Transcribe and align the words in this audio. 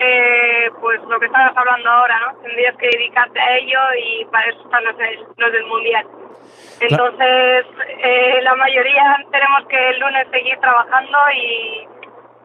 eh, 0.00 0.70
pues 0.80 1.00
lo 1.02 1.20
que 1.20 1.26
estabas 1.26 1.56
hablando 1.56 1.90
ahora, 1.90 2.18
¿no? 2.20 2.38
Tendrías 2.40 2.76
que 2.76 2.88
dedicarte 2.88 3.38
a 3.38 3.56
ello 3.58 3.78
y 4.02 4.24
para 4.26 4.48
eso 4.48 4.62
están 4.64 4.84
los, 4.84 4.94
los 5.36 5.52
del 5.52 5.66
Mundial. 5.66 6.06
Entonces, 6.80 7.66
eh, 8.02 8.40
la 8.42 8.54
mayoría 8.54 9.24
tenemos 9.30 9.66
que 9.68 9.90
el 9.90 10.00
lunes 10.00 10.26
seguir 10.30 10.58
trabajando 10.58 11.18
y, 11.34 11.86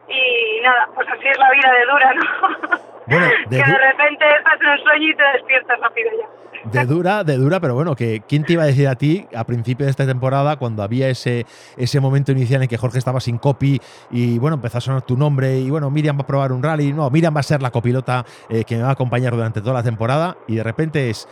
y 0.08 0.60
nada, 0.62 0.88
pues 0.94 1.08
así 1.08 1.26
es 1.26 1.38
la 1.38 1.50
vida 1.50 1.72
de 1.72 1.86
dura, 1.86 2.14
¿no? 2.14 2.78
Bueno, 3.06 3.26
que 3.50 3.56
de 3.56 3.62
repente 3.62 4.24
estás 4.38 4.60
en 4.60 4.68
un 4.68 4.78
sueño 4.84 5.08
y 5.10 5.16
te 5.16 5.22
despiertas 5.34 5.80
rápido 5.80 6.10
ya. 6.18 6.46
De 6.72 6.84
dura, 6.84 7.22
de 7.22 7.36
dura, 7.36 7.60
pero 7.60 7.74
bueno, 7.74 7.94
que 7.94 8.22
¿quién 8.26 8.42
te 8.42 8.54
iba 8.54 8.64
a 8.64 8.66
decir 8.66 8.88
a 8.88 8.96
ti 8.96 9.24
a 9.34 9.44
principio 9.44 9.86
de 9.86 9.90
esta 9.90 10.04
temporada, 10.04 10.56
cuando 10.56 10.82
había 10.82 11.08
ese, 11.08 11.46
ese 11.76 12.00
momento 12.00 12.32
inicial 12.32 12.62
en 12.62 12.68
que 12.68 12.76
Jorge 12.76 12.98
estaba 12.98 13.20
sin 13.20 13.38
copy 13.38 13.80
y 14.10 14.38
bueno, 14.38 14.56
empezó 14.56 14.78
a 14.78 14.80
sonar 14.80 15.02
tu 15.02 15.16
nombre 15.16 15.58
y 15.58 15.70
bueno, 15.70 15.90
Miriam 15.90 16.18
va 16.18 16.22
a 16.22 16.26
probar 16.26 16.50
un 16.50 16.62
rally, 16.62 16.92
no, 16.92 17.08
Miriam 17.10 17.36
va 17.36 17.40
a 17.40 17.44
ser 17.44 17.62
la 17.62 17.70
copilota 17.70 18.24
eh, 18.48 18.64
que 18.64 18.76
me 18.76 18.82
va 18.82 18.88
a 18.88 18.92
acompañar 18.92 19.32
durante 19.34 19.60
toda 19.60 19.74
la 19.74 19.82
temporada 19.84 20.38
y 20.48 20.56
de 20.56 20.64
repente 20.64 21.08
es 21.08 21.28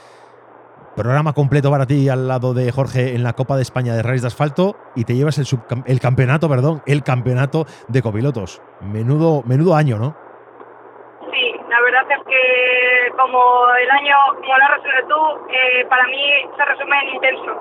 Programa 0.95 1.33
completo 1.33 1.73
para 1.73 1.87
ti 1.87 2.09
al 2.09 2.29
lado 2.29 2.55
de 2.55 2.71
Jorge 2.71 3.17
en 3.17 3.25
la 3.25 3.33
Copa 3.33 3.57
de 3.57 3.63
España 3.63 3.97
de 3.97 4.03
Rallys 4.05 4.23
de 4.23 4.29
Asfalto 4.29 4.77
y 4.95 5.03
te 5.03 5.17
llevas 5.17 5.39
el, 5.39 5.47
el 5.87 5.99
campeonato, 5.99 6.49
perdón, 6.49 6.83
el 6.87 7.03
campeonato 7.03 7.67
de 7.89 8.01
copilotos. 8.01 8.63
Menudo, 8.81 9.43
menudo 9.45 9.75
año, 9.75 9.99
¿no? 9.99 10.24
Verdad 11.95 12.25
que 12.27 13.13
como 13.17 13.69
el 13.77 13.89
año, 13.89 14.17
como 14.35 14.59
lo 14.59 14.65
has 14.65 15.09
tú, 15.09 15.47
eh, 15.49 15.87
para 15.89 16.05
mí 16.09 16.45
se 16.57 16.65
resume 16.65 16.99
en 16.99 17.09
intenso. 17.15 17.53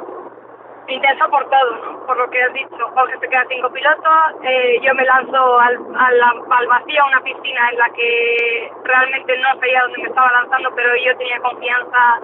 Intenso 0.88 1.30
por 1.30 1.48
todo, 1.52 1.76
¿no? 1.86 2.06
por 2.08 2.18
lo 2.18 2.28
que 2.32 2.42
has 2.42 2.52
dicho. 2.54 2.90
Jorge 2.96 3.20
se 3.20 3.30
queda 3.30 3.46
sin 3.46 3.62
copiloto, 3.62 4.10
eh, 4.42 4.80
yo 4.82 4.96
me 4.96 5.06
lanzo 5.06 5.60
al, 5.60 5.78
al 5.96 6.68
vacío 6.68 7.04
a 7.04 7.08
una 7.10 7.22
piscina 7.22 7.70
en 7.70 7.78
la 7.78 7.90
que 7.92 8.72
realmente 8.84 9.38
no 9.38 9.50
sabía 9.60 9.82
dónde 9.84 10.02
me 10.02 10.10
estaba 10.10 10.32
lanzando, 10.32 10.74
pero 10.74 10.96
yo 10.96 11.16
tenía 11.18 11.40
confianza 11.40 12.20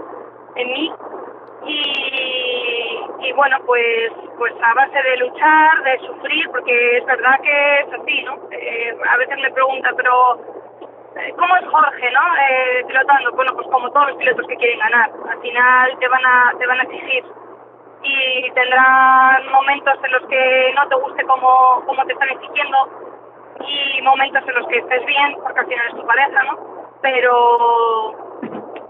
en 0.55 0.67
mí 0.67 0.91
y, 1.67 2.99
y, 3.19 3.31
bueno 3.33 3.57
pues 3.66 4.11
pues 4.38 4.53
a 4.63 4.73
base 4.73 5.03
de 5.03 5.17
luchar 5.17 5.83
de 5.83 5.99
sufrir 6.07 6.49
porque 6.49 6.97
es 6.97 7.05
verdad 7.05 7.39
que 7.44 7.79
es 7.81 7.94
así 7.94 8.23
no 8.23 8.39
eh, 8.51 8.97
a 9.07 9.17
veces 9.17 9.38
me 9.41 9.51
pregunta 9.51 9.91
pero 9.95 10.39
cómo 11.38 11.55
es 11.57 11.65
Jorge 11.67 12.11
no 12.11 12.21
eh, 12.38 12.83
pilotando 12.88 13.31
bueno 13.31 13.53
pues 13.55 13.67
como 13.67 13.91
todos 13.91 14.07
los 14.09 14.17
pilotos 14.17 14.47
que 14.47 14.55
quieren 14.57 14.79
ganar. 14.79 15.11
Al 15.29 15.41
final 15.41 15.97
te 15.99 16.07
van 16.07 16.25
a 16.25 16.53
te 16.57 16.67
van 16.67 16.79
a 16.79 16.83
exigir. 16.83 17.25
Y 18.01 18.49
tendrán 18.51 19.51
momentos 19.51 19.93
en 20.03 20.11
los 20.13 20.25
que 20.27 20.73
no 20.73 20.88
te 20.88 20.95
guste 20.95 21.23
como, 21.25 21.83
como 21.85 22.05
te 22.05 22.13
están 22.13 22.29
exigiendo 22.29 22.77
y 23.59 24.01
momentos 24.03 24.41
en 24.47 24.55
los 24.55 24.67
que 24.67 24.77
estés 24.77 25.05
bien 25.05 25.35
porque 25.43 25.59
al 25.59 25.67
final 25.67 25.88
es 25.88 25.95
tu 25.95 26.05
pareja 26.07 26.43
no 26.43 26.57
pero 27.01 28.29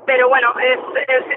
pero 0.10 0.28
bueno, 0.28 0.52
es, 0.60 0.80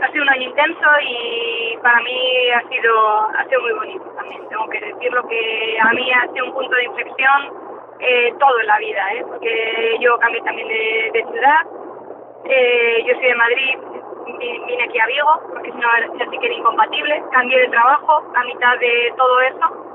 ha 0.01 0.11
sido 0.13 0.23
un 0.23 0.31
año 0.31 0.49
intenso 0.49 0.87
y 1.03 1.77
para 1.83 2.01
mí 2.01 2.51
ha 2.53 2.69
sido, 2.71 3.21
ha 3.37 3.45
sido 3.45 3.61
muy 3.61 3.73
bonito 3.75 4.05
también. 4.17 4.49
Tengo 4.49 4.67
que 4.71 4.81
decirlo 4.81 5.29
que 5.29 5.79
a 5.79 5.93
mí 5.93 6.11
ha 6.11 6.27
sido 6.33 6.47
un 6.47 6.55
punto 6.55 6.75
de 6.75 6.85
inflexión 6.85 7.53
eh, 8.01 8.35
todo 8.39 8.61
en 8.61 8.67
la 8.67 8.79
vida, 8.79 9.15
¿eh? 9.15 9.25
porque 9.27 9.97
yo 10.01 10.19
cambié 10.19 10.41
también 10.43 10.69
de, 10.69 11.25
ciudad. 11.31 11.67
Eh, 12.45 13.05
yo 13.07 13.15
soy 13.15 13.27
de 13.27 13.35
Madrid, 13.35 13.79
vine 14.67 14.85
aquí 14.85 14.99
a 14.99 15.07
Vigo, 15.07 15.41
porque 15.53 15.71
si 15.71 15.79
no 15.79 15.89
ya 16.19 16.31
sí 16.31 16.39
que 16.39 16.47
era 16.47 16.55
incompatible. 16.55 17.23
Cambié 17.33 17.61
de 17.61 17.69
trabajo 17.69 18.23
a 18.35 18.45
mitad 18.45 18.79
de 18.79 19.13
todo 19.17 19.41
eso. 19.41 19.87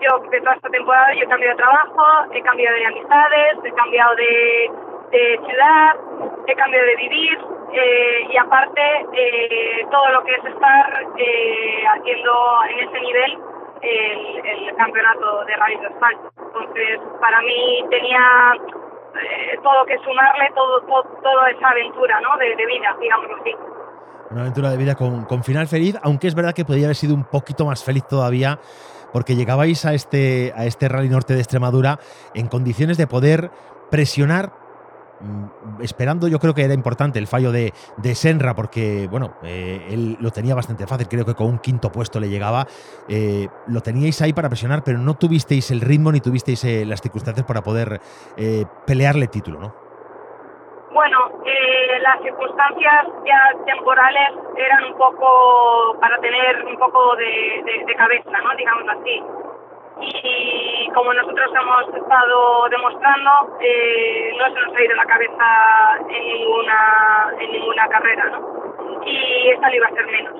Yo, 0.00 0.18
de 0.30 0.40
toda 0.40 0.54
esta 0.54 0.68
temporada, 0.68 1.14
yo 1.14 1.24
he 1.24 1.28
cambiado 1.28 1.56
de 1.56 1.62
trabajo, 1.62 2.32
he 2.32 2.42
cambiado 2.42 2.76
de 2.76 2.86
amistades, 2.86 3.58
he 3.64 3.72
cambiado 3.72 4.14
de, 4.16 4.70
de 5.10 5.40
ciudad, 5.46 5.96
he 6.46 6.54
cambiado 6.54 6.86
de 6.86 6.96
vivir, 6.96 7.38
eh, 7.72 8.28
y 8.30 8.36
aparte 8.36 8.80
eh, 9.12 9.86
todo 9.90 10.08
lo 10.10 10.24
que 10.24 10.32
es 10.32 10.44
estar 10.44 11.04
eh, 11.18 11.84
haciendo 11.86 12.32
en 12.70 12.88
ese 12.88 13.00
nivel 13.00 13.38
el, 13.82 14.76
campeonato 14.76 15.44
de 15.46 15.56
rally 15.56 15.76
de 15.78 15.86
asfalto. 15.86 16.32
Entonces, 16.36 17.00
para 17.20 17.40
mí 17.40 17.84
tenía 17.90 18.52
todo 19.62 19.86
que 19.86 19.96
sumarle, 19.98 20.50
todo, 20.54 20.80
toda 21.22 21.50
esa 21.50 21.68
aventura 21.68 22.20
¿no? 22.20 22.36
de, 22.36 22.54
vida, 22.66 22.96
digamos 23.00 23.26
así. 23.40 23.54
Una 24.30 24.42
aventura 24.42 24.70
de 24.70 24.76
vida 24.76 24.94
con, 24.94 25.24
con 25.24 25.42
final 25.44 25.66
feliz, 25.66 25.96
aunque 26.02 26.26
es 26.26 26.34
verdad 26.34 26.52
que 26.52 26.64
podría 26.64 26.86
haber 26.86 26.96
sido 26.96 27.14
un 27.14 27.24
poquito 27.24 27.64
más 27.64 27.84
feliz 27.84 28.06
todavía 28.06 28.58
porque 29.12 29.34
llegabais 29.34 29.84
a 29.86 29.94
este, 29.94 30.52
a 30.56 30.66
este 30.66 30.88
Rally 30.88 31.08
Norte 31.08 31.34
de 31.34 31.40
Extremadura 31.40 31.98
en 32.34 32.48
condiciones 32.48 32.98
de 32.98 33.06
poder 33.06 33.50
presionar 33.90 34.52
esperando, 35.80 36.28
yo 36.28 36.38
creo 36.38 36.54
que 36.54 36.64
era 36.64 36.74
importante 36.74 37.18
el 37.18 37.26
fallo 37.26 37.52
de, 37.52 37.72
de 37.96 38.14
Senra, 38.14 38.54
porque, 38.54 39.08
bueno, 39.10 39.34
eh, 39.42 39.88
él 39.90 40.16
lo 40.20 40.30
tenía 40.30 40.54
bastante 40.54 40.86
fácil, 40.86 41.08
creo 41.08 41.24
que 41.24 41.34
con 41.34 41.46
un 41.46 41.58
quinto 41.58 41.90
puesto 41.90 42.20
le 42.20 42.28
llegaba. 42.28 42.66
Eh, 43.08 43.48
lo 43.66 43.80
teníais 43.80 44.20
ahí 44.22 44.32
para 44.32 44.48
presionar, 44.48 44.82
pero 44.84 44.98
no 44.98 45.14
tuvisteis 45.14 45.70
el 45.70 45.80
ritmo 45.80 46.12
ni 46.12 46.20
tuvisteis 46.20 46.64
eh, 46.64 46.84
las 46.86 47.00
circunstancias 47.00 47.46
para 47.46 47.62
poder 47.62 48.00
pelearle 48.86 49.24
el 49.24 49.30
título, 49.30 49.60
¿no? 49.60 49.74
Bueno, 50.92 51.18
las 52.02 52.22
circunstancias 52.22 53.06
ya 53.26 53.64
temporales 53.66 54.30
eran 54.56 54.84
un 54.84 54.96
poco 54.96 55.98
para 56.00 56.18
tener 56.20 56.64
un 56.64 56.76
poco 56.78 57.16
de, 57.16 57.84
de 57.86 57.94
cabeza, 57.94 58.30
¿no? 58.42 58.56
Digamos 58.56 58.84
así 58.88 59.22
y 60.00 60.90
como 60.94 61.12
nosotros 61.14 61.50
hemos 61.54 61.94
estado 61.94 62.68
demostrando, 62.70 63.30
eh, 63.60 64.34
no 64.38 64.44
se 64.46 64.60
nos 64.60 64.74
ha 64.74 64.84
ido 64.84 64.94
la 64.94 65.06
cabeza 65.06 65.98
en 66.08 66.26
ninguna, 66.26 67.32
en 67.40 67.52
ninguna 67.52 67.88
carrera, 67.88 68.26
¿no? 68.26 69.04
Y 69.04 69.50
esta 69.50 69.68
no 69.68 69.74
iba 69.74 69.86
a 69.86 69.90
ser 69.90 70.06
menos. 70.06 70.34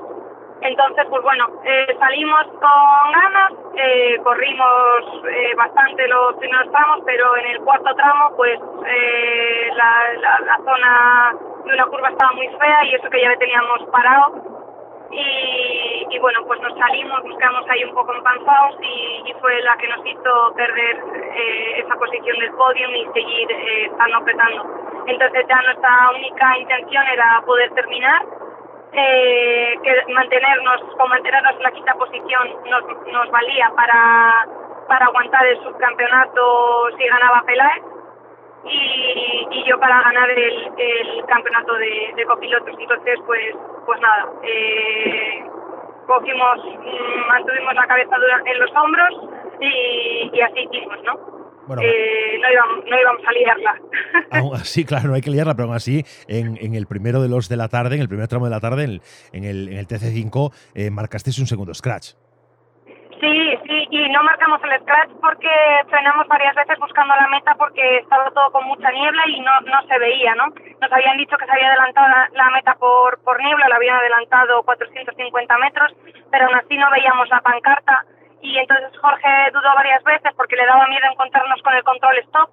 Entonces, 0.63 1.07
pues 1.11 1.23
bueno, 1.23 1.49
eh, 1.65 1.97
salimos 1.99 2.47
con 2.47 3.13
ganas, 3.13 3.53
eh, 3.77 4.19
corrimos 4.25 5.23
bastante 5.57 6.09
los 6.09 6.35
primeros 6.37 6.71
tramos, 6.73 7.01
pero 7.05 7.37
en 7.37 7.47
el 7.47 7.61
cuarto 7.61 7.95
tramo, 7.95 8.35
pues 8.37 8.59
la, 9.75 10.13
la, 10.19 10.41
la 10.41 10.57
zona 10.57 11.35
de 11.65 11.75
una 11.75 11.87
curva 11.87 12.09
estaba 12.09 12.33
muy 12.33 12.49
fea 12.49 12.85
y 12.85 12.95
eso 12.95 13.11
que 13.11 13.21
ya 13.21 13.31
le 13.31 13.37
teníamos 13.37 13.85
parado 13.93 14.56
y, 15.11 16.19
bueno, 16.19 16.41
pues 16.47 16.61
nos 16.61 16.77
salimos, 16.79 17.23
quedamos 17.23 17.65
ahí 17.69 17.85
un 17.85 17.95
poco 17.95 18.13
empanzados 18.13 18.77
y, 18.83 19.33
fue 19.41 19.61
la 19.63 19.77
que 19.77 19.89
nos 19.89 20.05
hizo 20.07 20.53
perder 20.57 20.97
eh, 21.35 21.81
esa 21.81 21.95
posición 21.97 22.39
del 22.39 22.51
podio 22.53 22.91
y 22.91 23.05
seguir 23.13 23.53
eh, 23.53 23.85
estando 23.85 24.17
apretando. 24.17 24.65
Entonces 25.07 25.47
ya 25.47 25.63
nuestra 25.63 26.11
única 26.15 26.59
intención 26.59 27.05
era 27.13 27.43
poder 27.45 27.71
terminar, 27.75 28.25
eh, 28.93 29.75
que 29.83 30.13
mantenernos, 30.13 30.81
con 30.97 31.09
mantenernos 31.11 31.53
en 31.57 31.63
la 31.63 31.71
quinta 31.71 31.95
posición 31.95 32.49
nos, 32.65 32.83
nos 33.13 33.31
valía 33.31 33.71
para, 33.77 34.47
para 34.89 35.07
aguantar 35.07 35.47
el 35.47 35.63
subcampeonato 35.63 36.89
si 36.97 37.07
ganaba 37.07 37.43
Peláez 37.47 37.83
y, 38.69 39.47
y 39.51 39.65
yo 39.69 39.79
para 39.79 40.03
ganar 40.03 40.31
el, 40.31 40.71
el 40.79 41.25
campeonato 41.27 41.75
de, 41.75 42.13
de, 42.17 42.25
copilotos. 42.25 42.75
Entonces, 42.79 43.19
pues, 43.27 43.55
pues 43.85 44.01
nada, 44.01 44.27
eh, 44.43 45.45
cogimos, 46.07 46.59
mm, 46.65 47.29
mantuvimos 47.29 47.75
la 47.75 47.87
cabeza 47.87 48.17
en 48.45 48.59
los 48.59 48.71
hombros 48.75 49.31
y, 49.61 50.31
y 50.33 50.41
así 50.41 50.69
hicimos, 50.71 51.03
¿no? 51.05 51.37
Bueno, 51.67 51.83
eh, 51.83 52.39
no, 52.41 52.53
íbamos, 52.53 52.85
no, 52.89 53.01
íbamos, 53.01 53.23
a 53.27 53.33
liarla. 53.33 53.81
Aún 54.31 54.55
así, 54.55 54.85
claro, 54.85 55.09
no 55.09 55.15
hay 55.15 55.21
que 55.21 55.31
liarla, 55.31 55.55
pero 55.55 55.67
aún 55.67 55.75
así, 55.75 56.05
en, 56.29 56.57
en, 56.61 56.75
el 56.77 56.87
primero 56.87 57.21
de 57.21 57.29
los 57.29 57.49
de 57.49 57.57
la 57.57 57.69
tarde, 57.69 57.97
en 57.97 58.03
el 58.03 58.09
primer 58.09 58.29
tramo 58.29 58.45
de 58.45 58.53
la 58.53 58.61
tarde, 58.61 58.85
en 58.85 58.91
el, 58.91 59.03
en 59.33 59.45
el, 59.45 59.69
en 59.71 59.79
el 59.79 59.89
TC5, 59.89 60.53
eh, 60.75 60.91
marcasteis 60.91 61.39
un 61.41 61.49
segundo 61.49 61.75
scratch. 61.75 62.15
Y 63.89 64.09
no 64.11 64.23
marcamos 64.25 64.61
el 64.65 64.81
scratch 64.81 65.11
porque 65.21 65.49
frenamos 65.89 66.27
varias 66.27 66.55
veces 66.57 66.79
buscando 66.79 67.15
la 67.15 67.29
meta 67.29 67.55
porque 67.55 67.99
estaba 67.99 68.31
todo 68.33 68.51
con 68.51 68.67
mucha 68.67 68.91
niebla 68.91 69.23
y 69.29 69.41
no, 69.41 69.53
no 69.61 69.87
se 69.87 69.99
veía, 69.99 70.35
¿no? 70.35 70.47
Nos 70.81 70.93
habían 70.93 71.17
dicho 71.17 71.37
que 71.37 71.47
se 71.47 71.53
había 71.53 71.69
adelantado 71.69 72.09
la, 72.33 72.51
meta 72.51 72.75
por, 72.75 73.23
por 73.23 73.41
niebla, 73.41 73.69
la 73.69 73.77
habían 73.77 73.97
adelantado 73.97 74.63
450 74.65 75.59
metros, 75.59 75.93
pero 76.33 76.47
aún 76.47 76.57
así 76.57 76.77
no 76.77 76.91
veíamos 76.91 77.29
la 77.29 77.41
pancarta. 77.41 78.05
Y 78.43 78.59
entonces 78.59 78.91
Jorge 78.99 79.51
dudó 79.53 79.75
varias 79.75 80.03
veces 80.03 80.33
porque 80.37 80.57
le 80.57 80.67
daba 80.67 80.89
miedo 80.89 81.07
encontrarnos 81.11 81.63
con 81.63 81.75
el 81.75 81.85
control 81.85 82.19
stop. 82.19 82.51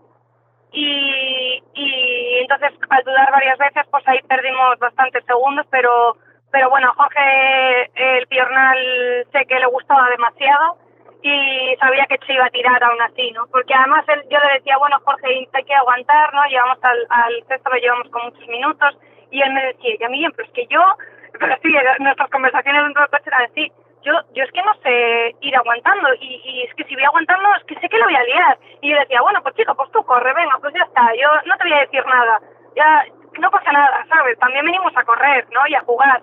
Y, 0.71 1.63
y 1.73 2.39
entonces 2.41 2.73
al 2.89 3.03
dudar 3.03 3.31
varias 3.31 3.57
veces 3.57 3.83
pues 3.89 4.07
ahí 4.07 4.19
perdimos 4.27 4.77
bastantes 4.77 5.25
segundos, 5.25 5.65
pero 5.71 6.15
pero 6.51 6.69
bueno, 6.69 6.93
Jorge, 6.95 7.89
el 7.95 8.27
piornal 8.27 8.77
sé 9.31 9.43
que 9.47 9.59
le 9.59 9.65
gustaba 9.65 10.07
demasiado 10.11 10.82
y 11.23 11.75
sabía 11.77 12.05
que 12.07 12.19
se 12.25 12.33
iba 12.33 12.45
a 12.45 12.49
tirar 12.49 12.83
aún 12.83 13.01
así, 13.01 13.31
¿no? 13.31 13.47
Porque 13.47 13.73
además 13.73 14.03
él, 14.09 14.23
yo 14.29 14.37
le 14.39 14.53
decía, 14.55 14.77
bueno, 14.77 14.99
Jorge, 15.05 15.47
hay 15.53 15.63
que 15.63 15.73
aguantar, 15.73 16.33
¿no? 16.33 16.45
Llevamos 16.47 16.77
al, 16.83 17.07
al 17.09 17.33
sexto, 17.47 17.69
lo 17.69 17.77
llevamos 17.77 18.09
con 18.09 18.25
muchos 18.25 18.47
minutos, 18.49 18.97
y 19.31 19.41
él 19.41 19.53
me 19.53 19.65
decía, 19.67 19.95
y 19.99 20.03
a 20.03 20.09
mí, 20.09 20.27
pero 20.35 20.47
es 20.47 20.53
que 20.53 20.67
yo, 20.67 20.81
pero 21.39 21.55
sí, 21.63 21.73
nuestras 21.99 22.29
conversaciones 22.29 22.83
dentro 22.83 23.01
del 23.01 23.11
coche 23.11 23.23
eran 23.27 23.43
así, 23.43 23.71
yo, 24.03 24.11
yo 24.33 24.43
es 24.43 24.51
que 24.51 24.61
no 24.63 24.73
sé 24.83 25.35
ir 25.39 25.55
aguantando, 25.55 26.13
y, 26.19 26.41
y 26.43 26.63
es 26.63 26.75
que 26.75 26.83
si 26.83 26.95
voy 26.95 27.05
aguantando, 27.05 27.55
es 27.55 27.63
que 27.63 27.79
sé 27.79 27.87
que 27.87 27.97
lo 27.97 28.05
voy 28.05 28.15
a 28.15 28.23
liar. 28.23 28.57
Y 28.81 28.91
yo 28.91 28.99
decía, 28.99 29.21
bueno, 29.21 29.41
pues 29.41 29.55
chico, 29.55 29.73
pues 29.75 29.89
tú 29.91 30.03
corre, 30.03 30.33
venga, 30.33 30.57
pues 30.59 30.73
ya 30.73 30.83
está, 30.83 31.07
yo 31.15 31.29
no 31.45 31.55
te 31.55 31.63
voy 31.63 31.73
a 31.73 31.85
decir 31.87 32.05
nada, 32.05 32.41
ya, 32.75 33.05
no 33.39 33.49
pasa 33.49 33.71
nada, 33.71 34.05
¿sabes? 34.09 34.37
También 34.39 34.65
venimos 34.65 34.91
a 34.95 35.03
correr, 35.03 35.47
¿no? 35.51 35.65
Y 35.67 35.75
a 35.75 35.81
jugar. 35.81 36.21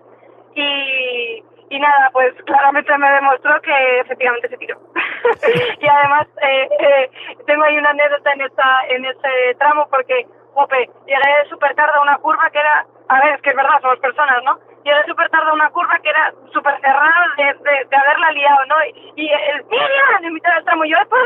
Y, 0.55 1.43
y 1.71 1.79
nada, 1.79 2.11
pues 2.13 2.35
claramente 2.45 2.99
me 2.99 3.11
demostró 3.13 3.61
que 3.63 4.01
efectivamente 4.01 4.49
se 4.49 4.57
tiró. 4.59 4.77
y 5.81 5.87
además 5.87 6.27
eh, 6.43 6.69
eh, 6.81 7.11
tengo 7.47 7.63
ahí 7.63 7.79
una 7.79 7.91
anécdota 7.91 8.33
en 8.33 8.41
esta 8.41 8.87
en 8.89 9.05
ese 9.05 9.55
tramo 9.57 9.87
porque, 9.89 10.27
jope, 10.53 10.91
llegué 11.07 11.49
súper 11.49 11.75
tarde 11.77 11.93
a 11.97 12.03
una 12.03 12.19
curva 12.19 12.51
que 12.51 12.59
era, 12.59 12.85
a 13.09 13.21
ver, 13.25 13.35
es 13.35 13.43
que 13.43 13.51
es 13.51 13.57
verdad, 13.57 13.81
somos 13.81 14.01
personas, 14.01 14.43
¿no? 14.43 14.59
Llegué 14.85 15.05
súper 15.07 15.31
tarde 15.31 15.49
a 15.49 15.55
una 15.55 15.71
curva 15.71 15.97
que 16.03 16.11
era 16.11 16.33
súper 16.53 16.81
cerrada 16.81 17.35
de, 17.37 17.45
de, 17.45 17.85
de, 17.89 17.97
haberla 17.97 18.33
liado, 18.33 18.67
¿no? 18.67 18.75
Y, 19.15 19.29
el 19.31 19.65
Miriam 19.67 20.25
en 20.25 20.35
mitad 20.35 20.55
del 20.57 20.65
tramo, 20.65 20.85
yo, 20.85 20.97
no! 20.99 21.17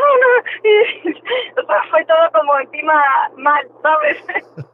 Y 0.62 1.90
fue 1.90 2.04
todo 2.04 2.30
como 2.32 2.58
encima 2.58 3.02
mal, 3.36 3.66
¿sabes? 3.82 4.24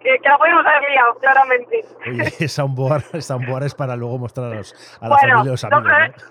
que, 0.00 0.18
que, 0.18 0.28
la 0.28 0.38
podemos 0.38 0.66
haber 0.66 0.90
liado, 0.90 1.14
claramente. 1.16 1.84
Oye, 2.06 2.48
soundboard, 2.48 3.20
soundboard 3.20 3.64
es 3.64 3.74
para 3.74 3.96
luego 3.96 4.18
mostrar 4.18 4.52
a, 4.52 4.56
la 4.56 5.18
familia 5.18 5.42
y 5.44 5.48
los 5.48 5.64
amigos, 5.64 5.84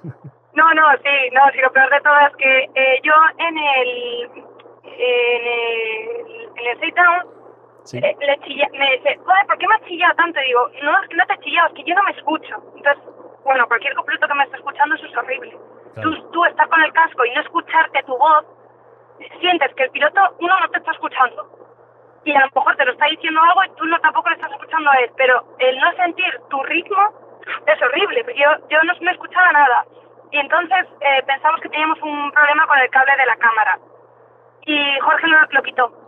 ¿no? 0.04 0.14
No, 0.54 0.74
no, 0.74 0.84
sí, 0.98 1.30
no, 1.32 1.42
sí, 1.54 1.60
lo 1.62 1.72
peor 1.72 1.90
de 1.90 2.02
todo 2.02 2.20
es 2.28 2.36
que 2.36 2.70
eh, 2.76 3.00
yo 3.04 3.14
en 3.38 3.58
el 3.58 4.44
en 4.84 5.48
el, 5.48 6.50
en 6.58 6.68
el 6.68 6.80
sit 6.82 6.96
down 6.96 7.42
sí. 7.84 7.98
eh, 8.00 8.16
le 8.20 8.40
chilla, 8.40 8.68
me 8.74 8.98
dice, 8.98 9.18
joder, 9.24 9.48
¿por 9.48 9.58
qué 9.58 9.68
me 9.68 9.76
has 9.76 9.82
chillado 9.84 10.16
tanto? 10.16 10.40
Y 10.42 10.46
digo, 10.46 10.70
no, 10.84 11.02
es 11.02 11.08
que 11.08 11.16
no 11.16 11.26
te 11.26 11.34
he 11.34 11.40
chillado, 11.40 11.68
es 11.70 11.74
que 11.76 11.84
yo 11.86 11.96
no 11.96 12.04
me 12.04 12.12
escucho. 12.12 12.56
Entonces, 12.76 13.04
bueno, 13.46 13.68
cualquier 13.68 13.96
completo 13.96 14.28
que 14.28 14.34
me 14.34 14.44
esté 14.44 14.58
escuchando 14.58 14.96
eso 14.96 15.06
es 15.06 15.18
horrible. 15.18 15.58
Claro. 15.94 16.12
Tú, 16.12 16.32
tú 16.32 16.46
estar 16.46 16.68
con 16.68 16.84
el 16.84 16.92
casco 16.92 17.26
y 17.26 17.32
no 17.32 17.42
escucharte 17.42 18.04
tu 18.04 18.18
voz, 18.18 18.46
sientes 19.40 19.74
que 19.76 19.84
el 19.84 19.92
piloto, 19.92 20.20
uno 20.40 20.60
no 20.60 20.70
te 20.70 20.80
está 20.80 20.92
escuchando 20.92 21.61
y 22.24 22.32
a 22.36 22.40
lo 22.40 22.46
mejor 22.54 22.76
te 22.76 22.86
lo 22.86 22.92
está 22.92 23.06
diciendo 23.08 23.42
algo 23.42 23.64
y 23.64 23.78
tú 23.78 23.86
no 23.86 24.00
tampoco 24.00 24.30
le 24.30 24.36
estás 24.36 24.52
escuchando 24.52 24.90
a 24.92 24.96
él, 24.96 25.12
pero 25.18 25.44
el 25.60 25.78
no 25.80 25.92
sentir 25.94 26.40
tu 26.50 26.62
ritmo 26.64 27.02
es 27.66 27.82
horrible, 27.82 28.24
porque 28.24 28.40
yo, 28.40 28.50
yo 28.70 28.84
no 28.84 28.94
me 29.02 29.12
escuchaba 29.12 29.52
nada. 29.52 29.86
Y 30.32 30.38
entonces 30.38 30.88
eh, 31.02 31.24
pensamos 31.26 31.60
que 31.62 31.70
teníamos 31.70 32.00
un 32.02 32.32
problema 32.32 32.68
con 32.68 32.78
el 32.80 32.90
cable 32.90 33.12
de 33.18 33.26
la 33.26 33.36
cámara. 33.36 33.80
Y 34.66 35.00
Jorge 35.00 35.28
lo, 35.28 35.38
lo 35.50 35.64
quitó. 35.64 36.02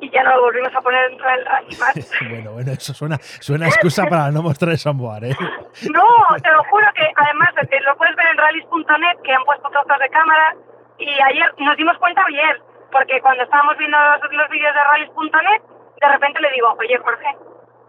Y 0.00 0.10
ya 0.10 0.22
no 0.22 0.36
lo 0.36 0.42
volvimos 0.42 0.74
a 0.74 0.80
poner 0.80 1.08
dentro 1.08 1.28
del 1.28 1.44
más. 1.78 2.12
bueno, 2.30 2.52
bueno, 2.52 2.72
eso 2.72 2.92
suena, 2.94 3.18
suena 3.18 3.66
excusa 3.66 4.06
para 4.06 4.30
no 4.30 4.42
mostrar 4.42 4.72
el 4.72 4.78
soundboard, 4.78 5.24
¿eh? 5.24 5.36
No, 5.92 6.06
te 6.40 6.52
lo 6.52 6.62
juro 6.64 6.86
que 6.94 7.10
además 7.16 7.50
lo 7.84 7.96
puedes 7.96 8.14
ver 8.14 8.26
en 8.26 8.36
rallies.net, 8.36 9.22
que 9.24 9.32
han 9.32 9.44
puesto 9.44 9.68
trozos 9.70 9.98
de 9.98 10.08
cámara, 10.10 10.54
y 10.98 11.08
ayer 11.08 11.54
nos 11.58 11.76
dimos 11.76 11.96
cuenta 11.98 12.22
ayer, 12.28 12.60
porque 12.92 13.20
cuando 13.20 13.42
estábamos 13.42 13.76
viendo 13.78 13.98
los, 13.98 14.32
los 14.32 14.48
vídeos 14.50 14.74
de 14.74 14.84
rallies.net, 14.84 15.62
de 16.00 16.08
repente 16.08 16.40
le 16.40 16.50
digo, 16.52 16.76
oye 16.78 16.98
Jorge, 16.98 17.36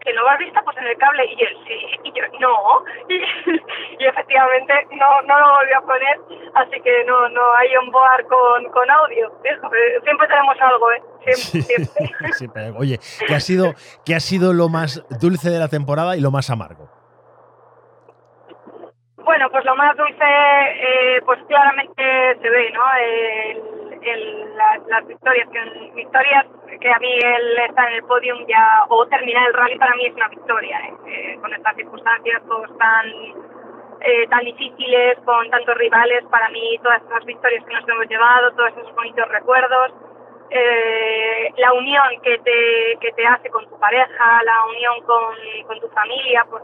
que 0.04 0.12
no 0.12 0.22
lo 0.22 0.28
has 0.28 0.38
visto 0.38 0.60
pues 0.64 0.76
en 0.76 0.86
el 0.86 0.98
cable 0.98 1.24
y 1.24 1.42
él 1.42 1.56
sí 1.66 2.00
y 2.04 2.12
yo 2.12 2.24
no 2.38 2.84
y, 3.08 3.14
y 4.02 4.06
efectivamente 4.06 4.72
no 4.92 5.22
no 5.22 5.40
lo 5.40 5.54
volví 5.54 5.72
a 5.72 5.80
poner. 5.80 6.20
Así 6.54 6.80
que 6.82 7.04
no 7.04 7.28
no 7.30 7.54
hay 7.54 7.76
un 7.76 7.90
board 7.90 8.26
con, 8.26 8.70
con 8.70 8.90
audio. 8.90 9.32
Siempre 9.42 10.28
tenemos 10.28 10.56
algo 10.60 10.92
eh 10.92 11.02
siempre, 11.34 11.86
siempre. 11.86 12.32
sí, 12.32 12.48
pero, 12.52 12.76
oye 12.76 12.98
¿qué 13.26 13.34
ha 13.34 13.40
sido 13.40 13.72
qué 14.04 14.14
ha 14.14 14.20
sido 14.20 14.52
lo 14.52 14.68
más 14.68 15.02
dulce 15.20 15.50
de 15.50 15.58
la 15.58 15.68
temporada 15.68 16.16
y 16.16 16.20
lo 16.20 16.30
más 16.30 16.50
amargo. 16.50 16.88
Bueno 19.16 19.50
pues 19.50 19.64
lo 19.64 19.74
más 19.74 19.96
dulce 19.96 20.24
eh, 20.24 21.22
pues 21.24 21.40
claramente 21.48 22.38
se 22.42 22.50
ve 22.50 22.70
no 22.72 22.82
el, 22.94 23.83
el, 24.04 24.56
la, 24.56 24.80
las 24.88 25.06
victorias 25.06 25.48
que 25.50 25.92
victorias 25.94 26.46
que 26.80 26.90
a 26.90 26.98
mí 26.98 27.12
él 27.12 27.58
está 27.68 27.88
en 27.88 27.94
el 27.94 28.04
podium 28.04 28.46
ya 28.46 28.84
o 28.88 29.06
terminar 29.06 29.48
el 29.48 29.54
rally 29.54 29.78
para 29.78 29.94
mí 29.96 30.06
es 30.06 30.14
una 30.14 30.28
victoria 30.28 30.78
¿eh? 30.80 30.94
Eh, 31.06 31.38
con 31.40 31.52
estas 31.52 31.74
circunstancias 31.76 32.42
tan 32.78 33.06
eh, 34.00 34.26
tan 34.28 34.44
difíciles 34.44 35.18
con 35.24 35.48
tantos 35.50 35.76
rivales 35.76 36.24
para 36.30 36.48
mí 36.50 36.78
todas 36.82 37.02
esas 37.02 37.24
victorias 37.24 37.64
que 37.64 37.74
nos 37.74 37.88
hemos 37.88 38.08
llevado 38.08 38.52
todos 38.52 38.70
esos 38.76 38.94
bonitos 38.94 39.28
recuerdos 39.28 39.92
eh, 40.50 41.52
la 41.56 41.72
unión 41.72 42.20
que 42.22 42.38
te 42.38 42.98
que 43.00 43.12
te 43.12 43.26
hace 43.26 43.48
con 43.50 43.66
tu 43.68 43.78
pareja 43.78 44.42
la 44.44 44.66
unión 44.66 45.00
con, 45.06 45.34
con 45.66 45.80
tu 45.80 45.88
familia 45.88 46.46
pues 46.50 46.62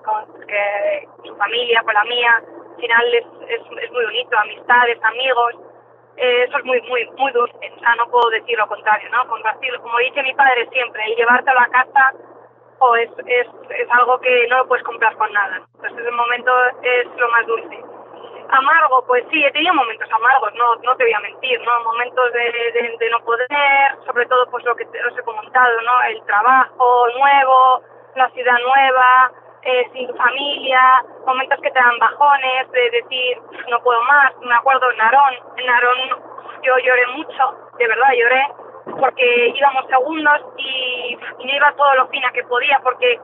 su 1.25 1.37
familia 1.37 1.83
con 1.83 1.95
la 1.95 2.05
mía 2.05 2.35
al 2.37 2.81
final 2.81 3.15
es, 3.15 3.27
es, 3.49 3.61
es 3.83 3.93
muy 3.93 4.05
bonito 4.05 4.39
amistades 4.39 4.99
amigos 5.03 5.70
eh, 6.21 6.45
eso 6.45 6.59
es 6.59 6.65
muy, 6.65 6.81
muy, 6.83 7.07
muy 7.17 7.33
dulce, 7.33 7.57
o 7.57 7.95
no 7.97 8.11
puedo 8.11 8.29
decir 8.31 8.59
lo 8.59 8.69
contrario, 8.69 9.09
¿no? 9.11 9.27
Compartirlo, 9.27 9.81
como 9.81 9.97
dice 9.99 10.23
mi 10.23 10.35
padre 10.35 10.69
siempre, 10.71 11.03
el 11.07 11.17
llevártelo 11.17 11.59
a 11.59 11.69
casa 11.69 12.13
o 12.79 12.97
es, 12.97 13.11
es, 13.27 13.47
es 13.71 13.91
algo 13.91 14.21
que 14.21 14.47
no 14.49 14.59
lo 14.59 14.69
puedes 14.69 14.85
comprar 14.85 15.17
con 15.17 15.33
nada. 15.33 15.63
Entonces 15.77 15.99
ese 15.99 16.11
momento 16.11 16.53
es 16.83 17.07
lo 17.17 17.29
más 17.31 17.47
dulce. 17.47 17.81
Amargo, 18.51 19.05
pues 19.07 19.25
sí, 19.31 19.45
he 19.45 19.53
tenido 19.53 19.73
momentos 19.73 20.11
amargos, 20.13 20.53
no, 20.55 20.75
no 20.77 20.97
te 20.97 21.05
voy 21.05 21.13
a 21.13 21.21
mentir, 21.21 21.61
¿no? 21.63 21.85
Momentos 21.85 22.33
de, 22.33 22.53
de, 22.73 22.97
de 22.99 23.11
no 23.11 23.21
poder, 23.21 23.49
sobre 24.05 24.27
todo 24.27 24.51
pues 24.51 24.65
lo 24.65 24.77
que 24.77 24.85
te, 24.87 25.03
os 25.07 25.17
he 25.17 25.23
comentado, 25.23 25.81
¿no? 25.83 26.03
El 26.03 26.23
trabajo 26.25 27.09
nuevo, 27.17 27.83
la 28.17 28.29
ciudad 28.31 28.59
nueva, 28.59 29.33
eh, 29.63 29.91
sin 29.93 30.09
tu 30.09 30.15
familia, 30.15 31.05
momentos 31.27 31.61
que 31.61 31.71
te 31.71 31.79
dan 31.79 31.99
bajones, 31.99 32.71
de 32.71 32.91
decir, 32.91 33.39
no 33.69 33.81
puedo 33.83 34.03
más. 34.03 34.33
Me 34.41 34.55
acuerdo 34.55 34.91
en 34.91 34.97
Narón, 34.99 35.35
en 35.57 35.67
Narón 35.67 35.99
yo 36.63 36.79
lloré 36.79 37.07
mucho, 37.09 37.71
de 37.79 37.89
verdad 37.89 38.13
lloré, 38.19 38.47
porque 38.99 39.49
íbamos 39.55 39.87
segundos 39.87 40.41
y, 40.57 41.19
y 41.39 41.57
iba 41.57 41.73
todo 41.73 41.95
lo 41.95 42.09
fina 42.09 42.31
que 42.33 42.45
podía, 42.45 42.81
porque 42.83 43.19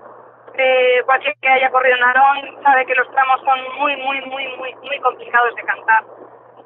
eh, 0.55 1.05
que 1.41 1.49
haya 1.49 1.71
corrido 1.71 1.97
Narón 1.99 2.63
sabe 2.63 2.87
que 2.87 2.95
los 2.95 3.11
tramos 3.11 3.41
son 3.43 3.61
muy, 3.79 3.97
muy, 3.97 4.21
muy, 4.23 4.49
muy, 4.57 4.75
muy 4.75 5.01
complicados 5.01 5.55
de 5.55 5.63
cantar. 5.63 6.05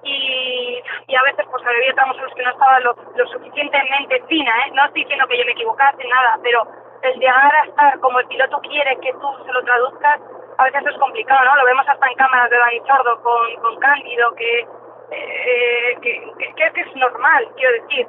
Y, 0.02 0.82
y 1.08 1.14
a 1.14 1.22
veces 1.24 1.46
pues 1.50 1.66
había 1.66 1.92
tramos 1.94 2.16
en 2.16 2.24
los 2.24 2.34
que 2.34 2.42
no 2.42 2.50
estaba 2.50 2.80
lo, 2.80 2.96
lo 3.16 3.26
suficientemente 3.26 4.22
fina, 4.28 4.50
¿eh? 4.64 4.70
No 4.72 4.84
estoy 4.86 5.02
diciendo 5.02 5.26
que 5.26 5.38
yo 5.38 5.44
me 5.44 5.52
equivocase, 5.52 6.08
nada, 6.08 6.38
pero 6.42 6.66
el 7.02 7.18
llegar 7.18 7.54
a 7.54 7.64
estar 7.64 8.00
como 8.00 8.20
el 8.20 8.26
piloto 8.26 8.60
quiere 8.60 8.96
que 9.00 9.12
tú 9.12 9.28
se 9.44 9.52
lo 9.52 9.62
traduzcas, 9.64 10.20
a 10.58 10.64
veces 10.64 10.86
es 10.86 10.98
complicado, 10.98 11.44
¿no? 11.44 11.56
Lo 11.56 11.64
vemos 11.64 11.88
hasta 11.88 12.06
en 12.06 12.16
cámaras 12.16 12.50
de 12.50 12.58
Dani 12.58 12.80
Sordo 12.80 13.22
con, 13.22 13.56
con 13.62 13.76
Cándido, 13.78 14.34
que, 14.34 14.66
eh, 15.10 15.98
que, 16.02 16.54
que, 16.54 16.80
es 16.80 16.96
normal, 16.96 17.48
quiero 17.56 17.82
decir. 17.82 18.06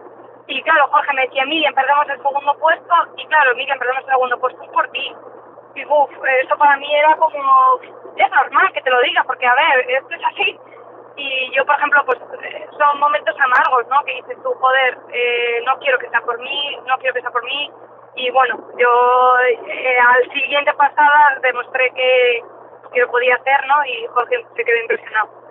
Y 0.48 0.62
claro, 0.64 0.88
Jorge 0.92 1.14
me 1.14 1.22
decía, 1.28 1.46
Miriam, 1.46 1.74
perdemos 1.74 2.10
el 2.10 2.22
segundo 2.22 2.54
puesto, 2.60 2.94
y 3.16 3.26
claro, 3.28 3.56
Miriam, 3.56 3.80
perdemos 3.80 4.04
el 4.04 4.10
segundo 4.10 4.40
puesto, 4.40 4.64
es 4.64 4.70
por 4.70 4.88
ti. 4.90 5.16
Y 5.76 5.86
uff, 5.86 6.12
eso 6.44 6.58
para 6.58 6.76
mí 6.76 6.94
era 6.94 7.16
como, 7.16 7.80
es 8.18 8.32
normal 8.32 8.74
que 8.74 8.82
te 8.82 8.90
lo 8.90 9.00
diga, 9.02 9.24
porque 9.24 9.48
a 9.48 9.56
ver, 9.56 9.90
esto 9.90 10.14
es 10.14 10.26
así. 10.26 10.60
Y 11.16 11.52
yo, 11.56 11.66
por 11.66 11.76
ejemplo, 11.76 12.04
pues 12.06 12.20
son 12.78 13.00
momentos 13.00 13.36
amargos, 13.40 13.88
¿no? 13.88 14.04
Que 14.04 14.16
dices 14.16 14.38
tú, 14.44 14.52
joder, 14.60 14.98
eh, 15.14 15.62
no 15.66 15.78
quiero 15.80 15.98
que 16.00 16.10
sea 16.10 16.22
por 16.22 16.38
mí, 16.40 16.78
no 16.86 16.98
quiero 16.98 17.14
que 17.14 17.22
sea 17.22 17.32
por 17.32 17.44
mí, 17.44 17.72
y 18.16 18.30
bueno, 18.32 18.60
yo 18.78 19.34
eh, 19.68 20.00
al 20.00 20.24
siguiente 20.34 20.74
pasada 20.74 21.40
demostré 21.42 21.92
que, 21.96 22.42
que 22.94 23.00
lo 23.00 23.10
podía 23.10 23.36
hacer, 23.36 23.68
¿no? 23.68 23.86
Y 23.86 24.08
Jorge 24.08 24.46
se 24.56 24.64
quedó 24.64 24.78
impresionado. 24.82 25.42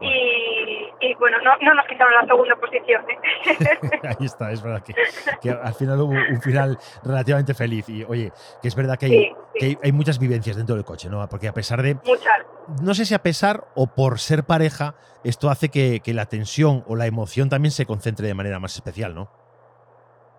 Y, 0.00 0.90
y, 1.00 1.14
bueno, 1.14 1.38
no, 1.42 1.56
no, 1.58 1.74
nos 1.74 1.86
quitaron 1.86 2.12
la 2.14 2.26
segunda 2.26 2.56
posición. 2.56 3.04
¿eh? 3.08 4.00
Ahí 4.18 4.26
está, 4.26 4.50
es 4.50 4.60
verdad 4.60 4.82
que, 4.82 4.92
que, 5.40 5.50
al 5.50 5.72
final 5.74 6.00
hubo 6.00 6.12
un 6.12 6.42
final 6.42 6.76
relativamente 7.04 7.54
feliz. 7.54 7.88
Y 7.88 8.04
oye, 8.04 8.32
que 8.60 8.68
es 8.68 8.74
verdad 8.74 8.98
que 8.98 9.06
hay, 9.06 9.12
sí, 9.12 9.32
sí. 9.52 9.58
que 9.58 9.66
hay, 9.66 9.78
hay, 9.84 9.92
muchas 9.92 10.18
vivencias 10.18 10.56
dentro 10.56 10.74
del 10.74 10.84
coche, 10.84 11.08
¿no? 11.08 11.26
Porque 11.28 11.46
a 11.46 11.54
pesar 11.54 11.80
de. 11.80 11.94
Muchas. 11.94 12.44
No 12.82 12.92
sé 12.94 13.04
si 13.04 13.14
a 13.14 13.22
pesar 13.22 13.64
o 13.76 13.86
por 13.86 14.18
ser 14.18 14.44
pareja, 14.44 14.94
esto 15.22 15.48
hace 15.48 15.68
que, 15.68 16.00
que 16.00 16.12
la 16.12 16.26
tensión 16.26 16.84
o 16.88 16.96
la 16.96 17.06
emoción 17.06 17.48
también 17.48 17.70
se 17.70 17.86
concentre 17.86 18.26
de 18.26 18.34
manera 18.34 18.58
más 18.58 18.74
especial, 18.74 19.14
¿no? 19.14 19.43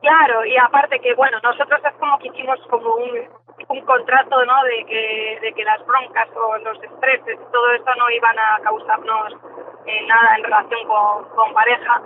Claro, 0.05 0.45
y 0.45 0.55
aparte 0.55 0.99
que, 0.99 1.15
bueno, 1.15 1.39
nosotros 1.41 1.81
es 1.83 1.93
como 1.93 2.19
que 2.19 2.27
hicimos 2.27 2.59
como 2.69 2.93
un, 2.93 3.81
contrato, 3.87 4.45
¿no? 4.45 4.63
De 4.65 4.85
que, 4.85 5.39
de 5.41 5.51
que 5.53 5.63
las 5.63 5.83
broncas 5.83 6.29
o 6.35 6.57
los 6.59 6.77
estreses 6.83 7.39
todo 7.51 7.71
eso 7.71 7.95
no 7.97 8.11
iban 8.11 8.37
a 8.37 8.59
causarnos 8.61 9.33
eh, 9.87 10.05
nada 10.05 10.35
en 10.37 10.43
relación 10.43 10.87
con, 10.87 11.53
pareja. 11.55 12.01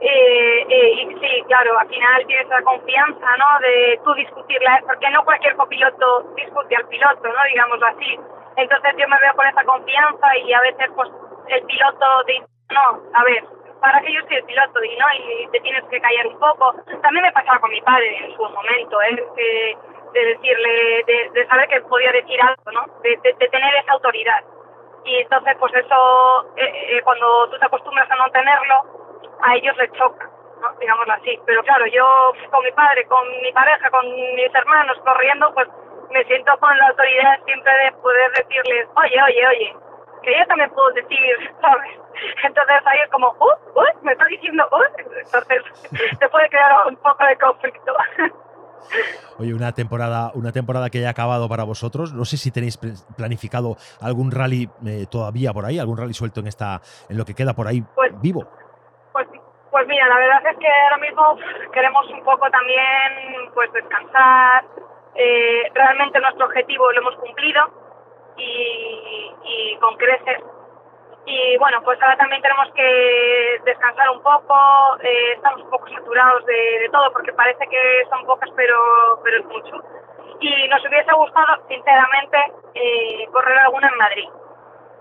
Eh, 0.00 0.66
eh, 0.70 0.90
y 1.02 1.14
sí, 1.20 1.44
claro, 1.46 1.78
al 1.78 1.88
final 1.88 2.26
tienes 2.26 2.48
la 2.48 2.62
confianza, 2.62 3.26
¿no? 3.36 3.60
De 3.60 4.00
tú 4.02 4.14
discutirla, 4.14 4.82
porque 4.86 5.10
no 5.10 5.22
cualquier 5.24 5.54
copiloto 5.56 6.22
discute 6.36 6.76
al 6.76 6.88
piloto, 6.88 7.28
¿no? 7.28 7.44
Digámoslo 7.50 7.86
así. 7.88 8.18
Entonces 8.56 8.94
yo 8.96 9.06
me 9.06 9.20
veo 9.20 9.34
con 9.36 9.46
esa 9.46 9.64
confianza 9.64 10.38
y 10.38 10.50
a 10.50 10.60
veces, 10.62 10.90
pues, 10.96 11.10
el 11.48 11.62
piloto 11.66 12.24
dice, 12.26 12.46
no, 12.70 13.02
a 13.12 13.24
ver, 13.24 13.44
para 13.80 14.00
que 14.00 14.12
yo 14.12 14.20
soy 14.26 14.36
el 14.36 14.44
piloto 14.44 14.84
y 14.84 14.96
no, 14.96 15.06
y 15.14 15.48
te 15.48 15.60
tienes 15.60 15.84
que 15.84 16.00
callar 16.00 16.26
un 16.26 16.38
poco. 16.38 16.74
También 17.02 17.24
me 17.24 17.32
pasaba 17.32 17.58
con 17.60 17.70
mi 17.70 17.80
padre 17.82 18.16
en 18.16 18.34
su 18.34 18.42
momento, 18.42 19.02
¿eh? 19.02 19.76
de 20.14 20.24
decirle, 20.24 21.04
de, 21.06 21.46
saber 21.46 21.68
que 21.68 21.80
podía 21.82 22.12
decir 22.12 22.40
algo, 22.40 22.70
¿no? 22.72 22.86
De, 23.02 23.16
tener 23.16 23.74
esa 23.74 23.92
autoridad. 23.92 24.42
Y 25.04 25.16
entonces, 25.16 25.56
pues 25.58 25.74
eso, 25.74 26.46
eh, 26.56 26.96
eh, 26.96 27.02
cuando 27.02 27.50
tú 27.50 27.58
te 27.58 27.66
acostumbras 27.66 28.10
a 28.10 28.16
no 28.16 28.24
tenerlo, 28.32 28.74
a 29.42 29.54
ellos 29.56 29.76
les 29.76 29.92
choca, 29.92 30.30
¿no? 30.62 30.72
digámoslo 30.78 31.12
así. 31.12 31.38
Pero 31.44 31.62
claro, 31.62 31.84
yo 31.86 32.32
con 32.50 32.64
mi 32.64 32.72
padre, 32.72 33.04
con 33.06 33.28
mi 33.42 33.52
pareja, 33.52 33.90
con 33.90 34.06
mis 34.14 34.54
hermanos 34.54 34.98
corriendo, 35.04 35.52
pues 35.52 35.68
me 36.10 36.24
siento 36.24 36.56
con 36.58 36.78
la 36.78 36.86
autoridad 36.86 37.40
siempre 37.44 37.72
de 37.72 37.92
poder 38.00 38.30
decirles, 38.32 38.88
oye, 38.96 39.22
oye, 39.26 39.48
oye, 39.48 39.76
que 40.24 40.38
yo 40.38 40.46
también 40.46 40.70
puedo 40.70 40.90
decir, 40.90 41.18
¿sabes? 41.60 41.90
Entonces 42.42 42.76
ahí 42.86 42.98
es 43.04 43.10
como, 43.10 43.28
uh, 43.28 43.78
uh, 43.78 44.04
me 44.04 44.12
está 44.12 44.24
diciendo, 44.26 44.66
uh, 44.72 45.00
entonces 45.18 45.62
te 46.18 46.28
puede 46.28 46.48
crear 46.48 46.86
un 46.88 46.96
poco 46.96 47.24
de 47.24 47.36
conflicto. 47.36 47.92
Oye, 49.38 49.54
una 49.54 49.72
temporada, 49.72 50.30
una 50.34 50.52
temporada 50.52 50.90
que 50.90 50.98
haya 50.98 51.10
acabado 51.10 51.48
para 51.48 51.64
vosotros. 51.64 52.12
No 52.12 52.24
sé 52.24 52.36
si 52.36 52.50
tenéis 52.50 52.78
planificado 53.16 53.76
algún 54.00 54.30
rally 54.30 54.68
eh, 54.86 55.06
todavía 55.10 55.52
por 55.52 55.64
ahí, 55.64 55.78
algún 55.78 55.98
rally 55.98 56.14
suelto 56.14 56.40
en 56.40 56.46
esta, 56.46 56.80
en 57.08 57.16
lo 57.18 57.24
que 57.24 57.34
queda 57.34 57.54
por 57.54 57.66
ahí 57.66 57.82
pues, 57.94 58.12
vivo. 58.20 58.46
Pues, 59.12 59.26
pues 59.70 59.86
mira, 59.88 60.06
la 60.08 60.16
verdad 60.16 60.46
es 60.52 60.58
que 60.58 60.68
ahora 60.68 60.98
mismo 60.98 61.36
queremos 61.72 62.08
un 62.10 62.22
poco 62.22 62.48
también, 62.50 63.50
pues 63.54 63.72
descansar. 63.72 64.64
Eh, 65.16 65.70
realmente 65.74 66.20
nuestro 66.20 66.46
objetivo 66.46 66.90
lo 66.92 67.00
hemos 67.00 67.16
cumplido 67.16 67.83
y, 68.36 69.32
y 69.44 69.76
con 69.78 69.96
creces 69.96 70.42
y 71.26 71.56
bueno, 71.56 71.80
pues 71.82 72.00
ahora 72.02 72.16
también 72.16 72.42
tenemos 72.42 72.70
que 72.74 73.60
descansar 73.64 74.10
un 74.10 74.22
poco, 74.22 74.54
eh, 75.02 75.32
estamos 75.32 75.62
un 75.62 75.70
poco 75.70 75.88
saturados 75.88 76.44
de, 76.44 76.88
todo 76.92 77.10
porque 77.12 77.32
parece 77.32 77.66
que 77.66 78.04
son 78.10 78.26
pocas 78.26 78.50
pero, 78.54 78.78
pero 79.22 79.38
es 79.38 79.46
mucho. 79.46 79.82
Y 80.40 80.68
nos 80.68 80.84
hubiese 80.84 81.12
gustado, 81.12 81.62
sinceramente, 81.68 82.36
eh, 82.74 83.26
correr 83.32 83.56
alguna 83.56 83.88
en 83.88 83.96
Madrid. 83.96 84.28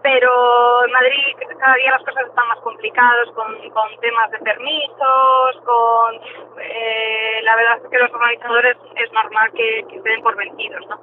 Pero 0.01 0.85
en 0.85 0.91
Madrid 0.91 1.35
cada 1.59 1.75
día 1.75 1.91
las 1.91 2.03
cosas 2.03 2.27
están 2.27 2.47
más 2.47 2.59
complicadas 2.59 3.29
con, 3.35 3.69
con 3.69 3.99
temas 3.99 4.31
de 4.31 4.39
permisos, 4.39 5.61
con... 5.65 6.15
Eh, 6.61 7.39
la 7.43 7.55
verdad 7.55 7.79
es 7.83 7.89
que 7.89 7.97
los 7.97 8.11
organizadores 8.13 8.77
es 8.95 9.11
normal 9.11 9.51
que, 9.53 9.85
que 9.89 10.01
se 10.01 10.09
den 10.09 10.21
por 10.21 10.35
vencidos, 10.35 10.85
¿no? 10.87 10.99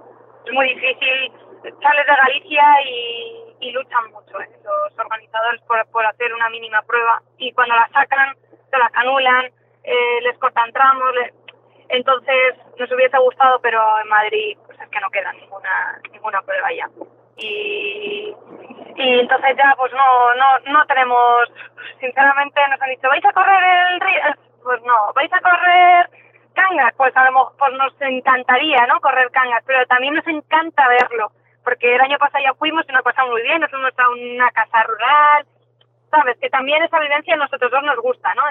Es 0.47 0.53
muy 0.53 0.69
difícil, 0.69 1.33
sales 1.63 2.07
de 2.07 2.17
Galicia 2.17 2.65
y 2.85 3.51
y 3.61 3.71
luchan 3.73 4.11
mucho 4.11 4.41
¿eh? 4.41 4.49
los 4.65 4.99
organizadores 4.99 5.61
por, 5.63 5.87
por, 5.89 6.05
hacer 6.05 6.33
una 6.33 6.49
mínima 6.49 6.83
prueba 6.83 7.23
y 7.39 7.53
cuando 7.53 7.75
la 7.75 7.89
sacan 7.89 8.35
se 8.71 8.79
la 8.79 8.91
anulan, 8.95 9.47
eh, 9.85 10.21
les 10.23 10.39
cortan 10.39 10.73
tramos, 10.73 11.13
entonces 11.89 12.55
nos 12.79 12.91
hubiese 12.93 13.19
gustado 13.19 13.61
pero 13.61 13.81
en 14.01 14.09
Madrid 14.09 14.57
pues 14.67 14.81
es 14.81 14.89
que 14.89 15.01
no 15.01 15.11
queda 15.11 15.33
ninguna 15.33 16.01
ninguna 16.11 16.43
prueba 16.43 16.73
ya. 16.73 16.89
Y, 17.37 18.35
y 18.97 19.21
entonces 19.21 19.57
ya 19.57 19.75
pues 19.77 19.93
no 19.93 20.35
no 20.35 20.59
no 20.73 20.87
tenemos 20.87 21.49
sinceramente 22.01 22.61
nos 22.69 22.81
han 22.81 22.91
dicho 22.91 23.09
vais 23.09 23.25
a 23.25 23.33
correr 23.33 23.93
el 23.93 24.01
río 24.01 24.23
pues 24.63 24.83
no 24.83 25.13
vais 25.15 25.33
a 25.33 25.41
correr 25.41 26.11
cangas 26.55 26.95
pues 26.97 27.17
a 27.17 27.25
lo 27.25 27.33
mejor 27.33 27.53
pues 27.59 27.73
nos 27.73 28.01
encantaría 28.01 28.87
no 28.87 29.01
correr 29.01 29.31
cangas 29.31 29.65
pero 29.67 29.87
también 29.87 30.15
nos 30.15 30.27
encanta 30.27 30.89
verlo 30.89 31.33
porque 31.65 31.95
el 31.95 32.01
año 32.01 32.19
pasado 32.19 32.43
ya 32.45 32.55
fuimos 32.55 32.85
y 32.89 32.93
nos 32.93 33.03
pasamos 33.03 33.33
muy 33.33 33.43
bien, 33.43 33.61
nos 33.61 33.71
fuimos 33.71 33.93
a 33.99 34.09
una 34.11 34.51
casa 34.51 34.83
rural, 34.83 35.47
sabes, 36.11 36.39
que 36.39 36.51
también 36.51 36.83
esa 36.83 36.99
vivencia 36.99 37.35
a 37.35 37.39
nosotros 37.39 37.71
dos 37.71 37.83
nos 37.83 37.99
gusta, 37.99 38.35
¿no? 38.35 38.43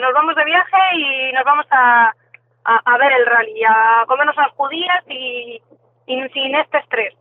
nos 0.00 0.14
vamos 0.14 0.34
de 0.34 0.44
viaje 0.44 0.76
y 0.94 1.32
nos 1.32 1.44
vamos 1.44 1.66
a, 1.70 2.14
a, 2.64 2.98
ver 2.98 3.12
el 3.12 3.26
rally, 3.26 3.62
a 3.64 4.04
comernos 4.06 4.36
las 4.36 4.50
judías 4.52 5.04
y, 5.08 5.62
sin 6.06 6.54
este 6.54 6.78
estrés. 6.78 7.14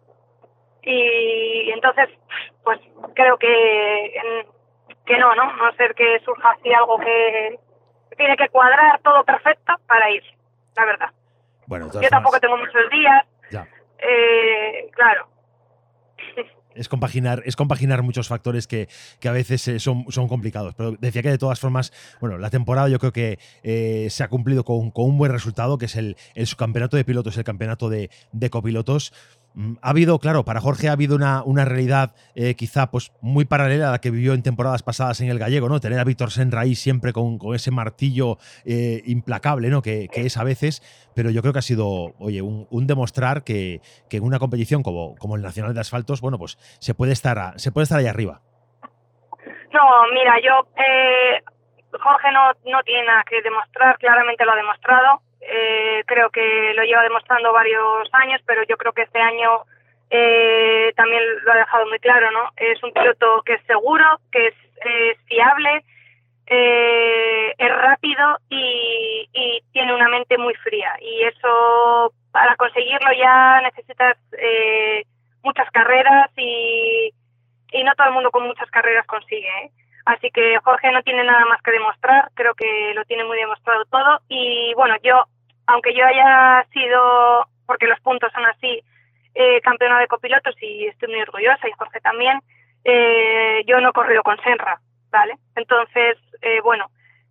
Y 0.83 1.71
entonces, 1.71 2.09
pues 2.63 2.79
creo 3.13 3.37
que, 3.37 4.45
que 5.05 5.17
no, 5.17 5.33
¿no? 5.35 5.53
No 5.53 5.71
ser 5.73 5.93
que 5.95 6.19
surja 6.25 6.51
así 6.51 6.73
algo 6.73 6.97
que 6.99 7.59
tiene 8.17 8.35
que 8.35 8.49
cuadrar 8.49 8.99
todo 9.01 9.23
perfecto 9.23 9.73
para 9.87 10.09
ir, 10.11 10.23
la 10.75 10.85
verdad. 10.85 11.09
Bueno, 11.67 11.89
Yo 12.01 12.09
tampoco 12.09 12.39
tengo 12.39 12.57
muchos 12.57 12.89
días. 12.89 13.25
Eh, 14.05 14.89
claro, 14.91 15.27
es 16.75 16.89
compaginar, 16.89 17.43
es 17.45 17.55
compaginar 17.55 18.01
muchos 18.03 18.27
factores 18.27 18.67
que, 18.67 18.87
a 19.23 19.31
veces 19.31 19.67
eh, 19.67 19.79
son, 19.79 20.05
son, 20.09 20.27
complicados. 20.27 20.75
Pero 20.75 20.93
decía 20.93 21.21
que 21.21 21.29
de 21.29 21.37
todas 21.37 21.59
formas, 21.59 21.93
bueno, 22.19 22.37
la 22.37 22.49
temporada 22.49 22.89
yo 22.89 22.99
creo 22.99 23.13
que 23.13 23.39
eh, 23.63 24.07
se 24.09 24.23
ha 24.23 24.27
cumplido 24.27 24.63
con, 24.63 24.91
un 24.93 25.17
buen 25.17 25.31
resultado, 25.31 25.77
que 25.77 25.85
es 25.85 25.95
el, 25.95 26.17
el 26.35 26.47
subcampeonato 26.47 26.97
de 26.97 27.05
pilotos, 27.05 27.37
el 27.37 27.43
campeonato 27.43 27.89
de 27.89 28.09
copilotos. 28.49 29.13
Mm, 29.55 29.75
ha 29.81 29.89
habido, 29.91 30.17
claro, 30.19 30.43
para 30.43 30.59
Jorge 30.59 30.89
ha 30.89 30.93
habido 30.93 31.15
una, 31.15 31.43
una 31.43 31.63
realidad 31.65 32.15
eh, 32.35 32.55
quizá 32.55 32.89
pues 32.89 33.11
muy 33.21 33.45
paralela 33.45 33.89
a 33.89 33.91
la 33.91 34.01
que 34.01 34.09
vivió 34.09 34.33
en 34.33 34.41
temporadas 34.41 34.81
pasadas 34.81 35.21
en 35.21 35.29
el 35.29 35.37
gallego, 35.37 35.69
¿no? 35.69 35.79
Tener 35.79 35.99
a 35.99 36.03
Víctor 36.03 36.31
Senra 36.31 36.61
ahí 36.61 36.75
siempre 36.75 37.13
con, 37.13 37.37
ese 37.53 37.71
martillo 37.71 38.37
eh, 38.65 39.01
implacable, 39.05 39.69
¿no? 39.69 39.81
Que, 39.81 40.09
es 40.13 40.37
a 40.37 40.43
veces, 40.43 40.81
pero 41.15 41.29
yo 41.29 41.41
creo 41.41 41.53
que 41.53 41.59
ha 41.59 41.63
sido, 41.63 42.13
oye, 42.19 42.41
un, 42.41 42.87
demostrar 42.87 43.43
que, 43.43 43.81
en 44.09 44.23
una 44.23 44.39
competición 44.39 44.83
como, 44.83 45.15
como 45.15 45.35
el 45.35 45.41
Nacional 45.41 45.73
de 45.73 45.81
Asfaltos, 45.81 46.21
bueno, 46.21 46.37
pues 46.37 46.57
se 46.79 46.93
puede 46.93 47.13
estar, 47.13 47.59
se 47.59 47.71
puede 47.71 47.83
estar 47.83 47.99
ahí 47.99 48.07
arriba. 48.07 48.41
No, 49.73 49.81
mira, 50.13 50.39
yo, 50.39 50.67
eh, 50.77 51.43
Jorge 51.91 52.31
no, 52.31 52.71
no 52.71 52.83
tiene 52.83 53.05
nada 53.05 53.23
que 53.27 53.41
demostrar, 53.41 53.97
claramente 53.97 54.45
lo 54.45 54.51
ha 54.51 54.55
demostrado 54.55 55.21
eh, 55.47 56.03
creo 56.05 56.29
que 56.29 56.73
lo 56.75 56.83
lleva 56.83 57.03
demostrando 57.03 57.51
varios 57.53 58.09
años, 58.13 58.41
pero 58.45 58.63
yo 58.63 58.77
creo 58.77 58.93
que 58.93 59.03
este 59.03 59.19
año 59.19 59.63
eh, 60.09 60.93
también 60.95 61.23
lo 61.43 61.51
ha 61.51 61.57
dejado 61.57 61.87
muy 61.87 61.99
claro, 61.99 62.29
¿no? 62.31 62.51
Es 62.57 62.81
un 62.83 62.93
piloto 62.93 63.41
que 63.45 63.53
es 63.53 63.63
seguro, 63.65 64.05
que 64.31 64.47
es, 64.47 64.53
fiable, 65.25 65.83
eh, 66.45 67.53
es 67.57 67.69
rápido 67.69 68.37
y, 68.49 69.29
y, 69.31 69.63
tiene 69.71 69.95
una 69.95 70.09
mente 70.09 70.37
muy 70.37 70.53
fría. 70.55 70.93
Y 71.01 71.23
eso, 71.23 72.13
para 72.31 72.55
conseguirlo 72.57 73.11
ya 73.13 73.61
necesitas 73.61 74.17
eh, 74.37 75.03
muchas 75.41 75.69
carreras 75.71 76.29
y, 76.37 77.13
y 77.71 77.83
no 77.83 77.93
todo 77.95 78.07
el 78.07 78.13
mundo 78.13 78.29
con 78.29 78.45
muchas 78.45 78.69
carreras 78.69 79.07
consigue, 79.07 79.47
¿eh? 79.63 79.71
Así 80.05 80.29
que 80.31 80.59
Jorge 80.63 80.91
no 80.91 81.01
tiene 81.01 81.23
nada 81.23 81.45
más 81.45 81.61
que 81.61 81.71
demostrar, 81.71 82.29
creo 82.33 82.53
que 82.55 82.93
lo 82.93 83.05
tiene 83.05 83.23
muy 83.23 83.37
demostrado 83.37 83.85
todo. 83.85 84.19
Y 84.27 84.73
bueno, 84.75 84.95
yo 85.01 85.23
aunque 85.67 85.93
yo 85.93 86.05
haya 86.05 86.65
sido, 86.71 87.47
porque 87.65 87.87
los 87.87 87.99
puntos 88.01 88.31
son 88.33 88.45
así, 88.45 88.81
eh, 89.35 89.61
campeona 89.61 89.99
de 89.99 90.07
copilotos 90.07 90.55
y 90.61 90.87
estoy 90.87 91.09
muy 91.09 91.21
orgullosa 91.21 91.67
y 91.67 91.71
Jorge 91.71 91.99
también, 92.01 92.39
eh, 92.83 93.63
yo 93.65 93.79
no 93.79 93.89
he 93.89 93.93
corrido 93.93 94.23
con 94.23 94.37
Senra, 94.41 94.79
¿vale? 95.09 95.35
Entonces, 95.55 96.17
eh, 96.41 96.59
bueno, 96.61 96.87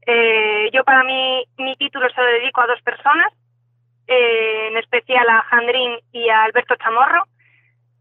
eh, 0.07 0.71
yo 0.73 0.83
para 0.85 1.05
mí 1.05 1.45
mi 1.59 1.77
título 1.77 2.09
se 2.11 2.21
lo 2.21 2.27
dedico 2.27 2.61
a 2.61 2.67
dos 2.67 2.83
personas, 2.83 3.33
eh, 4.07 4.69
en 4.71 4.77
especial 4.79 5.29
a 5.29 5.43
Jandrín 5.43 5.99
y 6.13 6.29
a 6.29 6.45
Alberto 6.45 6.75
Chamorro, 6.77 7.25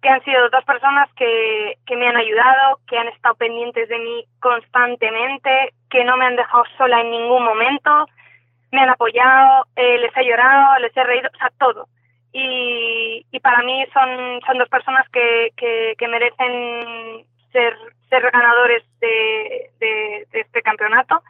que 0.01 0.09
han 0.09 0.23
sido 0.23 0.49
dos 0.49 0.63
personas 0.65 1.09
que, 1.13 1.77
que 1.85 1.95
me 1.95 2.07
han 2.07 2.17
ayudado, 2.17 2.79
que 2.87 2.97
han 2.97 3.07
estado 3.09 3.35
pendientes 3.35 3.87
de 3.87 3.99
mí 3.99 4.25
constantemente, 4.39 5.73
que 5.91 6.03
no 6.03 6.17
me 6.17 6.25
han 6.25 6.35
dejado 6.35 6.63
sola 6.77 7.01
en 7.01 7.11
ningún 7.11 7.43
momento, 7.43 8.07
me 8.71 8.81
han 8.81 8.89
apoyado, 8.89 9.65
eh, 9.75 9.97
les 9.99 10.15
he 10.15 10.25
llorado, 10.25 10.79
les 10.79 10.95
he 10.95 11.03
reído, 11.03 11.29
o 11.33 11.37
sea, 11.37 11.51
todo. 11.59 11.87
Y, 12.33 13.25
y 13.31 13.39
para 13.41 13.61
mí 13.63 13.85
son, 13.93 14.39
son 14.45 14.57
dos 14.57 14.69
personas 14.69 15.07
que, 15.09 15.51
que, 15.57 16.07
merecen 16.07 17.25
ser, 17.51 17.75
ser 18.09 18.31
ganadores 18.31 18.83
de, 18.99 19.69
de, 19.79 20.27
este 20.31 20.61
campeonato. 20.61 21.21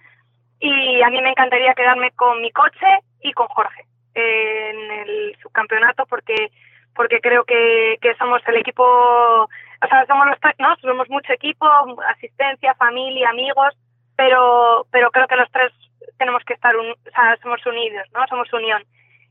Y 0.60 1.02
a 1.02 1.10
mí 1.10 1.22
me 1.22 1.32
encantaría 1.32 1.74
quedarme 1.74 2.12
con 2.12 2.40
mi 2.42 2.52
coche 2.52 3.00
y 3.22 3.34
con 3.34 3.48
Jorge 3.48 3.86
en 4.14 4.92
el 4.92 5.38
subcampeonato 5.42 6.06
porque 6.06 6.52
porque 6.96 7.20
creo 7.22 7.44
que, 7.46 7.98
que 8.02 8.16
somos 8.16 8.42
el 8.48 8.58
equipo, 8.58 8.84
o 8.84 9.88
sea, 9.88 10.06
somos 10.08 10.28
los 10.28 10.40
tres, 10.40 10.56
¿no? 10.60 10.76
Somos 10.78 11.10
mucho 11.10 11.32
equipo, 11.34 11.66
asistencia, 12.10 12.76
familia, 12.76 13.30
amigos, 13.30 13.74
pero, 14.16 14.86
pero 14.92 15.10
creo 15.12 15.28
que 15.28 15.38
los 15.38 15.50
tres 15.52 15.72
tenemos 16.18 16.44
que 16.46 16.54
estar, 16.54 16.76
un, 16.76 16.92
o 16.92 17.12
sea, 17.14 17.38
somos 17.42 17.66
unidos, 17.66 18.08
¿no? 18.14 18.26
Somos 18.28 18.52
unión. 18.54 18.84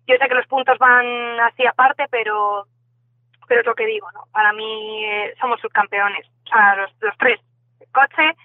Yo 0.07 0.17
sé 0.17 0.29
que 0.29 0.35
los 0.35 0.47
puntos 0.47 0.79
van 0.79 1.39
así 1.41 1.67
aparte, 1.67 2.07
pero, 2.11 2.67
pero 3.47 3.61
es 3.61 3.67
lo 3.67 3.75
que 3.75 3.87
digo, 3.87 4.11
¿no? 4.13 4.25
Para 4.33 4.53
mí 4.53 5.05
eh, 5.05 5.35
somos 5.41 5.61
subcampeones, 5.61 6.27
o 6.47 6.49
sea, 6.49 6.77
los, 6.77 6.91
los 7.01 7.17
tres, 7.19 7.41
el 7.81 7.89
coche, 7.93 8.37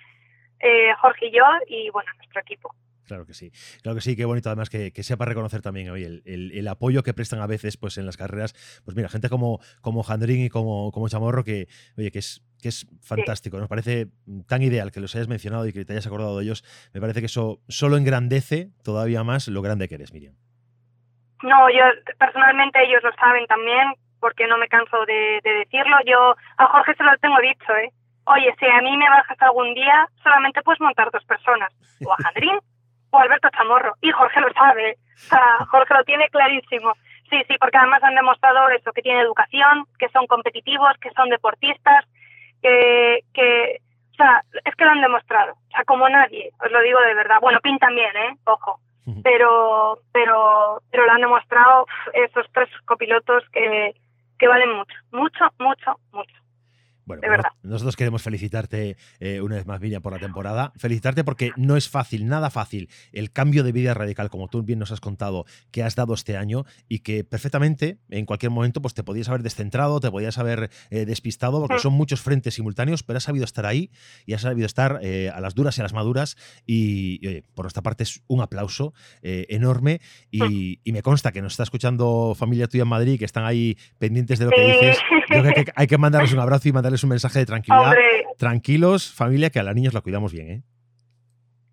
eh, 0.59 0.93
Jorge 0.95 1.27
y 1.27 1.31
yo, 1.31 1.45
y 1.67 1.89
bueno, 1.89 2.11
nuestro 2.17 2.41
equipo. 2.41 2.73
Claro 3.05 3.25
que 3.25 3.33
sí, 3.33 3.51
claro 3.81 3.95
que 3.95 4.01
sí, 4.01 4.15
qué 4.15 4.25
bonito 4.25 4.49
además 4.49 4.69
que, 4.69 4.91
sepa 5.03 5.25
reconocer 5.25 5.61
también 5.61 5.89
hoy 5.89 6.03
el, 6.03 6.67
apoyo 6.67 7.03
que 7.03 7.13
prestan 7.13 7.39
a 7.39 7.47
veces 7.47 7.77
pues 7.77 7.97
en 7.97 8.05
las 8.05 8.17
carreras, 8.17 8.53
pues 8.83 8.97
mira, 8.97 9.09
gente 9.09 9.29
como, 9.29 9.59
como 9.81 10.01
Jandrín 10.03 10.45
y 10.45 10.49
como, 10.49 10.91
como 10.91 11.07
Chamorro 11.07 11.43
que, 11.43 11.67
oye, 11.97 12.11
que 12.11 12.19
es, 12.19 12.41
que 12.61 12.69
es 12.69 12.87
fantástico, 13.03 13.59
nos 13.59 13.69
parece 13.69 14.07
tan 14.47 14.63
ideal 14.63 14.91
que 14.91 14.99
los 14.99 15.15
hayas 15.15 15.27
mencionado 15.27 15.67
y 15.67 15.73
que 15.73 15.85
te 15.85 15.93
hayas 15.93 16.07
acordado 16.07 16.37
de 16.37 16.43
ellos, 16.43 16.63
me 16.93 17.01
parece 17.01 17.19
que 17.19 17.27
eso 17.27 17.59
solo 17.67 17.97
engrandece 17.97 18.69
todavía 18.83 19.23
más 19.23 19.47
lo 19.47 19.61
grande 19.61 19.87
que 19.87 19.95
eres, 19.95 20.11
Miriam. 20.11 20.33
No, 21.43 21.69
yo 21.69 21.83
personalmente 22.17 22.83
ellos 22.83 23.03
lo 23.03 23.13
saben 23.13 23.45
también, 23.45 23.93
porque 24.19 24.47
no 24.47 24.57
me 24.57 24.67
canso 24.67 25.05
de, 25.05 25.39
de 25.43 25.51
decirlo, 25.59 25.97
yo 26.07 26.35
a 26.57 26.65
Jorge 26.67 26.95
se 26.95 27.03
lo 27.03 27.15
tengo 27.17 27.39
dicho, 27.39 27.75
¿eh? 27.75 27.91
Oye, 28.25 28.55
si 28.59 28.65
a 28.65 28.81
mí 28.81 28.97
me 28.97 29.09
bajas 29.09 29.39
algún 29.41 29.75
día, 29.75 30.07
solamente 30.23 30.63
puedes 30.63 30.81
montar 30.81 31.11
dos 31.11 31.23
personas, 31.25 31.71
o 32.03 32.11
a 32.11 32.31
Jandrín 33.11 33.21
Alberto 33.21 33.49
Chamorro. 33.49 33.95
Y 34.01 34.11
Jorge 34.11 34.41
lo 34.41 34.51
sabe. 34.53 34.97
O 35.15 35.17
sea, 35.17 35.65
Jorge 35.69 35.93
lo 35.93 36.03
tiene 36.03 36.29
clarísimo. 36.29 36.93
Sí, 37.29 37.41
sí, 37.47 37.55
porque 37.59 37.77
además 37.77 38.03
han 38.03 38.15
demostrado 38.15 38.69
eso, 38.69 38.91
que 38.91 39.01
tienen 39.01 39.21
educación, 39.21 39.85
que 39.97 40.09
son 40.09 40.27
competitivos, 40.27 40.95
que 41.01 41.11
son 41.11 41.29
deportistas, 41.29 42.05
que, 42.61 43.21
que, 43.33 43.81
o 44.11 44.15
sea, 44.15 44.43
es 44.63 44.75
que 44.75 44.85
lo 44.85 44.91
han 44.91 45.01
demostrado. 45.01 45.53
O 45.53 45.71
sea, 45.71 45.83
como 45.85 46.07
nadie, 46.07 46.51
os 46.63 46.71
lo 46.71 46.81
digo 46.81 46.99
de 47.01 47.15
verdad. 47.15 47.39
Bueno, 47.41 47.59
Pin 47.61 47.79
también, 47.79 48.15
¿eh? 48.15 48.37
Ojo. 48.45 48.79
Pero, 49.23 49.99
pero, 50.11 50.81
pero 50.89 51.05
lo 51.05 51.11
han 51.11 51.21
demostrado 51.21 51.85
esos 52.13 52.47
tres 52.51 52.69
copilotos 52.85 53.43
que, 53.51 53.93
que 54.39 54.47
valen 54.47 54.71
mucho, 54.71 54.95
mucho, 55.11 55.45
mucho, 55.59 55.99
mucho. 56.11 56.44
Bueno, 57.05 57.21
pues 57.23 57.41
nosotros 57.61 57.95
queremos 57.95 58.23
felicitarte 58.23 58.97
eh, 59.19 59.39
una 59.41 59.55
vez 59.55 59.67
más, 59.67 59.79
Miriam, 59.79 60.01
por 60.01 60.11
la 60.11 60.19
temporada. 60.19 60.73
Felicitarte 60.75 61.23
porque 61.23 61.51
no 61.55 61.77
es 61.77 61.87
fácil, 61.87 62.27
nada 62.27 62.49
fácil, 62.49 62.89
el 63.11 63.31
cambio 63.31 63.63
de 63.63 63.71
vida 63.71 63.93
radical, 63.93 64.29
como 64.29 64.47
tú 64.47 64.63
bien 64.63 64.79
nos 64.79 64.91
has 64.91 64.99
contado, 64.99 65.45
que 65.71 65.83
has 65.83 65.95
dado 65.95 66.15
este 66.15 66.35
año 66.35 66.65
y 66.89 66.99
que 66.99 67.23
perfectamente, 67.23 67.99
en 68.09 68.25
cualquier 68.25 68.51
momento, 68.51 68.81
pues 68.81 68.95
te 68.95 69.03
podías 69.03 69.29
haber 69.29 69.43
descentrado, 69.43 69.99
te 69.99 70.09
podías 70.09 70.39
haber 70.39 70.71
eh, 70.89 71.05
despistado, 71.05 71.59
porque 71.61 71.79
son 71.79 71.93
muchos 71.93 72.21
frentes 72.21 72.55
simultáneos, 72.55 73.03
pero 73.03 73.17
has 73.17 73.23
sabido 73.23 73.45
estar 73.45 73.67
ahí 73.67 73.91
y 74.25 74.33
has 74.33 74.41
sabido 74.41 74.65
estar 74.65 74.99
eh, 75.03 75.29
a 75.29 75.39
las 75.41 75.53
duras 75.53 75.77
y 75.77 75.81
a 75.81 75.83
las 75.83 75.93
maduras. 75.93 76.37
Y, 76.65 77.25
oye, 77.27 77.43
por 77.53 77.65
nuestra 77.65 77.83
parte 77.83 78.03
es 78.03 78.23
un 78.27 78.41
aplauso 78.41 78.93
enorme 79.21 80.01
y, 80.31 80.79
me 80.95 81.01
consta 81.01 81.33
que 81.33 81.41
nos 81.41 81.53
está 81.53 81.63
escuchando 81.63 82.33
familia 82.37 82.67
tuya 82.67 82.83
en 82.83 82.87
Madrid, 82.87 83.19
que 83.19 83.25
están 83.25 83.43
ahí 83.43 83.77
pendientes 83.99 84.39
de 84.39 84.45
lo 84.45 84.51
que 84.51 84.65
dices. 84.65 84.97
Yo 85.29 85.41
creo 85.41 85.53
que 85.53 85.65
hay 85.75 85.87
que 85.87 85.97
mandarles 85.97 86.31
un 86.31 86.39
abrazo 86.39 86.69
y 86.69 86.71
mandarles 86.71 86.94
es 86.95 87.03
un 87.03 87.09
mensaje 87.09 87.39
de 87.39 87.45
tranquilidad. 87.45 87.93
Tranquilos, 88.37 89.13
familia, 89.13 89.49
que 89.49 89.59
a 89.59 89.63
las 89.63 89.75
niños 89.75 89.93
la 89.93 90.01
cuidamos 90.01 90.31
bien, 90.31 90.49
¿eh? 90.49 90.61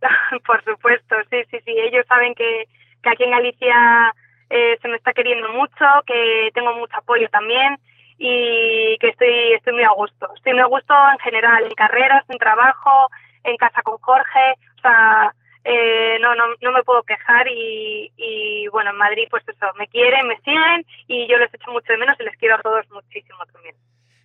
Por 0.46 0.62
supuesto, 0.64 1.16
sí, 1.30 1.38
sí, 1.50 1.58
sí. 1.64 1.70
Ellos 1.70 2.06
saben 2.08 2.34
que, 2.34 2.68
que 3.02 3.10
aquí 3.10 3.24
en 3.24 3.30
Galicia 3.30 4.14
eh, 4.50 4.78
se 4.80 4.88
me 4.88 4.96
está 4.96 5.12
queriendo 5.12 5.48
mucho, 5.52 5.84
que 6.06 6.50
tengo 6.54 6.74
mucho 6.74 6.96
apoyo 6.96 7.28
también 7.30 7.78
y 8.18 8.96
que 8.98 9.08
estoy, 9.08 9.52
estoy 9.54 9.72
muy 9.72 9.84
a 9.84 9.90
gusto. 9.90 10.28
Estoy 10.36 10.52
muy 10.52 10.62
a 10.62 10.66
gusto 10.66 10.94
en 11.12 11.18
general, 11.20 11.64
en 11.64 11.74
carreras, 11.74 12.24
en 12.28 12.38
trabajo, 12.38 13.08
en 13.44 13.56
casa 13.56 13.82
con 13.82 13.98
Jorge. 13.98 14.54
O 14.78 14.80
sea, 14.80 15.34
eh, 15.64 16.18
no, 16.20 16.34
no, 16.34 16.44
no 16.60 16.72
me 16.72 16.82
puedo 16.82 17.02
quejar 17.04 17.46
y, 17.48 18.12
y 18.16 18.68
bueno, 18.68 18.90
en 18.90 18.96
Madrid 18.96 19.28
pues 19.30 19.42
eso, 19.48 19.66
me 19.78 19.86
quieren, 19.88 20.26
me 20.26 20.36
siguen 20.40 20.84
y 21.06 21.28
yo 21.28 21.38
les 21.38 21.54
echo 21.54 21.70
mucho 21.70 21.92
de 21.92 21.98
menos 21.98 22.16
y 22.18 22.24
les 22.24 22.36
quiero 22.36 22.56
a 22.56 22.62
todos 22.62 22.88
muchísimo 22.90 23.44
también. 23.46 23.76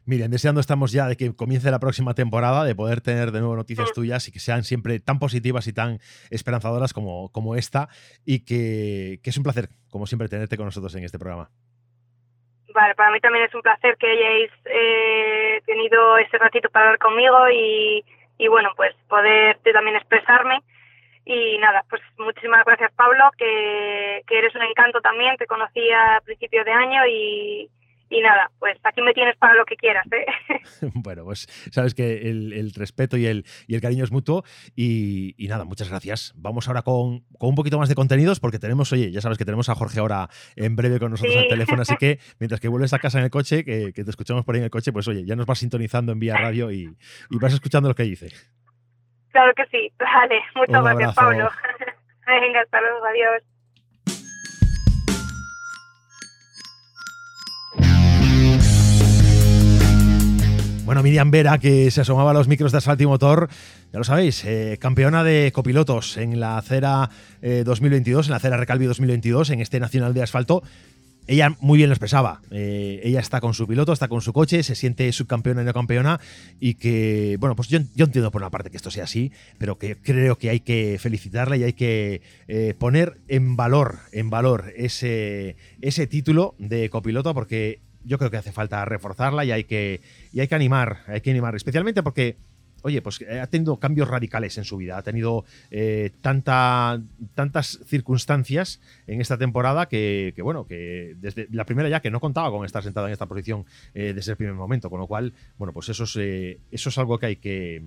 Miren, 0.08 0.32
deseando 0.32 0.62
estamos 0.62 0.94
ya 0.94 1.06
de 1.06 1.18
que 1.18 1.36
comience 1.36 1.70
la 1.70 1.80
próxima 1.80 2.14
temporada, 2.14 2.64
de 2.64 2.74
poder 2.74 3.02
tener 3.02 3.32
de 3.32 3.42
nuevo 3.42 3.58
noticias 3.58 3.92
tuyas 3.92 4.26
y 4.30 4.32
que 4.32 4.40
sean 4.40 4.64
siempre 4.64 5.02
tan 5.02 5.20
positivas 5.20 5.68
y 5.68 5.74
tan 5.74 6.00
esperanzadoras 6.32 6.94
como, 6.94 7.30
como 7.34 7.56
esta 7.56 7.90
y 8.26 8.46
que, 8.46 9.20
es 9.22 9.38
un 9.38 9.44
placer, 9.44 9.68
como 9.92 10.06
siempre, 10.06 10.30
tenerte 10.30 10.56
con 10.56 10.66
nosotros 10.66 10.96
en 10.96 11.04
este 11.04 11.20
programa. 11.20 11.50
Vale, 12.74 12.96
para 12.96 13.12
mí 13.12 13.20
también 13.20 13.44
es 13.44 13.54
un 13.54 13.62
placer 13.62 13.98
que 13.98 14.08
hayáis 14.08 14.52
eh, 14.64 15.62
tenido 15.66 16.18
ese 16.20 16.38
ratito 16.38 16.70
para 16.70 16.86
hablar 16.86 17.00
conmigo 17.00 17.36
y, 17.50 18.06
y 18.38 18.48
bueno, 18.48 18.70
pues 18.78 18.96
poderte 19.10 19.74
también 19.74 19.98
expresarme. 19.98 20.62
Y 21.26 21.58
nada, 21.58 21.84
pues 21.89 22.02
muchísimas 22.17 22.63
gracias 22.63 22.93
Pablo, 22.93 23.30
que, 23.38 24.24
que 24.26 24.38
eres 24.38 24.56
un 24.56 24.62
encanto 24.62 25.02
también, 25.02 25.36
te 25.36 25.48
conocí 25.48 25.91
a 25.91 26.22
principios 26.24 26.63
de 26.63 26.72
año 26.72 27.06
y, 27.06 27.70
y 28.10 28.22
nada, 28.22 28.50
pues 28.60 28.78
aquí 28.84 29.02
me 29.02 29.13
tienes 29.13 29.36
para 29.38 29.54
lo 29.56 29.65
que 29.65 29.76
quieras. 29.76 30.06
¿eh? 30.12 30.26
bueno, 30.96 31.26
pues 31.26 31.48
sabes 31.72 31.93
que 31.93 32.30
el, 32.30 32.72
respeto 32.74 33.17
y 33.17 33.26
el, 33.26 33.46
y 33.67 33.76
el, 33.76 33.82
cariño 33.82 34.04
es 34.04 34.12
mutuo. 34.12 34.43
Y, 34.76 35.36
nada, 35.50 35.65
muchas 35.65 35.89
gracias. 35.89 36.34
Vamos 36.38 36.67
ahora 36.67 36.82
con, 36.82 37.26
un 37.39 37.56
poquito 37.56 37.78
más 37.78 37.89
de 37.89 37.96
contenidos 37.96 38.39
porque 38.39 38.60
tenemos, 38.60 38.91
oye, 38.93 39.12
ya 39.12 39.22
sabes 39.22 39.38
que 39.38 39.46
tenemos 39.46 39.70
a 39.70 39.76
Jorge 39.76 40.00
ahora 40.00 40.30
en 40.56 40.76
breve 40.76 41.00
con 41.00 41.12
nosotros 41.12 41.36
al 41.36 41.48
teléfono, 41.48 41.82
así 41.82 41.96
que 41.98 42.20
mientras 42.39 42.62
que 42.62 42.67
vuelves 42.67 42.93
a 42.93 43.00
casa 43.00 43.20
en 43.20 43.26
el 43.26 43.30
coche, 43.32 43.63
que, 43.63 43.91
te 43.91 44.10
escuchamos 44.10 44.46
por 44.46 44.56
ahí 44.56 44.60
en 44.60 44.65
el 44.65 44.72
coche, 44.72 44.91
pues 44.91 45.08
oye, 45.08 45.26
ya 45.26 45.36
nos 45.36 45.46
vas 45.46 45.60
sintonizando 45.60 46.12
en 46.12 46.20
vía 46.20 46.36
radio 46.38 46.72
y, 46.72 46.88
vas 47.32 47.54
escuchando 47.54 47.89
lo 47.89 47.96
que 47.96 48.04
dice. 48.04 48.30
Claro 49.32 49.54
que 49.54 49.65
sí, 49.67 49.91
vale, 50.00 50.41
muchas 50.56 50.84
gracias 50.84 51.15
Pablo. 51.15 51.50
Venga, 52.26 52.62
hasta 52.62 52.82
luego, 52.82 53.06
adiós. 53.06 53.57
Bueno, 60.88 61.04
Miriam 61.04 61.32
Vera, 61.32 61.58
que 61.58 61.91
se 61.91 62.00
asomaba 62.00 62.32
a 62.32 62.34
los 62.34 62.47
micros 62.47 62.71
de 62.71 62.78
asfalto 62.78 63.04
y 63.04 63.08
motor, 63.08 63.50
ya 63.91 64.00
lo 64.00 64.06
sabéis, 64.06 64.45
eh, 64.45 64.78
campeona 64.80 65.21
de 65.21 65.52
copilotos 65.54 66.15
en 66.15 66.39
la 66.39 66.58
acera 66.58 67.10
2022, 67.41 68.26
eh, 68.26 68.28
en 68.28 68.32
la 68.32 68.38
acera 68.38 68.56
Recalvi 68.56 68.86
2022, 68.86 69.50
en 69.50 69.60
este 69.60 69.82
Nacional 69.82 70.13
de 70.13 70.23
Asfalto. 70.23 70.63
Ella 71.28 71.54
muy 71.60 71.76
bien 71.76 71.89
lo 71.89 71.93
expresaba. 71.93 72.39
Eh, 72.52 73.02
ella 73.04 73.19
está 73.19 73.41
con 73.41 73.54
su 73.54 73.67
piloto, 73.67 73.91
está 73.91 74.08
con 74.08 74.21
su 74.21 74.32
coche, 74.32 74.63
se 74.63 74.76
siente 74.76 75.12
subcampeona 75.12 75.62
y 75.62 75.65
no 75.65 75.73
campeona. 75.73 76.21
Y 76.58 76.76
que, 76.76 77.36
bueno, 77.38 77.58
pues 77.58 77.67
yo, 77.67 77.80
entiendo 77.80 78.32
por 78.32 78.41
una 78.41 78.50
parte 78.50 78.69
que 78.69 78.78
esto 78.78 78.89
sea 78.89 79.04
así, 79.04 79.34
pero 79.58 79.78
que 79.78 79.97
creo 79.97 80.38
que 80.38 80.52
hay 80.52 80.62
que 80.62 80.97
felicitarla 81.02 81.58
y 81.58 81.65
hay 81.65 81.73
que 81.73 82.21
poner 82.80 83.17
en 83.28 83.58
valor, 83.58 83.97
en 84.13 84.30
valor 84.30 84.71
ese, 84.78 85.58
ese 85.82 86.08
título 86.08 86.56
de 86.60 86.89
copiloto, 86.89 87.34
porque 87.34 87.82
yo 88.08 88.17
creo 88.17 88.32
que 88.32 88.38
hace 88.38 88.52
falta 88.52 88.84
reforzarla 88.86 89.46
y 89.46 89.52
hay 89.52 89.65
que, 89.65 90.02
y 90.34 90.39
hay 90.39 90.48
que 90.48 90.56
animar, 90.56 91.00
hay 91.08 91.22
que 91.22 91.32
animar, 91.32 91.56
especialmente 91.56 92.02
porque 92.02 92.38
oye, 92.82 93.02
pues 93.02 93.22
eh, 93.22 93.39
ha 93.39 93.48
tenido 93.48 93.78
cambios 93.78 94.08
radicales 94.08 94.58
en 94.58 94.63
su 94.63 94.78
vida, 94.78 94.98
ha 94.98 95.02
tenido 95.02 95.46
eh, 95.72 96.12
tanta, 96.22 97.02
tantas 97.36 97.80
circunstancias 97.86 98.80
en 99.08 99.22
esta 99.22 99.38
temporada 99.38 99.88
que, 99.88 100.34
bueno, 100.41 100.65
que 100.65 101.15
desde 101.20 101.48
la 101.52 101.65
primera 101.65 101.89
ya 101.89 102.02
que 102.02 102.12
no 102.12 102.20
contaba 102.20 102.52
con 102.52 102.65
estar 102.65 102.84
sentada 102.84 103.08
en 103.08 103.13
esta 103.13 103.26
posición 103.26 103.65
eh, 103.93 104.13
desde 104.13 104.32
el 104.32 104.38
primer 104.38 104.56
momento, 104.56 104.89
con 104.89 105.00
lo 105.00 105.08
cual, 105.08 105.34
bueno, 105.58 105.74
pues 105.74 105.89
eso 105.89 106.04
es, 106.04 106.60
eso 106.72 106.89
es 106.89 106.98
algo 106.98 107.20
que 107.20 107.26
hay 107.26 107.36
que, 107.36 107.84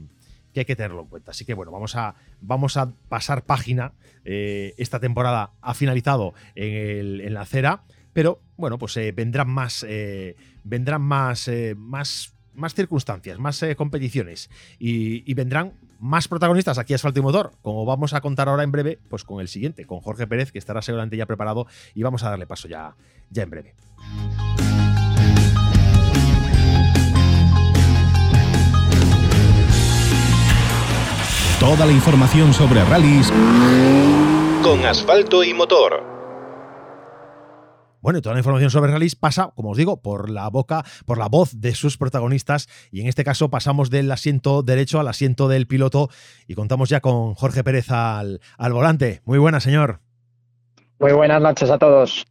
que 0.52 0.61
hay 0.61 0.66
que 0.66 0.76
tenerlo 0.76 1.02
en 1.02 1.09
cuenta. 1.09 1.30
Así 1.30 1.44
que 1.44 1.54
bueno, 1.54 1.72
vamos 1.72 1.96
a, 1.96 2.14
vamos 2.40 2.76
a 2.76 2.92
pasar 3.09 3.44
página. 3.44 3.92
esta 4.24 5.00
temporada 5.00 5.52
ha 5.61 5.74
finalizado 5.74 6.35
en, 6.54 7.20
en 7.20 7.35
la 7.35 7.42
acera. 7.42 7.83
Pero 8.12 8.40
bueno, 8.60 8.78
pues 8.78 8.96
eh, 8.96 9.12
vendrán 9.12 9.50
más, 9.50 9.84
eh, 9.88 10.36
vendrán 10.62 11.02
más, 11.02 11.48
eh, 11.48 11.74
más, 11.76 12.34
más 12.54 12.74
circunstancias, 12.74 13.38
más 13.38 13.64
competiciones 13.76 14.50
y, 14.78 15.32
vendrán 15.34 15.72
más 15.98 16.28
protagonistas 16.28 16.78
aquí 16.78 16.92
a 16.92 16.96
Asfalto 16.96 17.20
y 17.20 17.22
Motor, 17.22 17.52
como 17.62 17.84
vamos 17.84 18.14
a 18.14 18.20
contar 18.20 18.48
ahora 18.48 18.62
en 18.62 18.72
breve, 18.72 18.98
pues 19.08 19.24
con 19.24 19.40
el 19.40 19.48
siguiente, 19.48 19.86
con 19.86 20.00
Jorge 20.00 20.26
Pérez, 20.26 20.52
que 20.52 20.58
estará 20.58 20.82
seguramente 20.82 21.16
ya 21.16 21.26
preparado 21.26 21.66
y 21.94 22.02
vamos 22.02 22.22
a 22.22 22.30
darle 22.30 22.46
paso 22.46 22.68
ya, 22.68 22.94
ya 23.30 23.42
en 23.42 23.50
breve. 23.50 23.74
Toda 31.58 31.84
la 31.84 31.92
información 31.92 32.54
sobre 32.54 32.82
rallies 32.84 33.30
con 34.62 34.84
asfalto 34.84 35.42
y 35.44 35.54
motor. 35.54 36.19
Bueno, 38.00 38.18
y 38.18 38.22
toda 38.22 38.34
la 38.34 38.40
información 38.40 38.70
sobre 38.70 38.92
rallies 38.92 39.14
pasa, 39.14 39.52
como 39.54 39.70
os 39.70 39.76
digo, 39.76 40.00
por 40.00 40.30
la 40.30 40.48
boca, 40.48 40.84
por 41.04 41.18
la 41.18 41.28
voz 41.28 41.60
de 41.60 41.74
sus 41.74 41.98
protagonistas. 41.98 42.68
Y 42.90 43.00
en 43.00 43.08
este 43.08 43.24
caso 43.24 43.50
pasamos 43.50 43.90
del 43.90 44.10
asiento 44.10 44.62
derecho 44.62 45.00
al 45.00 45.08
asiento 45.08 45.48
del 45.48 45.66
piloto 45.66 46.08
y 46.46 46.54
contamos 46.54 46.88
ya 46.88 47.00
con 47.00 47.34
Jorge 47.34 47.62
Pérez 47.62 47.90
al, 47.90 48.40
volante. 48.58 49.20
Muy 49.24 49.38
buenas, 49.38 49.62
señor. 49.62 50.00
Muy 50.98 51.12
buenas 51.12 51.42
noches 51.42 51.70
a 51.70 51.78
todos. 51.78 52.26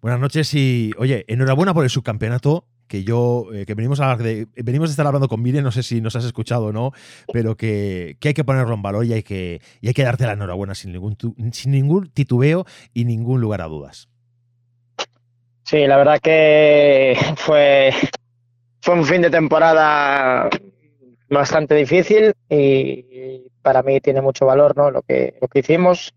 Buenas 0.00 0.20
noches 0.20 0.52
y, 0.54 0.92
oye, 0.98 1.24
enhorabuena 1.28 1.72
por 1.72 1.84
el 1.84 1.90
subcampeonato 1.90 2.66
que 2.86 3.02
yo, 3.02 3.48
eh, 3.52 3.66
que 3.66 3.74
venimos 3.74 4.00
a 4.00 4.14
de, 4.16 4.46
venimos 4.54 4.90
a 4.90 4.92
estar 4.92 5.06
hablando 5.06 5.28
con 5.28 5.42
Mire, 5.42 5.60
no 5.60 5.72
sé 5.72 5.82
si 5.82 6.00
nos 6.00 6.14
has 6.14 6.24
escuchado 6.24 6.66
o 6.66 6.72
no, 6.72 6.92
pero 7.32 7.56
que, 7.56 8.16
hay 8.22 8.34
que 8.34 8.44
ponerlo 8.44 8.74
en 8.74 8.82
valor 8.82 9.04
y 9.04 9.12
hay 9.12 9.22
que, 9.22 9.60
y 9.80 9.88
hay 9.88 9.94
que 9.94 10.04
darte 10.04 10.24
la 10.24 10.34
enhorabuena 10.34 10.74
sin 10.74 10.92
ningún, 10.92 11.16
sin 11.52 11.72
ningún 11.72 12.10
titubeo 12.10 12.64
y 12.94 13.04
ningún 13.04 13.40
lugar 13.40 13.60
a 13.62 13.66
dudas. 13.66 14.08
Sí, 15.66 15.84
la 15.84 15.96
verdad 15.96 16.20
que 16.20 17.16
fue, 17.36 17.90
fue 18.80 18.94
un 18.94 19.04
fin 19.04 19.22
de 19.22 19.30
temporada 19.30 20.48
bastante 21.28 21.74
difícil 21.74 22.32
y 22.48 23.50
para 23.62 23.82
mí 23.82 24.00
tiene 24.00 24.22
mucho 24.22 24.46
valor 24.46 24.76
¿no? 24.76 24.92
lo, 24.92 25.02
que, 25.02 25.36
lo 25.40 25.48
que 25.48 25.58
hicimos. 25.58 26.14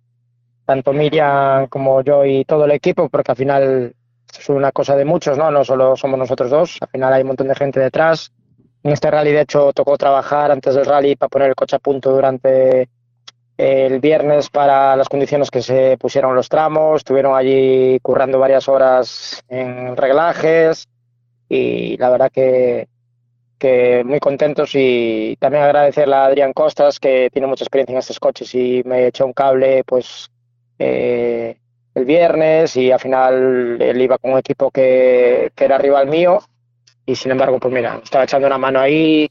tanto 0.65 0.93
Miriam 0.93 1.67
como 1.67 2.03
yo 2.03 2.25
y 2.25 2.45
todo 2.45 2.65
el 2.65 2.71
equipo, 2.71 3.09
porque 3.09 3.31
al 3.31 3.38
final 3.38 3.95
es 4.39 4.49
una 4.49 4.71
cosa 4.71 4.95
de 4.95 5.05
muchos, 5.05 5.35
¿no? 5.35 5.49
No 5.49 5.63
solo 5.65 5.95
somos 5.95 6.19
nosotros 6.19 6.51
dos, 6.51 6.77
al 6.81 6.89
final 6.89 7.13
hay 7.13 7.21
un 7.23 7.29
montón 7.29 7.47
de 7.47 7.55
gente 7.55 7.79
detrás. 7.79 8.31
En 8.83 8.91
este 8.91 9.09
rally, 9.09 9.31
de 9.31 9.41
hecho, 9.41 9.73
tocó 9.73 9.97
trabajar 9.97 10.51
antes 10.51 10.75
del 10.75 10.85
rally 10.85 11.15
para 11.15 11.29
poner 11.29 11.49
el 11.49 11.55
coche 11.55 11.75
a 11.75 11.79
punto 11.79 12.12
durante 12.12 12.88
el 13.59 13.99
viernes 13.99 14.49
para 14.49 14.95
las 14.95 15.09
condiciones 15.09 15.51
que 15.51 15.61
se 15.61 15.97
pusieron 15.97 16.33
los 16.33 16.47
tramos. 16.47 17.01
Estuvieron 17.01 17.35
allí 17.35 17.99
currando 17.99 18.39
varias 18.39 18.69
horas 18.69 19.43
en 19.49 19.97
reglajes 19.97 20.87
y 21.49 21.97
la 21.97 22.09
verdad 22.09 22.31
que, 22.31 22.87
muy 24.05 24.21
contentos 24.21 24.71
y 24.75 25.35
también 25.41 25.65
agradecerle 25.65 26.15
a 26.15 26.25
Adrián 26.27 26.53
Costas 26.53 27.01
que 27.01 27.29
tiene 27.33 27.47
mucha 27.47 27.65
experiencia 27.65 27.91
en 27.91 27.99
estos 27.99 28.17
coches 28.17 28.55
y 28.55 28.81
me 28.85 29.07
echó 29.07 29.25
un 29.25 29.33
cable 29.33 29.83
pues 29.83 30.31
eh, 30.77 31.57
el 31.95 32.05
viernes 32.05 32.77
y 32.77 32.93
al 32.93 32.99
final 33.01 33.81
él 33.81 34.01
iba 34.01 34.17
con 34.19 34.31
un 34.31 34.39
equipo 34.39 34.71
que, 34.71 35.51
que, 35.53 35.65
era 35.65 35.77
rival 35.77 36.07
mío 36.07 36.39
y 37.05 37.13
sin 37.13 37.33
embargo 37.33 37.59
pues 37.59 37.73
mira, 37.73 37.99
estaba 38.01 38.23
echando 38.23 38.47
una 38.47 38.57
mano 38.57 38.79
ahí 38.79 39.29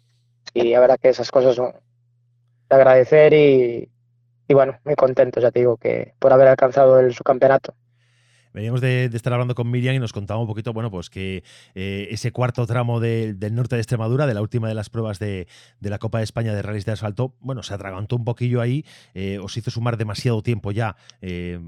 y 0.53 0.65
la 0.65 0.81
verdad 0.81 0.99
que 1.01 1.09
esas 1.09 1.31
cosas 1.31 1.57
son 1.57 1.73
de 2.69 2.77
agradecer 2.77 3.33
y, 3.33 3.89
y 4.49 4.55
bueno, 4.55 4.79
muy 4.85 4.97
contentos 4.97 5.43
ya 5.43 5.51
te 5.51 5.61
digo 5.61 5.77
que 5.77 6.15
por 6.19 6.33
haber 6.33 6.49
alcanzado 6.49 6.99
el 6.99 7.15
subcampeonato. 7.15 7.75
Veníamos 8.53 8.81
de, 8.81 9.05
estar 9.05 9.33
hablando 9.33 9.55
con 9.55 9.71
Miriam 9.71 9.95
y 9.95 9.99
nos 9.99 10.13
contaba 10.13 10.41
un 10.41 10.47
poquito, 10.47 10.73
bueno, 10.73 10.91
pues 10.91 11.11
que 11.11 11.45
eh, 11.75 12.09
ese 12.11 12.33
cuarto 12.33 12.67
tramo 12.67 12.99
del 12.99 13.55
norte 13.55 13.77
de 13.77 13.83
Extremadura, 13.83 14.27
de 14.27 14.35
la 14.35 14.41
última 14.41 14.69
de 14.69 14.75
las 14.75 14.91
pruebas 14.91 15.19
de, 15.19 15.47
la 15.81 15.99
Copa 15.99 16.19
de 16.19 16.25
España 16.25 16.55
de 16.55 16.63
Rallys 16.63 16.87
de 16.87 16.93
Asfalto, 16.93 17.35
bueno, 17.41 17.63
se 17.63 17.75
atragantó 17.75 18.17
un 18.17 18.25
poquillo 18.25 18.61
ahí, 18.61 18.85
eh, 19.15 19.39
os 19.39 19.57
hizo 19.57 19.71
sumar 19.71 19.97
demasiado 19.97 20.43
tiempo 20.43 20.73
ya. 20.73 20.97
Eh, 21.21 21.61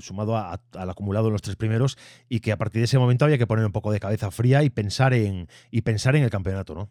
sumado 0.00 0.36
al 0.36 0.90
acumulado 0.90 1.28
en 1.28 1.34
los 1.34 1.42
tres 1.42 1.54
primeros 1.54 1.96
y 2.28 2.40
que 2.40 2.50
a 2.50 2.56
partir 2.56 2.80
de 2.80 2.86
ese 2.86 2.98
momento 2.98 3.24
había 3.24 3.38
que 3.38 3.46
poner 3.46 3.64
un 3.64 3.70
poco 3.70 3.92
de 3.92 4.00
cabeza 4.00 4.32
fría 4.32 4.64
y 4.64 4.70
pensar 4.70 5.14
en 5.14 5.46
y 5.70 5.82
pensar 5.82 6.16
en 6.16 6.24
el 6.24 6.30
campeonato, 6.30 6.74
¿no? 6.74 6.90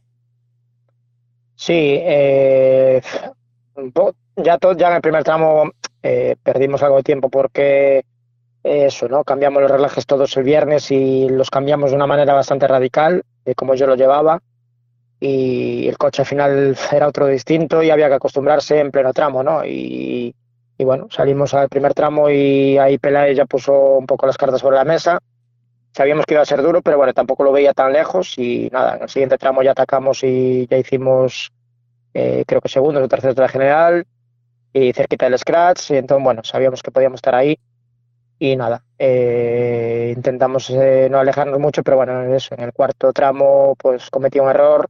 Sí, 1.56 2.00
ya, 4.36 4.58
en 4.62 4.94
el 4.94 5.02
primer 5.02 5.24
tramo 5.24 5.72
perdimos 6.44 6.84
algo 6.84 6.98
de 6.98 7.04
tiempo 7.04 7.30
porque 7.30 8.04
eso, 8.64 9.10
¿no? 9.10 9.24
Cambiamos 9.24 9.62
los 9.62 9.72
relajes 9.72 10.06
todos 10.06 10.36
el 10.38 10.44
viernes 10.44 10.90
y 10.92 11.28
los 11.30 11.50
cambiamos 11.50 11.92
de 11.92 11.98
una 11.98 12.08
manera 12.08 12.34
bastante 12.34 12.68
radical, 12.68 13.24
de 13.44 13.56
como 13.56 13.76
yo 13.76 13.88
lo 13.88 13.96
llevaba. 13.96 14.42
Y 15.20 15.88
el 15.88 15.98
coche 15.98 16.22
al 16.22 16.26
final 16.26 16.78
era 16.92 17.08
otro 17.08 17.28
distinto 17.28 17.82
y 17.82 17.90
había 17.90 18.10
que 18.10 18.16
acostumbrarse 18.16 18.80
en 18.80 18.92
pleno 18.92 19.14
tramo, 19.14 19.42
¿no? 19.42 19.66
Y, 19.66 20.36
bueno, 20.80 21.08
salimos 21.10 21.54
al 21.54 21.70
primer 21.70 21.94
tramo 21.94 22.30
y 22.30 22.78
ahí 22.78 22.98
Peláez 22.98 23.38
ya 23.38 23.46
puso 23.46 23.74
un 24.00 24.06
poco 24.06 24.26
las 24.26 24.38
cartas 24.38 24.60
sobre 24.60 24.76
la 24.76 24.84
mesa. 24.84 25.20
Sabíamos 25.94 26.26
que 26.26 26.34
iba 26.34 26.42
a 26.42 26.46
ser 26.46 26.62
duro, 26.62 26.82
pero 26.82 26.98
bueno, 26.98 27.14
tampoco 27.14 27.44
lo 27.44 27.54
veía 27.54 27.74
tan 27.74 27.94
lejos 27.94 28.38
y 28.38 28.70
nada, 28.72 28.98
en 28.98 29.04
el 29.04 29.10
siguiente 29.10 29.38
tramo 29.38 29.64
ya 29.64 29.72
atacamos 29.72 30.24
y 30.24 30.68
ya 30.68 30.78
hicimos, 30.78 31.54
eh, 32.14 32.44
creo 32.48 32.62
que 32.62 32.70
segundos 32.70 33.04
o 33.04 33.08
terceros 33.08 33.36
de 33.36 33.42
la 33.42 33.50
general 33.50 34.06
y 34.74 34.94
cerquita 34.94 35.26
del 35.26 35.38
scratch. 35.40 35.92
Y 35.92 35.98
entonces, 35.98 36.24
bueno, 36.24 36.44
sabíamos 36.44 36.82
que 36.82 36.92
podíamos 36.92 37.18
estar 37.18 37.36
ahí 37.36 37.58
y 38.40 38.58
nada, 38.58 38.84
eh, 39.00 40.14
intentamos 40.16 40.70
eh, 40.70 41.08
no 41.10 41.20
alejarnos 41.20 41.60
mucho, 41.60 41.82
pero 41.82 41.96
bueno, 41.96 42.24
eso, 42.36 42.56
en 42.56 42.62
el 42.62 42.74
cuarto 42.74 43.14
tramo 43.14 43.76
pues 43.78 44.10
cometí 44.10 44.40
un 44.40 44.50
error 44.50 44.90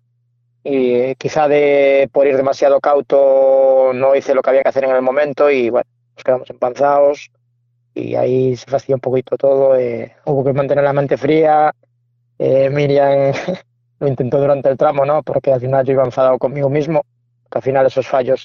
y 0.63 1.13
quizá 1.15 1.47
de 1.47 2.09
por 2.11 2.25
ir 2.25 2.35
demasiado 2.35 2.79
cauto 2.79 3.91
no 3.93 4.15
hice 4.15 4.33
lo 4.33 4.41
que 4.41 4.49
había 4.49 4.63
que 4.63 4.69
hacer 4.69 4.85
en 4.85 4.91
el 4.95 5.03
momento 5.03 5.51
y 5.51 5.69
bueno, 5.69 5.87
nos 6.15 6.23
quedamos 6.23 6.49
empanzados 6.49 7.29
y 7.93 8.15
ahí 8.15 8.55
se 8.55 8.65
fastidió 8.71 8.95
un 8.95 9.01
poquito 9.01 9.37
todo, 9.37 9.75
eh, 9.75 10.15
hubo 10.25 10.43
que 10.43 10.53
mantener 10.53 10.83
la 10.83 10.93
mente 10.93 11.17
fría, 11.17 11.75
Miriam 12.39 13.33
lo 13.99 14.07
intentó 14.07 14.39
durante 14.39 14.69
el 14.69 14.77
tramo, 14.77 15.05
¿no? 15.05 15.21
Porque 15.21 15.53
al 15.53 15.61
final 15.61 15.85
yo 15.85 15.93
iba 15.93 16.03
enfadado 16.03 16.39
conmigo 16.39 16.71
mismo, 16.71 17.05
que 17.53 17.59
al 17.59 17.63
final 17.63 17.85
esos 17.85 18.07
fallos 18.07 18.43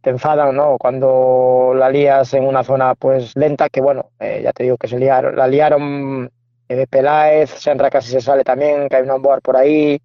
te 0.00 0.10
enfadan, 0.10 0.56
¿no? 0.56 0.78
Cuando 0.78 1.74
la 1.76 1.90
lías 1.90 2.32
en 2.32 2.44
una 2.46 2.64
zona 2.64 2.94
pues 2.94 3.36
lenta, 3.36 3.68
que 3.68 3.82
bueno, 3.82 4.10
eh, 4.18 4.40
ya 4.42 4.52
te 4.52 4.62
digo 4.62 4.78
que 4.78 4.88
se 4.88 4.98
liaron, 4.98 5.36
la 5.36 5.46
liaron 5.46 6.30
eh, 6.68 6.86
Peláez, 6.88 7.50
Senra 7.50 7.90
casi 7.90 8.10
se 8.10 8.22
sale 8.22 8.42
también, 8.42 8.88
que 8.88 8.96
hay 8.96 9.02
un 9.02 9.10
onboard 9.10 9.42
por 9.42 9.56
ahí, 9.56 10.00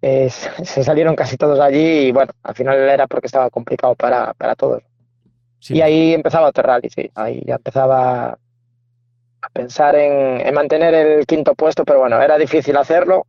eh, 0.00 0.30
se 0.62 0.82
salieron 0.82 1.14
casi 1.14 1.36
todos 1.36 1.60
allí 1.60 2.08
y 2.08 2.12
bueno, 2.12 2.32
al 2.42 2.54
final 2.54 2.78
era 2.78 3.06
porque 3.06 3.26
estaba 3.26 3.50
complicado 3.50 3.94
para, 3.94 4.32
para 4.34 4.54
todos. 4.54 4.82
Y 5.68 5.80
ahí 5.82 6.14
empezaba 6.14 6.48
otro 6.48 6.62
rally, 6.62 6.88
sí, 6.88 7.10
ahí 7.14 7.42
ya 7.44 7.56
empezaba 7.56 8.38
a 9.42 9.48
pensar 9.52 9.96
en, 9.96 10.40
en 10.46 10.54
mantener 10.54 10.94
el 10.94 11.26
quinto 11.26 11.54
puesto, 11.54 11.84
pero 11.84 12.00
bueno, 12.00 12.22
era 12.22 12.38
difícil 12.38 12.76
hacerlo 12.76 13.26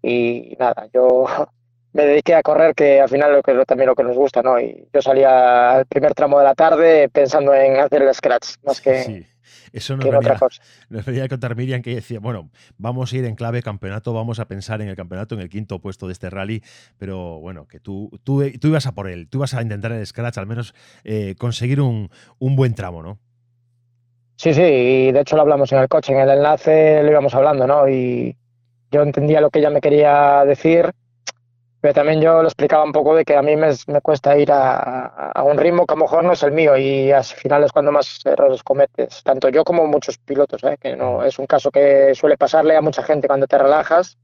y 0.00 0.56
nada, 0.58 0.88
yo 0.94 1.26
me 1.92 2.06
dediqué 2.06 2.34
a 2.34 2.42
correr, 2.42 2.74
que 2.74 3.00
al 3.00 3.08
final 3.08 3.32
lo 3.32 3.42
que 3.42 3.54
también 3.66 3.88
lo 3.88 3.94
que 3.94 4.04
nos 4.04 4.16
gusta, 4.16 4.42
¿no? 4.42 4.58
Y 4.58 4.88
yo 4.92 5.02
salía 5.02 5.72
al 5.72 5.86
primer 5.86 6.14
tramo 6.14 6.38
de 6.38 6.44
la 6.44 6.54
tarde 6.54 7.08
pensando 7.08 7.54
en 7.54 7.78
hacer 7.78 8.02
el 8.02 8.14
scratch, 8.14 8.56
más 8.64 8.80
que, 8.80 9.02
sí. 9.02 9.26
Eso 9.72 9.96
nos, 9.96 10.04
venía, 10.04 10.38
nos 10.90 11.04
venía 11.04 11.24
a 11.24 11.28
contar 11.28 11.56
Miriam 11.56 11.80
que 11.80 11.94
decía, 11.94 12.20
bueno, 12.20 12.50
vamos 12.76 13.12
a 13.12 13.16
ir 13.16 13.24
en 13.24 13.34
clave 13.34 13.62
campeonato, 13.62 14.12
vamos 14.12 14.38
a 14.38 14.46
pensar 14.46 14.82
en 14.82 14.88
el 14.88 14.96
campeonato, 14.96 15.34
en 15.34 15.40
el 15.40 15.48
quinto 15.48 15.80
puesto 15.80 16.06
de 16.06 16.12
este 16.12 16.28
rally, 16.28 16.62
pero 16.98 17.40
bueno, 17.40 17.66
que 17.66 17.80
tú, 17.80 18.10
tú, 18.22 18.42
tú 18.60 18.68
ibas 18.68 18.86
a 18.86 18.92
por 18.92 19.08
él, 19.08 19.28
tú 19.28 19.38
ibas 19.38 19.54
a 19.54 19.62
intentar 19.62 19.92
el 19.92 20.06
scratch, 20.06 20.36
al 20.36 20.46
menos 20.46 20.74
eh, 21.04 21.34
conseguir 21.38 21.80
un, 21.80 22.10
un 22.38 22.54
buen 22.54 22.74
tramo, 22.74 23.02
¿no? 23.02 23.18
Sí, 24.36 24.52
sí, 24.52 24.62
y 24.62 25.12
de 25.12 25.20
hecho 25.20 25.36
lo 25.36 25.42
hablamos 25.42 25.72
en 25.72 25.78
el 25.78 25.88
coche, 25.88 26.12
en 26.12 26.20
el 26.20 26.30
enlace 26.30 27.02
lo 27.02 27.10
íbamos 27.10 27.34
hablando, 27.34 27.66
¿no? 27.66 27.88
Y 27.88 28.36
yo 28.90 29.02
entendía 29.02 29.40
lo 29.40 29.50
que 29.50 29.60
ella 29.60 29.70
me 29.70 29.80
quería 29.80 30.44
decir 30.44 30.92
pero 31.82 31.94
también 31.94 32.20
yo 32.20 32.42
lo 32.42 32.46
explicaba 32.46 32.84
un 32.84 32.92
poco 32.92 33.16
de 33.16 33.24
que 33.24 33.36
a 33.36 33.42
mí 33.42 33.56
me, 33.56 33.70
me 33.88 34.00
cuesta 34.00 34.38
ir 34.38 34.52
a, 34.52 35.32
a, 35.32 35.42
un 35.42 35.58
ritmo 35.58 35.84
que 35.84 35.94
a 35.94 35.96
lo 35.96 36.04
mejor 36.04 36.22
no 36.22 36.32
es 36.32 36.44
el 36.44 36.52
mío 36.52 36.76
y 36.76 37.10
al 37.10 37.24
final 37.24 37.64
es 37.64 37.72
cuando 37.72 37.90
más 37.90 38.20
errores 38.24 38.62
cometes, 38.62 39.24
tanto 39.24 39.48
yo 39.48 39.64
como 39.64 39.88
muchos 39.88 40.16
pilotos, 40.16 40.62
¿eh? 40.62 40.78
que 40.80 40.94
no 40.94 41.24
es 41.24 41.40
un 41.40 41.46
caso 41.46 41.72
que 41.72 42.14
suele 42.14 42.38
pasarle 42.38 42.76
a 42.76 42.82
mucha 42.82 43.02
gente 43.02 43.26
cuando 43.26 43.48
te 43.48 43.58
relajas, 43.58 44.16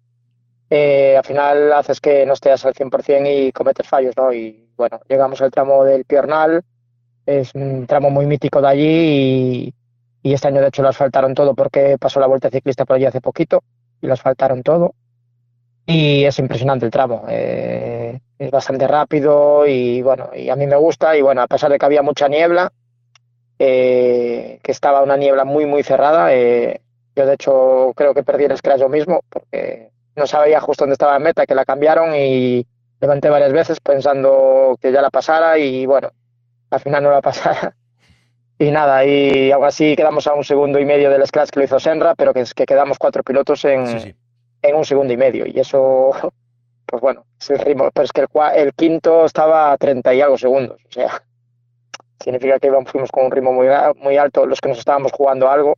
eh, 0.71 1.17
al 1.17 1.25
final 1.25 1.73
haces 1.73 2.01
que 2.01 2.25
no 2.27 2.35
estés 2.35 2.65
al 2.65 2.75
100% 2.75 3.49
y 3.49 3.51
cometes 3.51 3.89
fallos, 3.89 4.17
¿no? 4.17 4.33
Y 4.33 4.71
bueno, 4.77 5.01
llegamos 5.09 5.43
al 5.43 5.51
tramo 5.51 5.83
del 5.83 6.05
Piornal, 6.05 6.63
es 7.27 7.53
un 7.57 7.89
tramo 7.89 8.09
muy 8.09 8.27
mítico 8.27 8.61
de 8.61 8.69
allí 8.69 8.85
y, 8.87 9.75
y 10.23 10.33
este 10.33 10.47
año 10.47 10.61
de 10.61 10.69
hecho 10.69 10.83
lo 10.83 10.91
asfaltaron 10.91 11.35
todo 11.35 11.57
porque 11.57 11.99
pasó 11.99 12.21
la 12.21 12.29
vuelta 12.29 12.51
ciclista 12.51 12.85
por 12.85 12.95
allí 12.95 13.07
hace 13.07 13.21
poquito 13.21 13.65
y 14.01 14.07
lo 14.07 14.13
asfaltaron 14.13 14.63
todo 14.63 14.95
y 15.91 16.27
es 16.27 16.39
impresionante 16.39 16.85
el 16.85 16.91
tramo. 16.91 17.25
Eh, 17.29 18.21
es 18.39 18.51
bastante 18.51 18.87
rápido 18.87 19.67
y 19.67 20.03
bueno, 20.03 20.29
y 20.35 20.51
a 20.51 20.57
mí 20.57 20.67
me 20.67 20.77
gusta 20.77 21.17
y 21.17 21.23
bueno, 21.23 21.41
a 21.41 21.47
pesar 21.47 21.71
de 21.73 21.79
que 21.79 21.87
había 21.87 22.03
mucha 22.03 22.29
niebla, 22.29 22.71
eh, 23.59 24.61
que 24.63 24.71
estaba 24.71 25.03
una 25.03 25.17
niebla 25.17 25.47
muy 25.47 25.65
muy 25.65 25.83
cerrada, 25.83 26.35
eh, 26.35 26.83
yo 27.17 27.25
de 27.25 27.35
hecho 27.35 27.93
creo 27.97 28.13
que 28.13 28.23
perdí 28.23 28.45
el 28.45 28.57
scratch 28.59 28.81
yo 28.81 28.91
mismo 28.91 29.23
porque 29.31 29.89
no 30.15 30.27
sabía 30.27 30.61
justo 30.61 30.85
dónde 30.85 30.93
estaba 30.93 31.15
la 31.15 31.21
meta, 31.21 31.47
que 31.47 31.55
la 31.55 31.65
cambiaron 31.65 32.15
y 32.15 32.67
levanté 33.01 33.31
varias 33.31 33.55
veces 33.55 33.81
pensando 33.81 34.77
que 34.83 34.93
ya 34.93 35.01
la 35.01 35.11
pasara 35.11 35.59
y 35.59 35.87
bueno, 35.87 36.11
al 36.69 36.81
final 36.81 37.03
no 37.03 37.11
la 37.11 37.23
pasara. 37.23 37.75
Y 38.59 38.71
nada, 38.73 39.07
y 39.07 39.53
aún 39.53 39.65
así 39.65 39.97
quedamos 39.97 40.27
a 40.27 40.35
un 40.35 40.45
segundo 40.45 40.79
y 40.81 40.85
medio 40.85 41.09
del 41.09 41.27
scratch 41.27 41.49
que 41.49 41.61
lo 41.61 41.65
hizo 41.65 41.81
Senra, 41.81 42.15
pero 42.15 42.35
que, 42.35 42.45
que 42.55 42.67
quedamos 42.67 42.99
cuatro 42.99 43.23
pilotos 43.23 43.65
en, 43.65 44.15
en 44.63 44.77
un 44.77 44.85
segundo 44.85 45.13
y 45.13 45.17
medio. 45.17 45.47
Y 45.47 45.59
eso, 45.59 46.11
pues 46.87 47.03
bueno, 47.03 47.25
es 47.41 47.51
el 47.51 47.59
ritmo. 47.59 47.91
Pero 47.93 48.05
es 48.05 48.13
que 48.13 48.21
el, 48.23 48.29
el 48.57 48.75
quinto 48.75 49.25
estaba 49.25 49.73
a 49.73 49.77
30 49.77 50.15
y 50.15 50.21
algo 50.21 50.39
segundos. 50.39 50.81
O 50.89 50.93
sea, 50.93 51.23
significa 52.21 52.59
que 52.59 52.71
fuimos 52.87 53.11
con 53.11 53.27
un 53.27 53.31
ritmo 53.31 53.53
muy, 53.53 53.69
muy 53.97 54.17
alto 54.17 54.47
los 54.47 54.61
que 54.61 54.69
nos 54.69 54.79
estábamos 54.79 55.13
jugando 55.13 55.49
algo. 55.49 55.77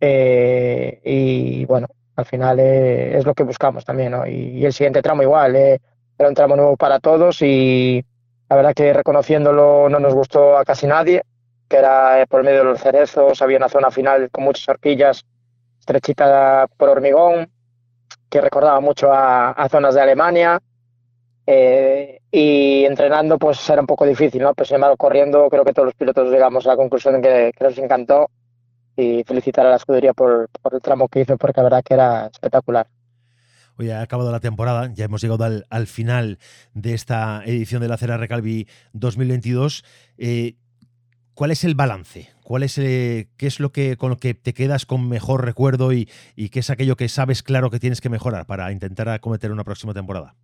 Eh, 0.00 1.00
y 1.04 1.64
bueno, 1.64 1.86
al 2.16 2.24
final 2.24 2.60
eh, 2.60 3.16
es 3.16 3.24
lo 3.24 3.34
que 3.34 3.44
buscamos 3.44 3.84
también. 3.84 4.12
¿no? 4.12 4.26
Y, 4.26 4.64
el 4.64 4.72
siguiente 4.72 5.02
tramo 5.02 5.22
igual. 5.22 5.56
Eh, 5.56 5.80
era 6.18 6.28
un 6.28 6.34
tramo 6.34 6.56
nuevo 6.56 6.76
para 6.76 6.98
todos 6.98 7.42
y 7.42 8.02
la 8.48 8.56
verdad 8.56 8.74
que 8.74 8.92
reconociéndolo 8.92 9.88
no 9.88 9.98
nos 9.98 10.14
gustó 10.14 10.56
a 10.56 10.64
casi 10.64 10.86
nadie, 10.86 11.22
que 11.68 11.76
era 11.76 12.24
por 12.28 12.42
medio 12.42 12.58
de 12.58 12.64
los 12.64 12.80
cerezos, 12.80 13.42
había 13.42 13.58
una 13.58 13.68
zona 13.68 13.90
final 13.90 14.30
con 14.30 14.44
muchas 14.44 14.68
horquillas, 14.68 15.26
estrechita 15.78 16.68
por 16.76 16.88
hormigón, 16.88 17.50
que 18.36 18.42
recordaba 18.42 18.80
mucho 18.80 19.10
a, 19.10 19.66
zonas 19.70 19.94
de 19.94 20.02
Alemania. 20.02 20.60
Eh, 21.46 22.20
y 22.30 22.84
entrenando 22.84 23.38
pues 23.38 23.70
era 23.70 23.80
un 23.80 23.86
poco 23.86 24.04
difícil, 24.04 24.42
¿no? 24.42 24.52
Pero 24.52 24.66
sin 24.66 24.74
embargo 24.74 24.96
corriendo 24.96 25.48
creo 25.48 25.64
que 25.64 25.72
todos 25.72 25.86
los 25.86 25.94
pilotos 25.94 26.30
llegamos 26.30 26.66
a 26.66 26.70
la 26.70 26.76
conclusión 26.76 27.22
de 27.22 27.52
que, 27.56 27.64
nos 27.64 27.78
encantó 27.78 28.28
y 28.96 29.22
felicitar 29.24 29.64
a 29.64 29.70
la 29.70 29.76
escudería 29.76 30.12
por, 30.12 30.50
el 30.72 30.80
tramo 30.82 31.08
que 31.08 31.20
hizo 31.20 31.36
porque 31.38 31.60
la 31.60 31.64
verdad 31.64 31.82
que 31.84 31.94
era 31.94 32.26
espectacular. 32.26 32.88
Hoy 33.78 33.90
ha 33.90 34.02
acabado 34.02 34.32
la 34.32 34.40
temporada, 34.40 34.90
ya 34.92 35.04
hemos 35.04 35.22
llegado 35.22 35.44
al, 35.44 35.86
final 35.86 36.38
de 36.74 36.94
esta 36.94 37.42
edición 37.44 37.80
de 37.80 37.88
la 37.88 37.96
Cera 37.96 38.16
Recalvi 38.16 38.66
2022. 38.92 39.84
Eh, 40.18 40.56
¿Cuál 41.34 41.52
es 41.52 41.62
el 41.64 41.74
balance? 41.74 42.35
¿Cuál 42.46 42.62
es, 42.62 42.76
qué 42.76 43.26
es 43.40 43.58
lo 43.58 43.70
que 43.70 43.96
con 43.96 44.10
lo 44.10 44.18
que 44.18 44.32
te 44.32 44.54
quedas 44.54 44.86
con 44.86 45.08
mejor 45.08 45.44
recuerdo 45.44 45.92
y, 45.92 46.08
y 46.36 46.50
qué 46.50 46.60
es 46.60 46.70
aquello 46.70 46.94
que 46.94 47.08
sabes 47.08 47.42
claro 47.42 47.70
que 47.70 47.80
tienes 47.80 48.00
que 48.00 48.08
mejorar 48.08 48.46
para 48.46 48.70
intentar 48.70 49.08
acometer 49.08 49.50
una 49.50 49.64
próxima 49.64 49.92
temporada? 49.92 50.36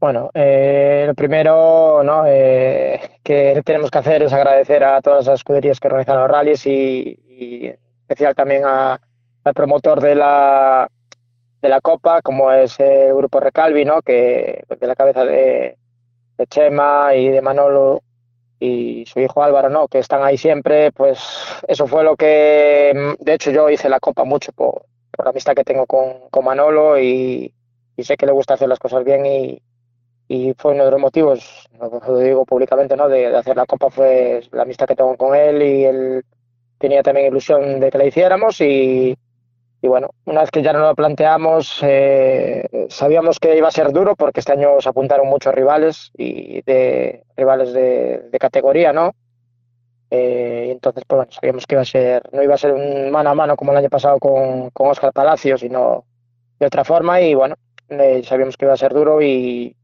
Bueno, 0.00 0.30
eh, 0.32 1.04
lo 1.06 1.14
primero. 1.14 2.02
Eh, 2.26 2.98
que 3.22 3.62
tenemos 3.66 3.90
que 3.90 3.98
hacer 3.98 4.22
es 4.22 4.32
agradecer 4.32 4.82
a 4.82 5.02
todas 5.02 5.26
las 5.26 5.40
escuderías 5.40 5.78
que 5.78 5.88
organizan 5.88 6.18
los 6.18 6.30
rallies 6.30 6.66
y, 6.66 7.20
y 7.28 7.66
especial 8.00 8.34
también 8.34 8.62
a, 8.64 8.98
al 9.44 9.54
promotor 9.54 10.00
de 10.00 10.14
la, 10.14 10.88
de 11.60 11.68
la 11.68 11.82
Copa, 11.82 12.22
como 12.22 12.50
es 12.50 12.80
el 12.80 13.14
Grupo 13.14 13.40
Recalvi, 13.40 13.84
¿no? 13.84 14.00
que 14.00 14.64
de 14.68 14.86
la 14.86 14.96
cabeza 14.96 15.24
de 15.26 15.76
Chema 16.48 17.14
y 17.14 17.28
de 17.28 17.42
Manolo 17.42 18.02
y 18.62 19.04
su 19.06 19.18
hijo 19.18 19.42
Álvaro, 19.42 19.68
¿no? 19.68 19.88
que 19.88 19.98
están 19.98 20.22
ahí 20.22 20.38
siempre, 20.38 20.92
pues 20.92 21.18
eso 21.66 21.88
fue 21.88 22.04
lo 22.04 22.16
que, 22.16 23.14
de 23.18 23.34
hecho 23.34 23.50
yo 23.50 23.68
hice 23.68 23.88
la 23.88 23.98
Copa 23.98 24.22
mucho 24.24 24.52
por, 24.52 24.86
por 25.10 25.26
la 25.26 25.30
amistad 25.30 25.54
que 25.54 25.64
tengo 25.64 25.84
con, 25.86 26.28
con 26.30 26.44
Manolo 26.44 26.98
y, 26.98 27.52
y 27.96 28.04
sé 28.04 28.16
que 28.16 28.26
le 28.26 28.32
gusta 28.32 28.54
hacer 28.54 28.68
las 28.68 28.78
cosas 28.78 29.02
bien 29.02 29.26
y, 29.26 29.60
y 30.28 30.54
fue 30.56 30.74
uno 30.74 30.84
de 30.84 30.92
los 30.92 31.00
motivos, 31.00 31.68
lo 31.80 32.18
digo 32.18 32.44
públicamente, 32.44 32.96
¿no? 32.96 33.08
De, 33.08 33.30
de, 33.30 33.36
hacer 33.36 33.56
la 33.56 33.66
copa 33.66 33.90
fue 33.90 34.42
la 34.52 34.62
amistad 34.62 34.86
que 34.86 34.94
tengo 34.94 35.16
con 35.16 35.34
él 35.34 35.60
y 35.60 35.84
él 35.84 36.24
tenía 36.78 37.02
también 37.02 37.26
ilusión 37.26 37.80
de 37.80 37.90
que 37.90 37.98
la 37.98 38.06
hiciéramos 38.06 38.60
y, 38.60 39.18
y 39.84 39.88
bueno, 39.88 40.10
una 40.26 40.42
vez 40.42 40.50
que 40.52 40.62
ya 40.62 40.72
nos 40.72 40.82
lo 40.82 40.94
planteamos, 40.94 41.80
eh, 41.82 42.86
sabíamos 42.88 43.40
que 43.40 43.56
iba 43.56 43.66
a 43.66 43.72
ser 43.72 43.90
duro 43.92 44.14
porque 44.14 44.38
este 44.38 44.52
año 44.52 44.80
se 44.80 44.88
apuntaron 44.88 45.26
muchos 45.26 45.52
rivales 45.52 46.12
y 46.16 46.62
de 46.62 47.24
rivales 47.36 47.72
de, 47.72 48.28
de 48.30 48.38
categoría, 48.38 48.92
¿no? 48.92 49.12
Eh, 50.08 50.68
entonces, 50.70 51.02
pues 51.04 51.16
bueno, 51.16 51.32
sabíamos 51.32 51.66
que 51.66 51.74
iba 51.74 51.82
a 51.82 51.84
ser, 51.84 52.22
no 52.32 52.44
iba 52.44 52.54
a 52.54 52.58
ser 52.58 52.74
un 52.74 53.10
mano 53.10 53.30
a 53.30 53.34
mano 53.34 53.56
como 53.56 53.72
el 53.72 53.78
año 53.78 53.88
pasado 53.88 54.20
con, 54.20 54.70
con 54.70 54.88
Oscar 54.88 55.12
Palacio, 55.12 55.58
sino 55.58 56.04
de 56.60 56.66
otra 56.66 56.84
forma 56.84 57.20
y 57.20 57.34
bueno, 57.34 57.56
eh, 57.88 58.22
sabíamos 58.24 58.56
que 58.56 58.66
iba 58.66 58.74
a 58.74 58.76
ser 58.76 58.94
duro 58.94 59.20
y, 59.20 59.74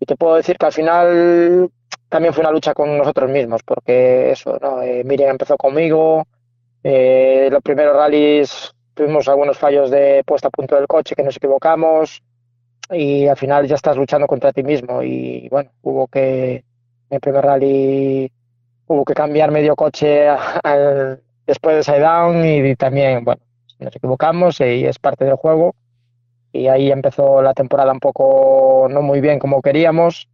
y 0.00 0.06
te 0.06 0.16
puedo 0.16 0.34
decir 0.34 0.58
que 0.58 0.66
al 0.66 0.72
final 0.72 1.70
también 2.08 2.34
fue 2.34 2.42
una 2.42 2.50
lucha 2.50 2.74
con 2.74 2.98
nosotros 2.98 3.30
mismos, 3.30 3.62
porque 3.64 4.32
eso, 4.32 4.58
¿no? 4.60 4.82
Eh, 4.82 5.04
Miriam 5.04 5.30
empezó 5.30 5.56
conmigo, 5.56 6.26
eh, 6.82 7.48
los 7.52 7.62
primeros 7.62 7.94
rallies 7.96 8.72
tuvimos 8.96 9.28
algunos 9.28 9.58
fallos 9.58 9.90
de 9.90 10.24
puesta 10.24 10.48
a 10.48 10.50
punto 10.50 10.74
del 10.74 10.86
coche 10.86 11.14
que 11.14 11.22
nos 11.22 11.36
equivocamos 11.36 12.22
y 12.90 13.26
al 13.26 13.36
final 13.36 13.66
ya 13.66 13.74
estás 13.74 13.96
luchando 13.96 14.26
contra 14.26 14.52
ti 14.52 14.62
mismo. 14.62 15.02
Y 15.02 15.48
bueno, 15.50 15.70
hubo 15.82 16.08
que, 16.08 16.54
en 16.56 16.64
el 17.10 17.20
primer 17.20 17.44
rally 17.44 18.32
hubo 18.86 19.04
que 19.04 19.12
cambiar 19.12 19.50
medio 19.50 19.76
coche 19.76 20.28
al, 20.28 21.20
después 21.46 21.76
de 21.76 21.82
side 21.84 22.00
down 22.00 22.42
y 22.44 22.74
también, 22.74 23.22
bueno, 23.22 23.42
nos 23.78 23.94
equivocamos 23.94 24.60
y 24.60 24.86
es 24.86 24.98
parte 24.98 25.26
del 25.26 25.36
juego. 25.36 25.74
Y 26.52 26.68
ahí 26.68 26.90
empezó 26.90 27.42
la 27.42 27.52
temporada 27.52 27.92
un 27.92 28.00
poco 28.00 28.86
no 28.88 29.02
muy 29.02 29.20
bien 29.20 29.38
como 29.38 29.60
queríamos, 29.60 30.26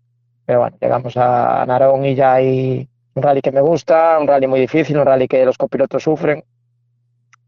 pero 0.46 0.60
bueno, 0.60 0.76
llegamos 0.80 1.16
a 1.16 1.64
Narón 1.66 2.04
y 2.04 2.14
ya 2.14 2.34
hay 2.34 2.88
un 3.14 3.22
rally 3.24 3.42
que 3.42 3.50
me 3.50 3.60
gusta, 3.60 4.18
un 4.20 4.28
rally 4.28 4.46
muy 4.46 4.60
difícil, 4.60 4.98
un 4.98 5.06
rally 5.06 5.26
que 5.26 5.44
los 5.44 5.58
copilotos 5.58 6.04
sufren, 6.04 6.44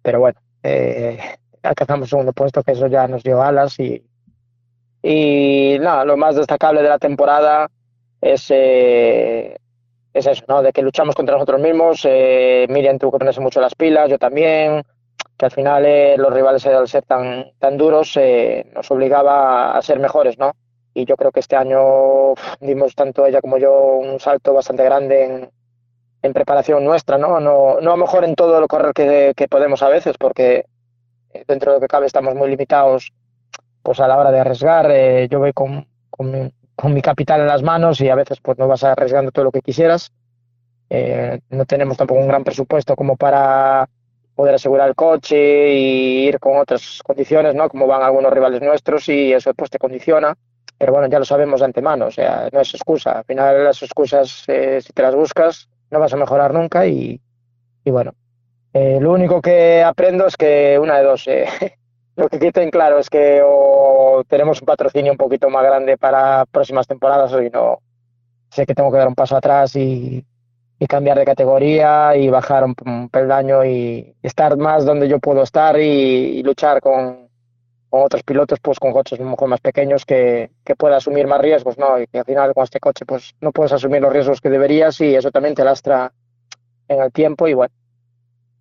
pero 0.03 0.19
bueno, 0.19 0.41
eh, 0.65 1.19
alcanzamos 1.63 2.09
segundo 2.09 2.33
puesto, 2.33 2.63
que 2.63 2.73
eso 2.73 2.87
ya 2.87 3.07
nos 3.07 3.23
dio 3.23 3.43
alas 3.43 3.79
y, 3.79 4.03
y 5.03 5.79
nada, 5.81 6.05
lo 6.05 6.17
más 6.17 6.37
destacable 6.37 6.83
de 6.83 6.89
la 6.89 6.99
temporada 6.99 7.71
es, 8.21 8.47
eh, 8.51 9.57
es 10.13 10.27
eso, 10.27 10.45
¿no? 10.49 10.63
de 10.63 10.73
que 10.73 10.83
luchamos 10.83 11.15
contra 11.15 11.35
nosotros 11.35 11.61
mismos, 11.61 12.01
eh, 12.05 12.67
Miriam 12.71 12.99
tuvo 12.99 13.13
que 13.13 13.19
ponerse 13.19 13.41
mucho 13.41 13.61
las 13.61 13.75
pilas, 13.75 14.09
yo 14.09 14.19
también, 14.19 14.83
que 15.37 15.45
al 15.45 15.53
final 15.53 15.85
eh, 15.85 16.17
los 16.17 16.33
rivales 16.33 16.65
al 16.67 16.89
ser 16.89 17.05
tan, 17.05 17.53
tan 17.59 17.77
duros 17.77 18.17
eh, 18.17 18.71
nos 18.75 18.91
obligaba 18.91 19.77
a 19.77 19.83
ser 19.83 19.99
mejores, 19.99 20.39
¿no? 20.39 20.53
Y 20.95 21.05
yo 21.05 21.17
creo 21.17 21.33
que 21.33 21.41
este 21.41 21.57
año 21.57 22.35
dimos 22.61 22.95
tanto 22.95 23.27
ella 23.27 23.41
como 23.41 23.59
yo 23.59 23.97
un 23.97 24.21
salto 24.21 24.55
bastante 24.55 24.85
grande 24.85 25.25
en, 25.25 25.51
en 26.25 26.33
preparación 26.33 26.83
nuestra, 26.85 27.19
¿no? 27.19 27.39
¿no? 27.39 27.81
No 27.83 27.93
a 27.93 27.97
lo 27.97 27.99
mejor 27.99 28.25
en 28.25 28.35
todo 28.35 28.59
lo 28.59 28.67
correr 28.67 28.95
que, 28.95 29.35
que 29.37 29.47
podemos 29.47 29.83
a 29.83 29.91
veces, 29.91 30.17
porque 30.19 30.65
dentro 31.47 31.71
de 31.71 31.77
lo 31.77 31.81
que 31.83 31.87
cabe 31.87 32.07
estamos 32.07 32.35
muy 32.35 32.49
limitados 32.49 33.13
pues 33.83 34.01
a 34.01 34.09
la 34.09 34.17
hora 34.17 34.33
de 34.33 34.41
arriesgar. 34.41 34.91
Eh, 34.91 35.29
yo 35.31 35.39
voy 35.39 35.53
con, 35.53 35.87
con, 36.09 36.31
mi, 36.31 36.51
con 36.75 36.95
mi 36.95 37.03
capital 37.03 37.43
en 37.43 37.47
las 37.47 37.63
manos 37.63 38.01
y 38.01 38.09
a 38.09 38.15
veces 38.15 38.39
pues 38.41 38.57
no 38.57 38.67
vas 38.67 38.83
arriesgando 38.85 39.33
todo 39.33 39.45
lo 39.45 39.53
que 39.53 39.61
quisieras. 39.61 40.13
Eh, 40.89 41.41
no 41.51 41.67
tenemos 41.67 41.99
tampoco 41.99 42.21
un 42.21 42.29
gran 42.29 42.43
presupuesto 42.43 42.97
como 42.97 43.17
para 43.17 43.87
poder 44.35 44.55
asegurar 44.55 44.89
el 44.89 44.95
coche 44.95 45.75
y 45.75 46.27
ir 46.27 46.41
con 46.41 46.57
otras 46.57 47.03
condiciones, 47.05 47.55
¿no? 47.55 47.69
Como 47.69 47.87
van 47.87 48.03
algunos 48.03 48.33
rivales 48.33 48.63
nuestros 48.63 49.11
y 49.11 49.35
eso 49.35 49.53
pues 49.53 49.69
te 49.69 49.79
condiciona. 49.79 50.35
Pero 50.79 50.95
bueno, 50.95 51.07
ya 51.09 51.19
lo 51.19 51.27
sabemos 51.27 51.61
de 51.61 51.67
antemano, 51.67 52.07
o 52.07 52.11
sea, 52.11 52.49
no 52.51 52.61
es 52.61 52.73
excusa. 52.73 53.19
Al 53.19 53.25
final 53.25 53.63
las 53.63 53.83
excusas, 53.83 54.45
eh, 54.49 54.81
si 54.81 54.93
te 54.95 55.03
las 55.03 55.15
buscas, 55.15 55.69
no 55.91 56.01
vas 56.01 56.13
a 56.13 56.17
mejorar 56.17 56.53
nunca 56.53 56.87
y, 56.87 57.21
y 57.85 57.91
bueno. 57.91 58.13
Eh, 58.73 58.99
lo 59.01 59.13
único 59.13 59.41
que 59.41 59.83
aprendo 59.83 60.27
es 60.27 60.37
que 60.37 60.79
una 60.81 60.99
de 60.99 61.05
dos, 61.05 61.29
eh, 61.29 61.47
lo 62.17 62.29
que 62.29 62.39
quiten 62.39 62.71
claro 62.71 62.99
es 62.99 63.09
que 63.09 63.41
o 63.45 64.25
tenemos 64.27 64.61
un 64.61 64.67
patrocinio 64.67 65.13
un 65.13 65.19
poquito 65.19 65.49
más 65.49 65.63
grande 65.63 65.97
para 65.97 66.45
próximas 66.47 66.87
temporadas 66.87 67.33
o 67.33 67.41
no, 67.41 67.79
sé 68.51 68.67
que 68.67 68.75
tengo 68.75 68.91
que 68.91 68.99
dar 68.99 69.09
un 69.09 69.15
paso 69.15 69.37
atrás 69.37 69.77
y, 69.77 70.25
y 70.79 70.87
cambiar 70.87 71.19
de 71.19 71.25
categoría 71.25 72.17
y 72.17 72.29
bajar 72.29 72.65
un, 72.65 73.09
peldaño 73.09 73.65
y 73.65 74.17
estar 74.23 74.57
más 74.57 74.85
donde 74.85 75.09
yo 75.09 75.21
puedo 75.21 75.43
estar 75.43 75.79
y 75.79 76.43
luchar 76.43 76.81
con, 76.81 77.24
con, 77.95 78.03
otros 78.03 78.23
pilotos, 78.25 78.59
pues 78.61 78.81
con 78.81 78.93
coches 78.93 79.21
un 79.21 79.31
poco 79.31 79.47
más 79.47 79.61
pequeños 79.61 80.05
que, 80.05 80.51
que 80.65 80.75
pueda 80.75 80.97
asumir 80.97 81.29
más 81.29 81.41
riesgos, 81.41 81.79
¿no? 81.79 82.01
Y 82.01 82.09
que 82.09 82.19
al 82.19 82.25
final 82.25 82.53
con 82.53 82.65
este 82.65 82.81
coche 82.81 83.07
pues 83.07 83.35
no 83.41 83.53
puedes 83.53 83.73
asumir 83.73 84.03
los 84.03 84.13
riesgos 84.13 84.41
que 84.41 84.51
deberías 84.51 85.01
y 85.01 85.15
eso 85.15 85.31
también 85.31 85.55
te 85.55 85.65
lastra 85.65 86.13
en 86.89 87.01
el 87.01 87.13
tiempo 87.13 87.47
y 87.47 87.55
bueno, 87.55 87.73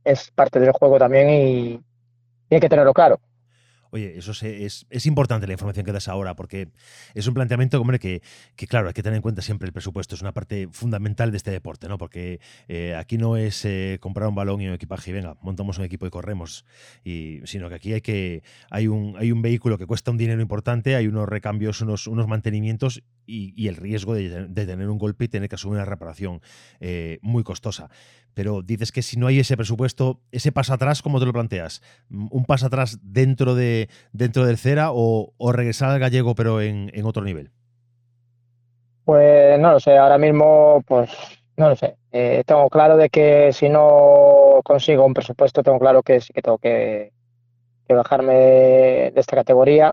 es 0.03 0.29
parte 0.31 0.59
del 0.59 0.71
juego 0.71 0.99
también 0.99 1.29
y, 1.29 1.81
y 2.49 2.55
hay 2.55 2.59
que 2.59 2.69
tenerlo 2.69 2.93
claro. 2.93 3.19
Oye, 3.93 4.17
eso 4.17 4.31
es, 4.31 4.87
es, 4.89 5.05
importante 5.05 5.45
la 5.45 5.53
información 5.53 5.85
que 5.85 5.91
das 5.91 6.07
ahora, 6.07 6.35
porque 6.35 6.69
es 7.13 7.27
un 7.27 7.35
planteamiento, 7.35 7.79
hombre, 7.79 7.99
que, 7.99 8.23
que, 8.55 8.65
claro, 8.65 8.87
hay 8.87 8.93
que 8.95 9.03
tener 9.03 9.17
en 9.17 9.21
cuenta 9.21 9.43
siempre 9.43 9.67
el 9.67 9.71
presupuesto, 9.71 10.15
es 10.15 10.21
una 10.23 10.31
parte 10.31 10.67
fundamental 10.71 11.29
de 11.29 11.37
este 11.37 11.51
deporte, 11.51 11.87
¿no? 11.87 11.99
Porque 11.99 12.39
eh, 12.67 12.95
aquí 12.95 13.19
no 13.19 13.37
es 13.37 13.63
eh, 13.65 13.99
comprar 14.01 14.27
un 14.29 14.33
balón 14.33 14.61
y 14.61 14.67
un 14.67 14.73
equipaje 14.73 15.11
y 15.11 15.13
venga, 15.13 15.37
montamos 15.43 15.77
un 15.77 15.85
equipo 15.85 16.07
y 16.07 16.09
corremos, 16.09 16.65
y, 17.03 17.41
sino 17.43 17.69
que 17.69 17.75
aquí 17.75 17.93
hay 17.93 18.01
que 18.01 18.41
hay 18.71 18.87
un, 18.87 19.15
hay 19.19 19.31
un 19.31 19.43
vehículo 19.43 19.77
que 19.77 19.85
cuesta 19.85 20.09
un 20.09 20.17
dinero 20.17 20.41
importante, 20.41 20.95
hay 20.95 21.05
unos 21.05 21.29
recambios, 21.29 21.79
unos, 21.81 22.07
unos 22.07 22.27
mantenimientos 22.27 23.03
y, 23.27 23.53
y 23.55 23.67
el 23.67 23.75
riesgo 23.75 24.15
de, 24.15 24.47
de, 24.47 24.65
tener 24.65 24.89
un 24.89 24.97
golpe 24.97 25.25
y 25.25 25.27
tener 25.27 25.49
que 25.49 25.55
asumir 25.55 25.75
una 25.75 25.85
reparación 25.85 26.41
eh, 26.79 27.19
muy 27.21 27.43
costosa. 27.43 27.91
Pero 28.33 28.61
dices 28.61 28.91
que 28.91 29.01
si 29.01 29.17
no 29.17 29.27
hay 29.27 29.39
ese 29.39 29.57
presupuesto, 29.57 30.19
ese 30.31 30.51
paso 30.51 30.73
atrás, 30.73 31.01
¿cómo 31.01 31.19
te 31.19 31.25
lo 31.25 31.33
planteas? 31.33 31.81
¿Un 32.09 32.45
paso 32.45 32.67
atrás 32.67 32.99
dentro 33.01 33.55
de 33.55 33.89
dentro 34.11 34.45
del 34.45 34.57
CERA 34.57 34.91
o, 34.91 35.33
o 35.37 35.51
regresar 35.51 35.91
al 35.91 35.99
gallego 35.99 36.35
pero 36.35 36.61
en, 36.61 36.91
otro 37.05 37.23
nivel? 37.23 37.51
Pues 39.05 39.59
no 39.59 39.71
lo 39.73 39.79
sé, 39.79 39.97
ahora 39.97 40.17
mismo 40.17 40.83
pues 40.87 41.09
no 41.57 41.69
lo 41.69 41.75
sé. 41.75 41.95
Eh, 42.11 42.43
tengo 42.45 42.69
claro 42.69 42.97
de 42.97 43.09
que 43.09 43.51
si 43.53 43.69
no 43.69 44.61
consigo 44.63 45.05
un 45.05 45.13
presupuesto, 45.13 45.61
tengo 45.61 45.79
claro 45.79 46.03
que 46.03 46.21
sí 46.21 46.33
que 46.33 46.41
tengo 46.41 46.57
que, 46.57 47.11
bajarme 47.89 48.33
de, 48.33 49.11
de, 49.13 49.19
esta 49.19 49.35
categoría, 49.35 49.91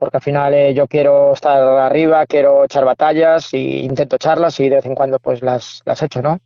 porque 0.00 0.16
al 0.16 0.22
final 0.22 0.54
eh, 0.54 0.72
yo 0.72 0.86
quiero 0.86 1.34
estar 1.34 1.60
arriba, 1.60 2.24
quiero 2.24 2.64
echar 2.64 2.86
batallas 2.86 3.52
y 3.52 3.80
intento 3.80 4.16
echarlas 4.16 4.58
y 4.58 4.70
de 4.70 4.76
vez 4.76 4.86
en 4.86 4.94
cuando 4.94 5.18
pues 5.18 5.42
las, 5.42 5.82
las 5.84 6.02
echo, 6.02 6.22
¿no? 6.22 6.40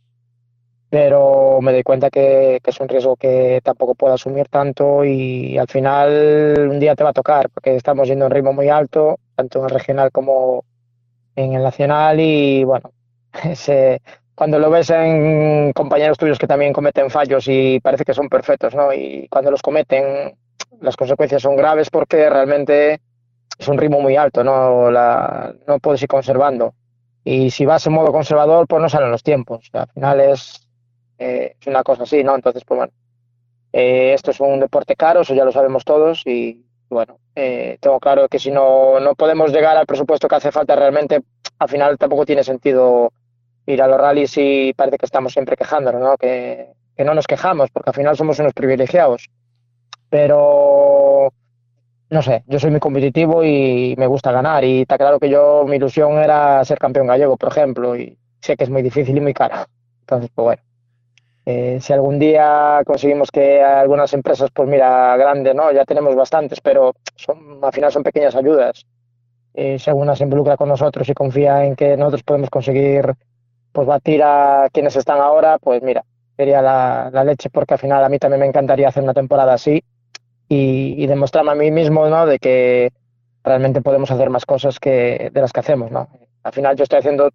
Pero 0.95 1.59
me 1.59 1.73
doy 1.73 1.83
cuenta 1.83 2.09
que, 2.09 2.61
que, 2.63 2.71
es 2.71 2.79
un 2.79 2.87
riesgo 2.87 3.17
que 3.17 3.59
tampoco 3.61 3.95
puedo 3.95 4.13
asumir 4.13 4.47
tanto 4.47 5.03
y 5.03 5.57
al 5.57 5.67
final 5.67 6.69
un 6.71 6.79
día 6.79 6.95
te 6.95 7.03
va 7.03 7.09
a 7.09 7.13
tocar 7.13 7.49
porque 7.49 7.75
estamos 7.75 8.07
yendo 8.07 8.23
a 8.23 8.27
un 8.29 8.33
ritmo 8.33 8.53
muy 8.53 8.69
alto, 8.69 9.19
tanto 9.35 9.59
en 9.59 9.65
el 9.65 9.71
regional 9.71 10.09
como 10.13 10.63
en 11.35 11.51
el 11.51 11.63
nacional 11.63 12.21
y 12.21 12.63
bueno, 12.63 12.93
ese, 13.43 14.01
cuando 14.35 14.57
lo 14.57 14.69
ves 14.69 14.89
en 14.91 15.73
compañeros 15.73 16.17
tuyos 16.17 16.39
que 16.39 16.47
también 16.47 16.71
cometen 16.71 17.09
fallos 17.09 17.45
y 17.49 17.81
parece 17.81 18.05
que 18.05 18.13
son 18.13 18.29
perfectos, 18.29 18.73
¿no? 18.73 18.93
Y 18.93 19.27
cuando 19.29 19.51
los 19.51 19.61
cometen 19.61 20.33
las 20.79 20.95
consecuencias 20.95 21.41
son 21.41 21.57
graves 21.57 21.89
porque 21.89 22.29
realmente 22.29 23.01
es 23.59 23.67
un 23.67 23.77
ritmo 23.77 23.99
muy 23.99 24.15
alto, 24.15 24.45
¿no? 24.45 24.89
La, 24.89 25.53
no 25.67 25.77
puedes 25.79 26.01
ir 26.01 26.07
conservando. 26.07 26.73
Y 27.25 27.51
si 27.51 27.65
vas 27.65 27.85
en 27.85 27.91
modo 27.91 28.13
conservador, 28.13 28.65
pues 28.65 28.81
no 28.81 28.87
salen 28.87 29.11
los 29.11 29.23
tiempos. 29.23 29.69
Al 29.73 29.89
final 29.89 30.21
es 30.21 30.64
eh, 31.17 31.55
es 31.59 31.67
una 31.67 31.83
cosa 31.83 32.03
así, 32.03 32.23
¿no? 32.23 32.35
Entonces, 32.35 32.63
pues 32.65 32.77
bueno, 32.77 32.93
eh, 33.73 34.13
esto 34.13 34.31
es 34.31 34.39
un 34.39 34.59
deporte 34.59 34.95
caro, 34.95 35.21
eso 35.21 35.33
ya 35.33 35.45
lo 35.45 35.51
sabemos 35.51 35.83
todos 35.85 36.25
y 36.25 36.65
bueno, 36.89 37.19
eh, 37.35 37.77
tengo 37.79 37.99
claro 37.99 38.27
que 38.29 38.39
si 38.39 38.51
no, 38.51 38.99
no 38.99 39.15
podemos 39.15 39.51
llegar 39.51 39.75
al 39.75 39.85
presupuesto 39.85 40.27
que 40.27 40.35
hace 40.35 40.51
falta 40.51 40.75
realmente, 40.75 41.21
al 41.59 41.69
final 41.69 41.97
tampoco 41.97 42.25
tiene 42.25 42.43
sentido 42.43 43.11
ir 43.65 43.81
a 43.81 43.87
los 43.87 43.99
rallies 43.99 44.33
y 44.37 44.73
parece 44.73 44.97
que 44.97 45.05
estamos 45.05 45.33
siempre 45.33 45.57
quejándonos, 45.57 46.01
¿no? 46.01 46.17
Que, 46.17 46.73
que 46.95 47.03
no 47.03 47.13
nos 47.13 47.27
quejamos, 47.27 47.71
porque 47.71 47.89
al 47.89 47.95
final 47.95 48.15
somos 48.15 48.39
unos 48.39 48.53
privilegiados. 48.53 49.29
Pero 50.09 51.33
no 52.09 52.21
sé, 52.21 52.43
yo 52.47 52.59
soy 52.59 52.71
muy 52.71 52.79
competitivo 52.79 53.43
y 53.43 53.95
me 53.97 54.07
gusta 54.07 54.31
ganar. 54.31 54.63
Y 54.63 54.81
está 54.81 54.97
claro 54.97 55.19
que 55.19 55.29
yo, 55.29 55.65
mi 55.67 55.77
ilusión 55.77 56.13
era 56.19 56.63
ser 56.63 56.77
campeón 56.77 57.07
gallego, 57.07 57.37
por 57.37 57.49
ejemplo, 57.49 57.95
y 57.95 58.17
sé 58.39 58.55
que 58.55 58.63
es 58.63 58.69
muy 58.69 58.81
difícil 58.81 59.17
y 59.17 59.21
muy 59.21 59.33
caro. 59.33 59.55
Entonces, 60.01 60.29
pues 60.33 60.43
bueno, 60.43 60.61
eh, 61.45 61.77
si 61.79 61.93
algún 61.93 62.17
día 62.17 62.81
conseguimos 62.85 63.29
que 63.29 63.61
algunas 63.61 64.11
empresas, 64.13 64.49
pues 64.51 64.67
mira, 64.67 65.15
grandes, 65.15 65.53
¿no? 65.53 65.71
Ya 65.71 65.85
tenemos 65.85 66.15
bastantes, 66.15 66.59
pero 66.59 66.93
son, 67.15 67.59
al 67.61 67.71
final 67.71 67.91
son 67.91 68.01
pequeñas 68.01 68.35
ayudas. 68.35 68.85
Eh, 69.53 69.77
si 69.77 69.89
alguna 69.89 70.15
se 70.15 70.23
involucra 70.23 70.57
con 70.57 70.69
nosotros 70.69 71.07
y 71.07 71.13
confía 71.13 71.63
en 71.65 71.75
que 71.75 71.95
nosotros 71.97 72.23
podemos 72.23 72.49
conseguir 72.49 73.13
pues 73.71 73.87
batir 73.87 74.23
a 74.23 74.69
quienes 74.71 74.95
están 74.95 75.19
ahora, 75.19 75.59
pues 75.59 75.83
mira, 75.83 76.03
sería 76.35 76.61
la, 76.61 77.09
la 77.13 77.23
leche 77.23 77.49
porque 77.49 77.75
al 77.75 77.79
final 77.79 78.03
a 78.03 78.09
mí 78.09 78.17
también 78.17 78.39
me 78.39 78.47
encantaría 78.47 78.87
hacer 78.87 79.03
una 79.03 79.13
temporada 79.13 79.53
así 79.53 79.83
y, 80.49 81.05
demostrarme 81.07 81.51
a 81.51 81.55
mí 81.55 81.71
mismo 81.71 82.07
¿no? 82.07 82.25
de 82.25 82.39
que 82.39 82.91
realmente 83.43 83.81
podemos 83.81 84.09
hacer 84.11 84.29
más 84.29 84.45
cosas 84.45 84.79
que 84.79 85.29
de 85.31 85.41
las 85.41 85.53
que 85.53 85.59
hacemos. 85.59 85.91
¿no? 85.91 86.07
Al 86.43 86.53
final 86.53 86.75
yo 86.75 86.83
estoy 86.83 86.99
haciendo, 86.99 87.29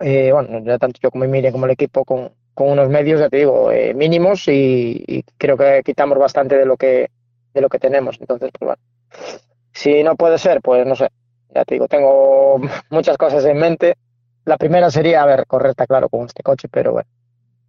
eh, 0.00 0.30
bueno, 0.32 0.60
ya 0.64 0.78
tanto 0.78 0.98
yo 1.02 1.10
como 1.10 1.24
Emilia 1.24 1.52
como 1.52 1.66
el 1.66 1.72
equipo 1.72 2.04
con, 2.04 2.32
con 2.54 2.70
unos 2.70 2.88
medios, 2.88 3.20
ya 3.20 3.28
te 3.28 3.38
digo, 3.38 3.70
eh, 3.70 3.94
mínimos 3.94 4.46
y, 4.48 5.24
creo 5.36 5.56
que 5.56 5.82
quitamos 5.84 6.18
bastante 6.18 6.56
de 6.56 6.64
lo 6.64 6.76
que, 6.76 7.10
de 7.52 7.60
lo 7.60 7.68
que 7.68 7.78
tenemos. 7.78 8.16
Entonces, 8.20 8.50
pues 8.58 8.66
bueno, 8.66 8.82
si 9.72 10.02
no 10.02 10.16
puede 10.16 10.38
ser, 10.38 10.60
pues 10.60 10.86
no 10.86 10.94
sé, 10.94 11.08
ya 11.54 11.64
te 11.64 11.74
digo, 11.74 11.88
tengo 11.88 12.60
muchas 12.90 13.18
cosas 13.18 13.44
en 13.44 13.58
mente. 13.58 13.96
La 14.44 14.56
primera 14.56 14.90
sería, 14.90 15.22
a 15.22 15.26
ver, 15.26 15.46
correr, 15.46 15.70
está 15.70 15.86
claro, 15.86 16.08
con 16.08 16.26
este 16.26 16.42
coche, 16.42 16.68
pero 16.68 16.92
bueno, 16.92 17.08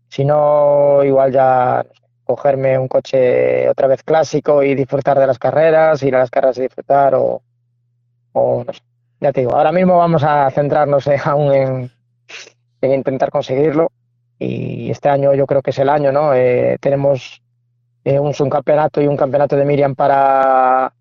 si 0.10 0.24
no, 0.26 1.04
igual 1.04 1.32
ya 1.32 1.86
cogerme 2.26 2.78
un 2.78 2.88
coche 2.88 3.70
otra 3.70 3.88
vez 3.88 4.04
clásico 4.04 4.64
y 4.64 4.76
disfrutar 4.76 5.20
de 5.20 5.28
las 5.28 5.40
carreras, 5.40 6.02
ir 6.04 6.16
a 6.16 6.20
las 6.20 6.32
carreras 6.32 6.58
y 6.58 6.64
disfrutar 6.64 7.16
o, 7.16 7.42
no 8.34 8.74
sé. 8.74 8.82
Ya 9.22 9.32
te 9.32 9.42
digo, 9.42 9.56
ahora 9.56 9.72
mismo 9.72 9.98
vamos 9.98 10.24
a 10.24 10.50
centrarnos 10.52 11.08
aún 11.26 11.54
en, 11.54 11.92
intentar 12.82 13.32
conseguirlo 13.32 13.92
y 14.40 14.92
este 14.92 15.10
año 15.10 15.34
yo 15.34 15.46
creo 15.48 15.62
que 15.62 15.72
es 15.72 15.80
el 15.80 15.90
año, 15.90 16.12
¿no? 16.12 16.34
Eh, 16.34 16.78
tenemos 16.82 17.42
eh, 18.04 18.20
un 18.20 18.34
subcampeonato 18.34 19.02
y 19.02 19.08
un 19.08 19.18
campeonato 19.18 19.56
de 19.56 19.66
Miriam 19.66 19.96
para, 19.96 20.94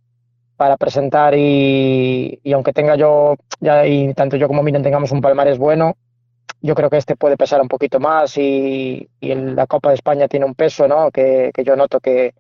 para 0.56 0.76
presentar 0.76 1.34
y, 1.36 2.40
y 2.42 2.52
aunque 2.52 2.72
tenga 2.72 2.96
yo, 2.96 3.36
ya 3.60 3.86
y 3.86 4.14
tanto 4.14 4.36
yo 4.36 4.48
como 4.48 4.62
Miriam 4.62 4.82
tengamos 4.82 5.12
un 5.12 5.20
palmarés 5.20 5.58
bueno, 5.58 5.96
yo 6.60 6.74
creo 6.74 6.88
que 6.90 6.96
este 6.96 7.16
puede 7.16 7.36
pesar 7.36 7.60
un 7.60 7.68
poquito 7.68 8.00
más 8.00 8.38
y, 8.38 9.08
y 9.20 9.34
la 9.34 9.66
Copa 9.66 9.90
de 9.90 9.96
España 9.96 10.28
tiene 10.28 10.46
un 10.46 10.54
peso, 10.54 10.88
¿no? 10.88 11.10
Que, 11.10 11.50
que 11.52 11.64
yo 11.64 11.76
noto 11.76 12.00
que, 12.00 12.34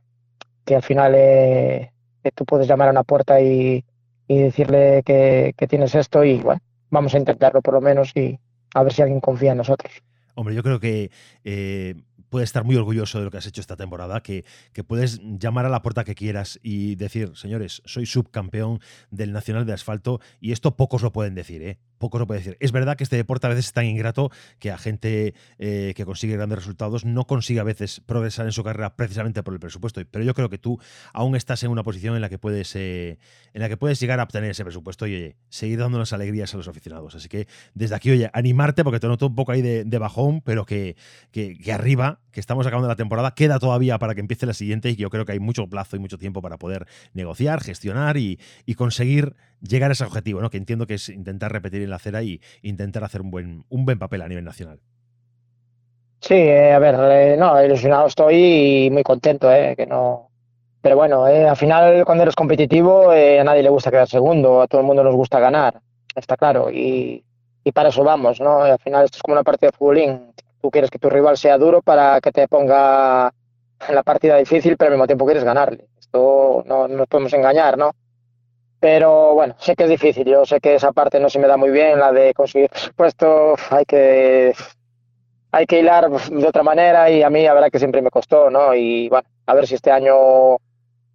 que 0.64 0.76
al 0.76 0.82
final 0.82 1.12
eh, 1.14 1.92
tú 2.34 2.44
puedes 2.46 2.66
llamar 2.66 2.88
a 2.88 2.92
una 2.92 3.04
puerta 3.04 3.40
y, 3.40 3.84
y 4.26 4.38
decirle 4.38 5.02
que, 5.04 5.52
que, 5.56 5.66
tienes 5.66 5.94
esto 5.94 6.24
y 6.24 6.38
bueno, 6.38 6.60
vamos 6.90 7.14
a 7.14 7.18
intentarlo 7.18 7.60
por 7.60 7.74
lo 7.74 7.80
menos 7.82 8.12
y 8.16 8.38
a 8.74 8.82
ver 8.82 8.92
si 8.92 9.02
alguien 9.02 9.20
confía 9.20 9.52
en 9.52 9.58
nosotros. 9.58 9.92
Hombre, 10.34 10.54
yo 10.54 10.62
creo 10.62 10.80
que 10.80 11.10
eh, 11.44 11.94
puedes 12.28 12.48
estar 12.48 12.64
muy 12.64 12.76
orgulloso 12.76 13.18
de 13.18 13.24
lo 13.24 13.30
que 13.30 13.38
has 13.38 13.46
hecho 13.46 13.60
esta 13.60 13.76
temporada, 13.76 14.20
que, 14.20 14.44
que, 14.72 14.82
puedes 14.82 15.20
llamar 15.22 15.66
a 15.66 15.68
la 15.68 15.82
puerta 15.82 16.04
que 16.04 16.14
quieras 16.14 16.58
y 16.62 16.96
decir, 16.96 17.32
señores, 17.36 17.82
soy 17.84 18.06
subcampeón 18.06 18.80
del 19.10 19.32
Nacional 19.32 19.66
de 19.66 19.72
Asfalto 19.72 20.20
y 20.40 20.52
esto 20.52 20.76
pocos 20.76 21.02
lo 21.02 21.12
pueden 21.12 21.34
decir, 21.34 21.62
¿eh? 21.62 21.78
Poco 21.98 22.18
se 22.18 22.26
puede 22.26 22.40
decir. 22.40 22.56
Es 22.60 22.72
verdad 22.72 22.96
que 22.96 23.04
este 23.04 23.16
deporte 23.16 23.46
a 23.46 23.50
veces 23.50 23.66
es 23.66 23.72
tan 23.72 23.86
ingrato 23.86 24.30
que 24.58 24.70
a 24.70 24.78
gente 24.78 25.34
eh, 25.58 25.92
que 25.96 26.04
consigue 26.04 26.36
grandes 26.36 26.58
resultados 26.58 27.04
no 27.04 27.26
consigue 27.26 27.60
a 27.60 27.64
veces 27.64 28.00
progresar 28.00 28.46
en 28.46 28.52
su 28.52 28.62
carrera 28.62 28.96
precisamente 28.96 29.42
por 29.42 29.54
el 29.54 29.60
presupuesto. 29.60 30.02
Pero 30.10 30.24
yo 30.24 30.34
creo 30.34 30.48
que 30.48 30.58
tú 30.58 30.78
aún 31.12 31.36
estás 31.36 31.62
en 31.62 31.70
una 31.70 31.82
posición 31.82 32.14
en 32.14 32.20
la 32.20 32.28
que 32.28 32.38
puedes, 32.38 32.74
eh, 32.76 33.18
en 33.52 33.60
la 33.60 33.68
que 33.68 33.76
puedes 33.76 34.00
llegar 34.00 34.20
a 34.20 34.24
obtener 34.24 34.50
ese 34.50 34.64
presupuesto 34.64 35.06
y 35.06 35.14
oye, 35.14 35.36
seguir 35.48 35.78
dando 35.78 35.98
las 35.98 36.12
alegrías 36.12 36.52
a 36.54 36.56
los 36.56 36.68
aficionados. 36.68 37.14
Así 37.14 37.28
que 37.28 37.46
desde 37.74 37.94
aquí, 37.94 38.10
oye, 38.10 38.30
animarte 38.32 38.84
porque 38.84 39.00
te 39.00 39.06
noto 39.06 39.26
un 39.26 39.34
poco 39.34 39.52
ahí 39.52 39.62
de, 39.62 39.98
bajón, 39.98 40.40
pero 40.40 40.66
que, 40.66 40.96
que, 41.30 41.72
arriba, 41.72 42.20
que 42.30 42.40
estamos 42.40 42.66
acabando 42.66 42.88
la 42.88 42.96
temporada, 42.96 43.34
queda 43.34 43.58
todavía 43.58 43.98
para 43.98 44.14
que 44.14 44.20
empiece 44.20 44.44
la 44.44 44.54
siguiente 44.54 44.90
y 44.90 44.96
yo 44.96 45.08
creo 45.08 45.24
que 45.24 45.32
hay 45.32 45.40
mucho 45.40 45.66
plazo 45.68 45.96
y 45.96 45.98
mucho 45.98 46.18
tiempo 46.18 46.42
para 46.42 46.58
poder 46.58 46.86
negociar, 47.12 47.62
gestionar 47.62 48.16
y, 48.16 48.38
y 48.66 48.74
conseguir 48.74 49.36
llegar 49.66 49.90
a 49.90 49.92
ese 49.92 50.04
objetivo, 50.04 50.40
¿no? 50.40 50.50
Que 50.50 50.58
entiendo 50.58 50.86
que 50.86 50.94
es 50.94 51.08
intentar 51.08 51.52
repetir 51.52 51.82
en 51.82 51.90
la 51.90 51.96
acera 51.96 52.22
y 52.22 52.40
intentar 52.62 53.04
hacer 53.04 53.20
un 53.20 53.30
buen, 53.30 53.64
un 53.68 53.84
buen 53.84 53.98
papel 53.98 54.22
a 54.22 54.28
nivel 54.28 54.44
nacional. 54.44 54.80
Sí, 56.20 56.34
eh, 56.34 56.72
a 56.72 56.78
ver, 56.78 56.94
eh, 56.98 57.36
no, 57.36 57.62
ilusionado 57.62 58.06
estoy 58.06 58.86
y 58.86 58.90
muy 58.90 59.02
contento, 59.02 59.52
eh, 59.52 59.74
que 59.76 59.86
no. 59.86 60.30
Pero 60.80 60.96
bueno, 60.96 61.28
eh, 61.28 61.46
al 61.46 61.56
final 61.56 62.04
cuando 62.06 62.22
eres 62.22 62.34
competitivo 62.34 63.10
a 63.10 63.44
nadie 63.44 63.62
le 63.62 63.68
gusta 63.68 63.90
quedar 63.90 64.08
segundo, 64.08 64.62
a 64.62 64.66
todo 64.66 64.80
el 64.80 64.86
mundo 64.86 65.04
nos 65.04 65.14
gusta 65.14 65.38
ganar, 65.38 65.80
está 66.14 66.36
claro, 66.36 66.70
y, 66.70 67.24
para 67.74 67.90
eso 67.90 68.04
vamos, 68.04 68.40
¿no? 68.40 68.62
al 68.62 68.78
final 68.78 69.04
esto 69.04 69.16
es 69.16 69.22
como 69.22 69.34
una 69.34 69.42
partida 69.42 69.70
de 69.70 69.76
futbolín. 69.76 70.32
Tú 70.60 70.70
quieres 70.70 70.90
que 70.90 70.98
tu 70.98 71.10
rival 71.10 71.36
sea 71.36 71.58
duro 71.58 71.82
para 71.82 72.20
que 72.20 72.32
te 72.32 72.48
ponga 72.48 73.32
en 73.86 73.94
la 73.94 74.02
partida 74.02 74.36
difícil, 74.36 74.76
pero 74.78 74.88
al 74.88 74.94
mismo 74.94 75.06
tiempo 75.06 75.26
quieres 75.26 75.44
ganarle. 75.44 75.88
Esto 75.98 76.64
no 76.66 76.88
nos 76.88 77.06
podemos 77.06 77.32
engañar, 77.34 77.76
¿no? 77.76 77.92
Pero 78.84 79.32
bueno, 79.32 79.54
sé 79.58 79.74
que 79.74 79.84
es 79.84 79.88
difícil. 79.88 80.26
Yo 80.26 80.44
sé 80.44 80.60
que 80.60 80.74
esa 80.74 80.92
parte 80.92 81.18
no 81.18 81.30
se 81.30 81.38
me 81.38 81.48
da 81.48 81.56
muy 81.56 81.70
bien, 81.70 81.98
la 81.98 82.12
de 82.12 82.34
conseguir 82.34 82.68
presupuesto. 82.68 83.54
Hay 83.70 83.86
que, 83.86 84.52
hay 85.52 85.64
que 85.64 85.80
hilar 85.80 86.10
de 86.10 86.46
otra 86.46 86.62
manera 86.62 87.08
y 87.08 87.22
a 87.22 87.30
mí 87.30 87.42
la 87.44 87.54
verdad 87.54 87.70
que 87.70 87.78
siempre 87.78 88.02
me 88.02 88.10
costó, 88.10 88.50
¿no? 88.50 88.74
Y 88.74 89.08
bueno, 89.08 89.26
a 89.46 89.54
ver 89.54 89.66
si 89.66 89.76
este 89.76 89.90
año 89.90 90.58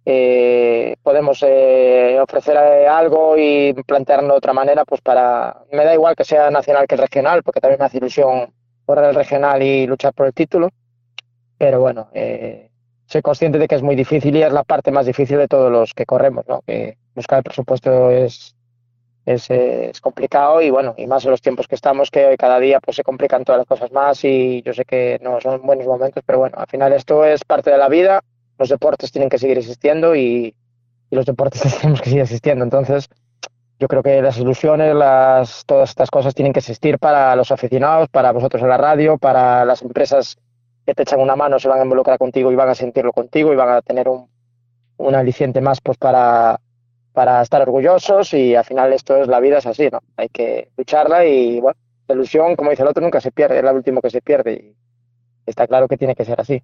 eh, 0.04 0.96
podemos 1.00 1.44
eh, 1.46 2.18
ofrecer 2.20 2.56
eh, 2.56 2.88
algo 2.88 3.36
y 3.38 3.72
plantearlo 3.86 4.32
de 4.32 4.38
otra 4.38 4.52
manera, 4.52 4.84
pues 4.84 5.00
para. 5.00 5.58
Me 5.70 5.84
da 5.84 5.94
igual 5.94 6.16
que 6.16 6.24
sea 6.24 6.50
nacional 6.50 6.88
que 6.88 6.96
regional, 6.96 7.44
porque 7.44 7.60
también 7.60 7.78
me 7.78 7.86
hace 7.86 7.98
ilusión 7.98 8.52
correr 8.84 9.10
el 9.10 9.14
regional 9.14 9.62
y 9.62 9.86
luchar 9.86 10.12
por 10.12 10.26
el 10.26 10.34
título. 10.34 10.70
Pero 11.56 11.78
bueno, 11.78 12.08
soy 13.06 13.22
consciente 13.22 13.60
de 13.60 13.68
que 13.68 13.76
es 13.76 13.82
muy 13.82 13.94
difícil 13.94 14.34
y 14.34 14.42
es 14.42 14.52
la 14.52 14.64
parte 14.64 14.90
más 14.90 15.06
difícil 15.06 15.38
de 15.38 15.46
todos 15.46 15.70
los 15.70 15.94
que 15.94 16.04
corremos, 16.04 16.48
¿no? 16.48 16.62
Que 16.62 16.96
buscar 17.14 17.38
el 17.38 17.44
presupuesto 17.44 18.10
es, 18.10 18.54
es, 19.26 19.50
es, 19.50 20.00
complicado 20.00 20.62
y 20.62 20.70
bueno, 20.70 20.94
y 20.96 21.06
más 21.06 21.24
en 21.24 21.30
los 21.32 21.42
tiempos 21.42 21.68
que 21.68 21.74
estamos, 21.74 22.10
que 22.10 22.36
cada 22.38 22.58
día 22.58 22.80
pues 22.80 22.96
se 22.96 23.02
complican 23.02 23.44
todas 23.44 23.60
las 23.60 23.66
cosas 23.66 23.92
más 23.92 24.24
y 24.24 24.62
yo 24.62 24.72
sé 24.72 24.84
que 24.84 25.18
no 25.22 25.40
son 25.40 25.62
buenos 25.62 25.86
momentos, 25.86 26.22
pero 26.26 26.38
bueno, 26.38 26.56
al 26.58 26.66
final 26.66 26.92
esto 26.92 27.24
es 27.24 27.44
parte 27.44 27.70
de 27.70 27.78
la 27.78 27.88
vida, 27.88 28.22
los 28.58 28.68
deportes 28.68 29.12
tienen 29.12 29.28
que 29.28 29.38
seguir 29.38 29.58
existiendo 29.58 30.14
y, 30.14 30.54
y 31.10 31.16
los 31.16 31.26
deportes 31.26 31.62
tenemos 31.80 32.00
que 32.00 32.10
seguir 32.10 32.22
existiendo. 32.22 32.64
Entonces, 32.64 33.08
yo 33.78 33.88
creo 33.88 34.02
que 34.02 34.20
las 34.20 34.38
ilusiones, 34.38 34.94
las, 34.94 35.64
todas 35.64 35.88
estas 35.88 36.10
cosas 36.10 36.34
tienen 36.34 36.52
que 36.52 36.60
existir 36.60 36.98
para 36.98 37.34
los 37.34 37.50
aficionados, 37.50 38.08
para 38.08 38.30
vosotros 38.32 38.62
en 38.62 38.68
la 38.68 38.76
radio, 38.76 39.16
para 39.16 39.64
las 39.64 39.82
empresas 39.82 40.36
que 40.84 40.94
te 40.94 41.02
echan 41.02 41.20
una 41.20 41.36
mano, 41.36 41.58
se 41.58 41.68
van 41.68 41.80
a 41.80 41.84
involucrar 41.84 42.18
contigo 42.18 42.52
y 42.52 42.56
van 42.56 42.68
a 42.68 42.74
sentirlo 42.74 43.12
contigo 43.12 43.52
y 43.52 43.56
van 43.56 43.70
a 43.70 43.80
tener 43.80 44.08
un, 44.08 44.28
un 44.98 45.14
aliciente 45.14 45.62
más 45.62 45.80
pues 45.80 45.96
para, 45.96 46.60
para 47.12 47.42
estar 47.42 47.62
orgullosos 47.62 48.32
y 48.34 48.54
al 48.54 48.64
final 48.64 48.92
esto 48.92 49.16
es 49.16 49.28
la 49.28 49.40
vida, 49.40 49.58
es 49.58 49.66
así, 49.66 49.88
¿no? 49.90 50.00
Hay 50.16 50.28
que 50.28 50.70
lucharla 50.76 51.26
y 51.26 51.60
bueno, 51.60 51.78
la 52.08 52.14
ilusión, 52.14 52.56
como 52.56 52.70
dice 52.70 52.82
el 52.82 52.88
otro, 52.88 53.02
nunca 53.02 53.20
se 53.20 53.32
pierde, 53.32 53.58
es 53.58 53.64
la 53.64 53.72
último 53.72 54.00
que 54.00 54.10
se 54.10 54.20
pierde 54.20 54.52
y 54.52 54.76
está 55.46 55.66
claro 55.66 55.88
que 55.88 55.96
tiene 55.96 56.14
que 56.14 56.24
ser 56.24 56.40
así. 56.40 56.62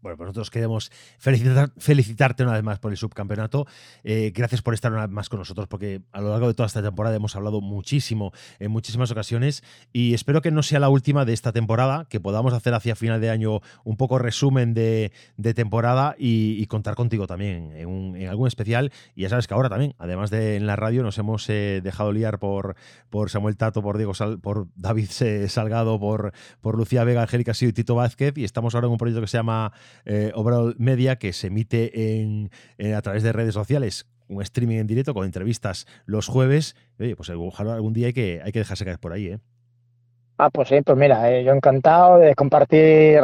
Bueno, 0.00 0.16
pues 0.16 0.28
nosotros 0.28 0.50
queremos 0.50 0.92
felicitarte 1.18 2.44
una 2.44 2.52
vez 2.52 2.62
más 2.62 2.78
por 2.78 2.92
el 2.92 2.96
subcampeonato. 2.96 3.66
Eh, 4.04 4.32
gracias 4.34 4.62
por 4.62 4.74
estar 4.74 4.92
una 4.92 5.06
vez 5.06 5.10
más 5.10 5.28
con 5.28 5.40
nosotros, 5.40 5.66
porque 5.66 6.02
a 6.12 6.20
lo 6.20 6.30
largo 6.30 6.46
de 6.46 6.54
toda 6.54 6.66
esta 6.66 6.82
temporada 6.82 7.16
hemos 7.16 7.34
hablado 7.34 7.60
muchísimo 7.60 8.32
en 8.60 8.70
muchísimas 8.70 9.10
ocasiones 9.10 9.64
y 9.92 10.14
espero 10.14 10.40
que 10.40 10.50
no 10.50 10.62
sea 10.62 10.78
la 10.78 10.88
última 10.88 11.24
de 11.24 11.32
esta 11.32 11.52
temporada, 11.52 12.06
que 12.08 12.20
podamos 12.20 12.52
hacer 12.52 12.74
hacia 12.74 12.94
final 12.94 13.20
de 13.20 13.30
año 13.30 13.60
un 13.84 13.96
poco 13.96 14.18
resumen 14.18 14.72
de, 14.74 15.12
temporada 15.54 16.14
y, 16.18 16.66
contar 16.66 16.94
contigo 16.94 17.26
también 17.26 17.72
en, 17.74 18.28
algún 18.28 18.46
especial. 18.46 18.92
Y 19.16 19.22
ya 19.22 19.30
sabes 19.30 19.46
que 19.46 19.54
ahora 19.54 19.68
también, 19.68 19.94
además 19.98 20.30
de 20.30 20.56
en 20.56 20.66
la 20.66 20.76
radio, 20.76 21.02
nos 21.02 21.18
hemos 21.18 21.48
eh, 21.48 21.80
dejado 21.82 22.12
liar 22.12 22.38
por, 22.38 22.76
por 23.08 23.30
Samuel 23.30 23.56
Tato, 23.56 23.82
por 23.82 23.96
Diego 23.96 24.12
por 24.42 24.68
David 24.76 25.08
Salgado, 25.48 25.98
por, 25.98 26.32
por 26.60 26.76
Lucía 26.76 27.04
Vega, 27.04 27.22
Angélica 27.22 27.54
Siu 27.54 27.70
y 27.70 27.72
Tito 27.72 27.94
Vázquez 27.94 28.36
y 28.36 28.44
estamos 28.44 28.74
ahora 28.74 28.86
en 28.86 28.92
un 28.92 28.98
proyecto 28.98 29.20
que 29.20 29.26
se 29.26 29.38
llama 29.38 29.72
eh, 30.04 30.32
Overall 30.34 30.74
Media 30.78 31.16
que 31.16 31.32
se 31.32 31.48
emite 31.48 32.20
en, 32.20 32.50
a 32.94 33.02
través 33.02 33.22
de 33.22 33.32
redes 33.32 33.54
sociales 33.54 34.06
un 34.28 34.42
streaming 34.42 34.76
en 34.78 34.86
directo 34.86 35.14
con 35.14 35.24
entrevistas 35.24 35.86
los 36.04 36.28
jueves. 36.28 36.76
Oye, 37.00 37.16
pues 37.16 37.30
algún 37.30 37.92
día 37.92 38.08
hay 38.08 38.12
que, 38.12 38.40
hay 38.44 38.52
que 38.52 38.58
dejarse 38.60 38.84
caer 38.84 38.98
por 38.98 39.12
ahí, 39.12 39.28
¿eh? 39.28 39.38
Ah, 40.38 40.50
pues 40.50 40.68
sí, 40.68 40.80
pues 40.82 40.96
mira, 40.96 41.32
eh, 41.32 41.42
yo 41.42 41.52
encantado 41.52 42.18
de 42.18 42.34
compartir 42.34 43.20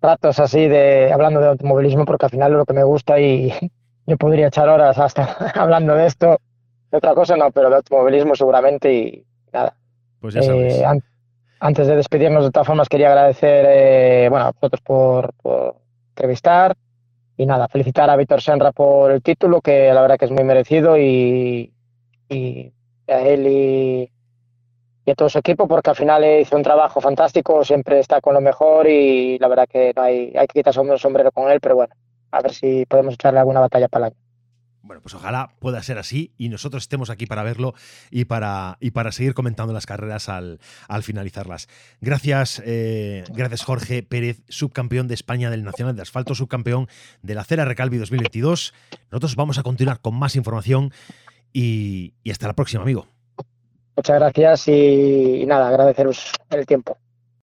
ratos 0.00 0.38
así 0.38 0.68
de 0.68 1.12
hablando 1.12 1.40
de 1.40 1.48
automovilismo 1.48 2.04
porque 2.04 2.26
al 2.26 2.30
final 2.30 2.52
es 2.52 2.58
lo 2.58 2.64
que 2.64 2.72
me 2.72 2.84
gusta 2.84 3.20
y 3.20 3.52
yo 4.06 4.16
podría 4.16 4.48
echar 4.48 4.68
horas 4.68 4.98
hasta 4.98 5.24
hablando 5.54 5.94
de 5.94 6.06
esto. 6.06 6.40
De 6.90 6.98
otra 6.98 7.14
cosa 7.14 7.36
no, 7.36 7.50
pero 7.50 7.68
de 7.68 7.76
automovilismo 7.76 8.34
seguramente 8.34 8.92
y 8.92 9.26
nada. 9.52 9.76
Pues 10.20 10.34
ya 10.34 10.42
sabes. 10.42 10.74
Eh, 10.80 10.84
Antes 11.58 11.86
de 11.86 11.96
despedirnos, 11.96 12.44
de 12.44 12.50
todas 12.50 12.66
formas, 12.66 12.88
quería 12.88 13.08
agradecer 13.08 13.64
eh, 13.66 14.28
bueno, 14.28 14.46
a 14.46 14.52
vosotros 14.52 14.80
por, 14.82 15.32
por 15.42 15.76
entrevistar 16.16 16.74
y 17.36 17.44
nada, 17.44 17.68
felicitar 17.68 18.08
a 18.08 18.16
Víctor 18.16 18.40
Senra 18.40 18.72
por 18.72 19.12
el 19.12 19.22
título, 19.22 19.60
que 19.60 19.92
la 19.92 20.00
verdad 20.00 20.18
que 20.18 20.24
es 20.24 20.30
muy 20.30 20.44
merecido 20.44 20.96
y, 20.96 21.74
y 22.30 22.72
a 23.06 23.20
él 23.20 23.46
y, 23.46 24.10
y, 25.04 25.10
a 25.10 25.14
todo 25.14 25.28
su 25.28 25.38
equipo, 25.38 25.68
porque 25.68 25.90
al 25.90 25.96
final 25.96 26.24
hizo 26.40 26.56
un 26.56 26.62
trabajo 26.62 27.00
fantástico, 27.02 27.62
siempre 27.62 27.98
está 28.00 28.22
con 28.22 28.32
lo 28.32 28.40
mejor 28.40 28.88
y 28.88 29.38
la 29.38 29.48
verdad 29.48 29.68
que 29.68 29.92
no 29.94 30.02
hay, 30.02 30.32
hay 30.34 30.46
que 30.46 30.60
quitarse 30.60 30.80
un 30.80 30.98
sombrero 30.98 31.30
con 31.30 31.50
él, 31.50 31.60
pero 31.60 31.76
bueno, 31.76 31.94
a 32.30 32.40
ver 32.40 32.54
si 32.54 32.86
podemos 32.86 33.14
echarle 33.14 33.40
alguna 33.40 33.60
batalla 33.60 33.88
para 33.88 34.06
el 34.06 34.12
año. 34.14 34.25
Bueno, 34.86 35.02
pues 35.02 35.14
ojalá 35.14 35.50
pueda 35.58 35.82
ser 35.82 35.98
así 35.98 36.32
y 36.38 36.48
nosotros 36.48 36.84
estemos 36.84 37.10
aquí 37.10 37.26
para 37.26 37.42
verlo 37.42 37.74
y 38.10 38.26
para, 38.26 38.78
y 38.80 38.92
para 38.92 39.10
seguir 39.10 39.34
comentando 39.34 39.72
las 39.72 39.84
carreras 39.84 40.28
al, 40.28 40.60
al 40.86 41.02
finalizarlas. 41.02 41.68
Gracias, 42.00 42.62
eh, 42.64 43.24
gracias 43.30 43.64
Jorge 43.64 44.04
Pérez, 44.04 44.42
subcampeón 44.48 45.08
de 45.08 45.14
España 45.14 45.50
del 45.50 45.64
Nacional 45.64 45.96
de 45.96 46.02
Asfalto, 46.02 46.36
subcampeón 46.36 46.88
de 47.22 47.34
la 47.34 47.42
Cera 47.42 47.64
Recalvi 47.64 47.98
2022. 47.98 48.74
Nosotros 49.10 49.34
vamos 49.34 49.58
a 49.58 49.64
continuar 49.64 50.00
con 50.00 50.14
más 50.14 50.36
información 50.36 50.92
y, 51.52 52.14
hasta 52.30 52.46
la 52.46 52.54
próxima, 52.54 52.82
amigo. 52.82 53.06
Muchas 53.96 54.20
gracias 54.20 54.68
y 54.68 55.44
nada, 55.46 55.68
agradeceros 55.68 56.30
el 56.50 56.64
tiempo. 56.64 56.96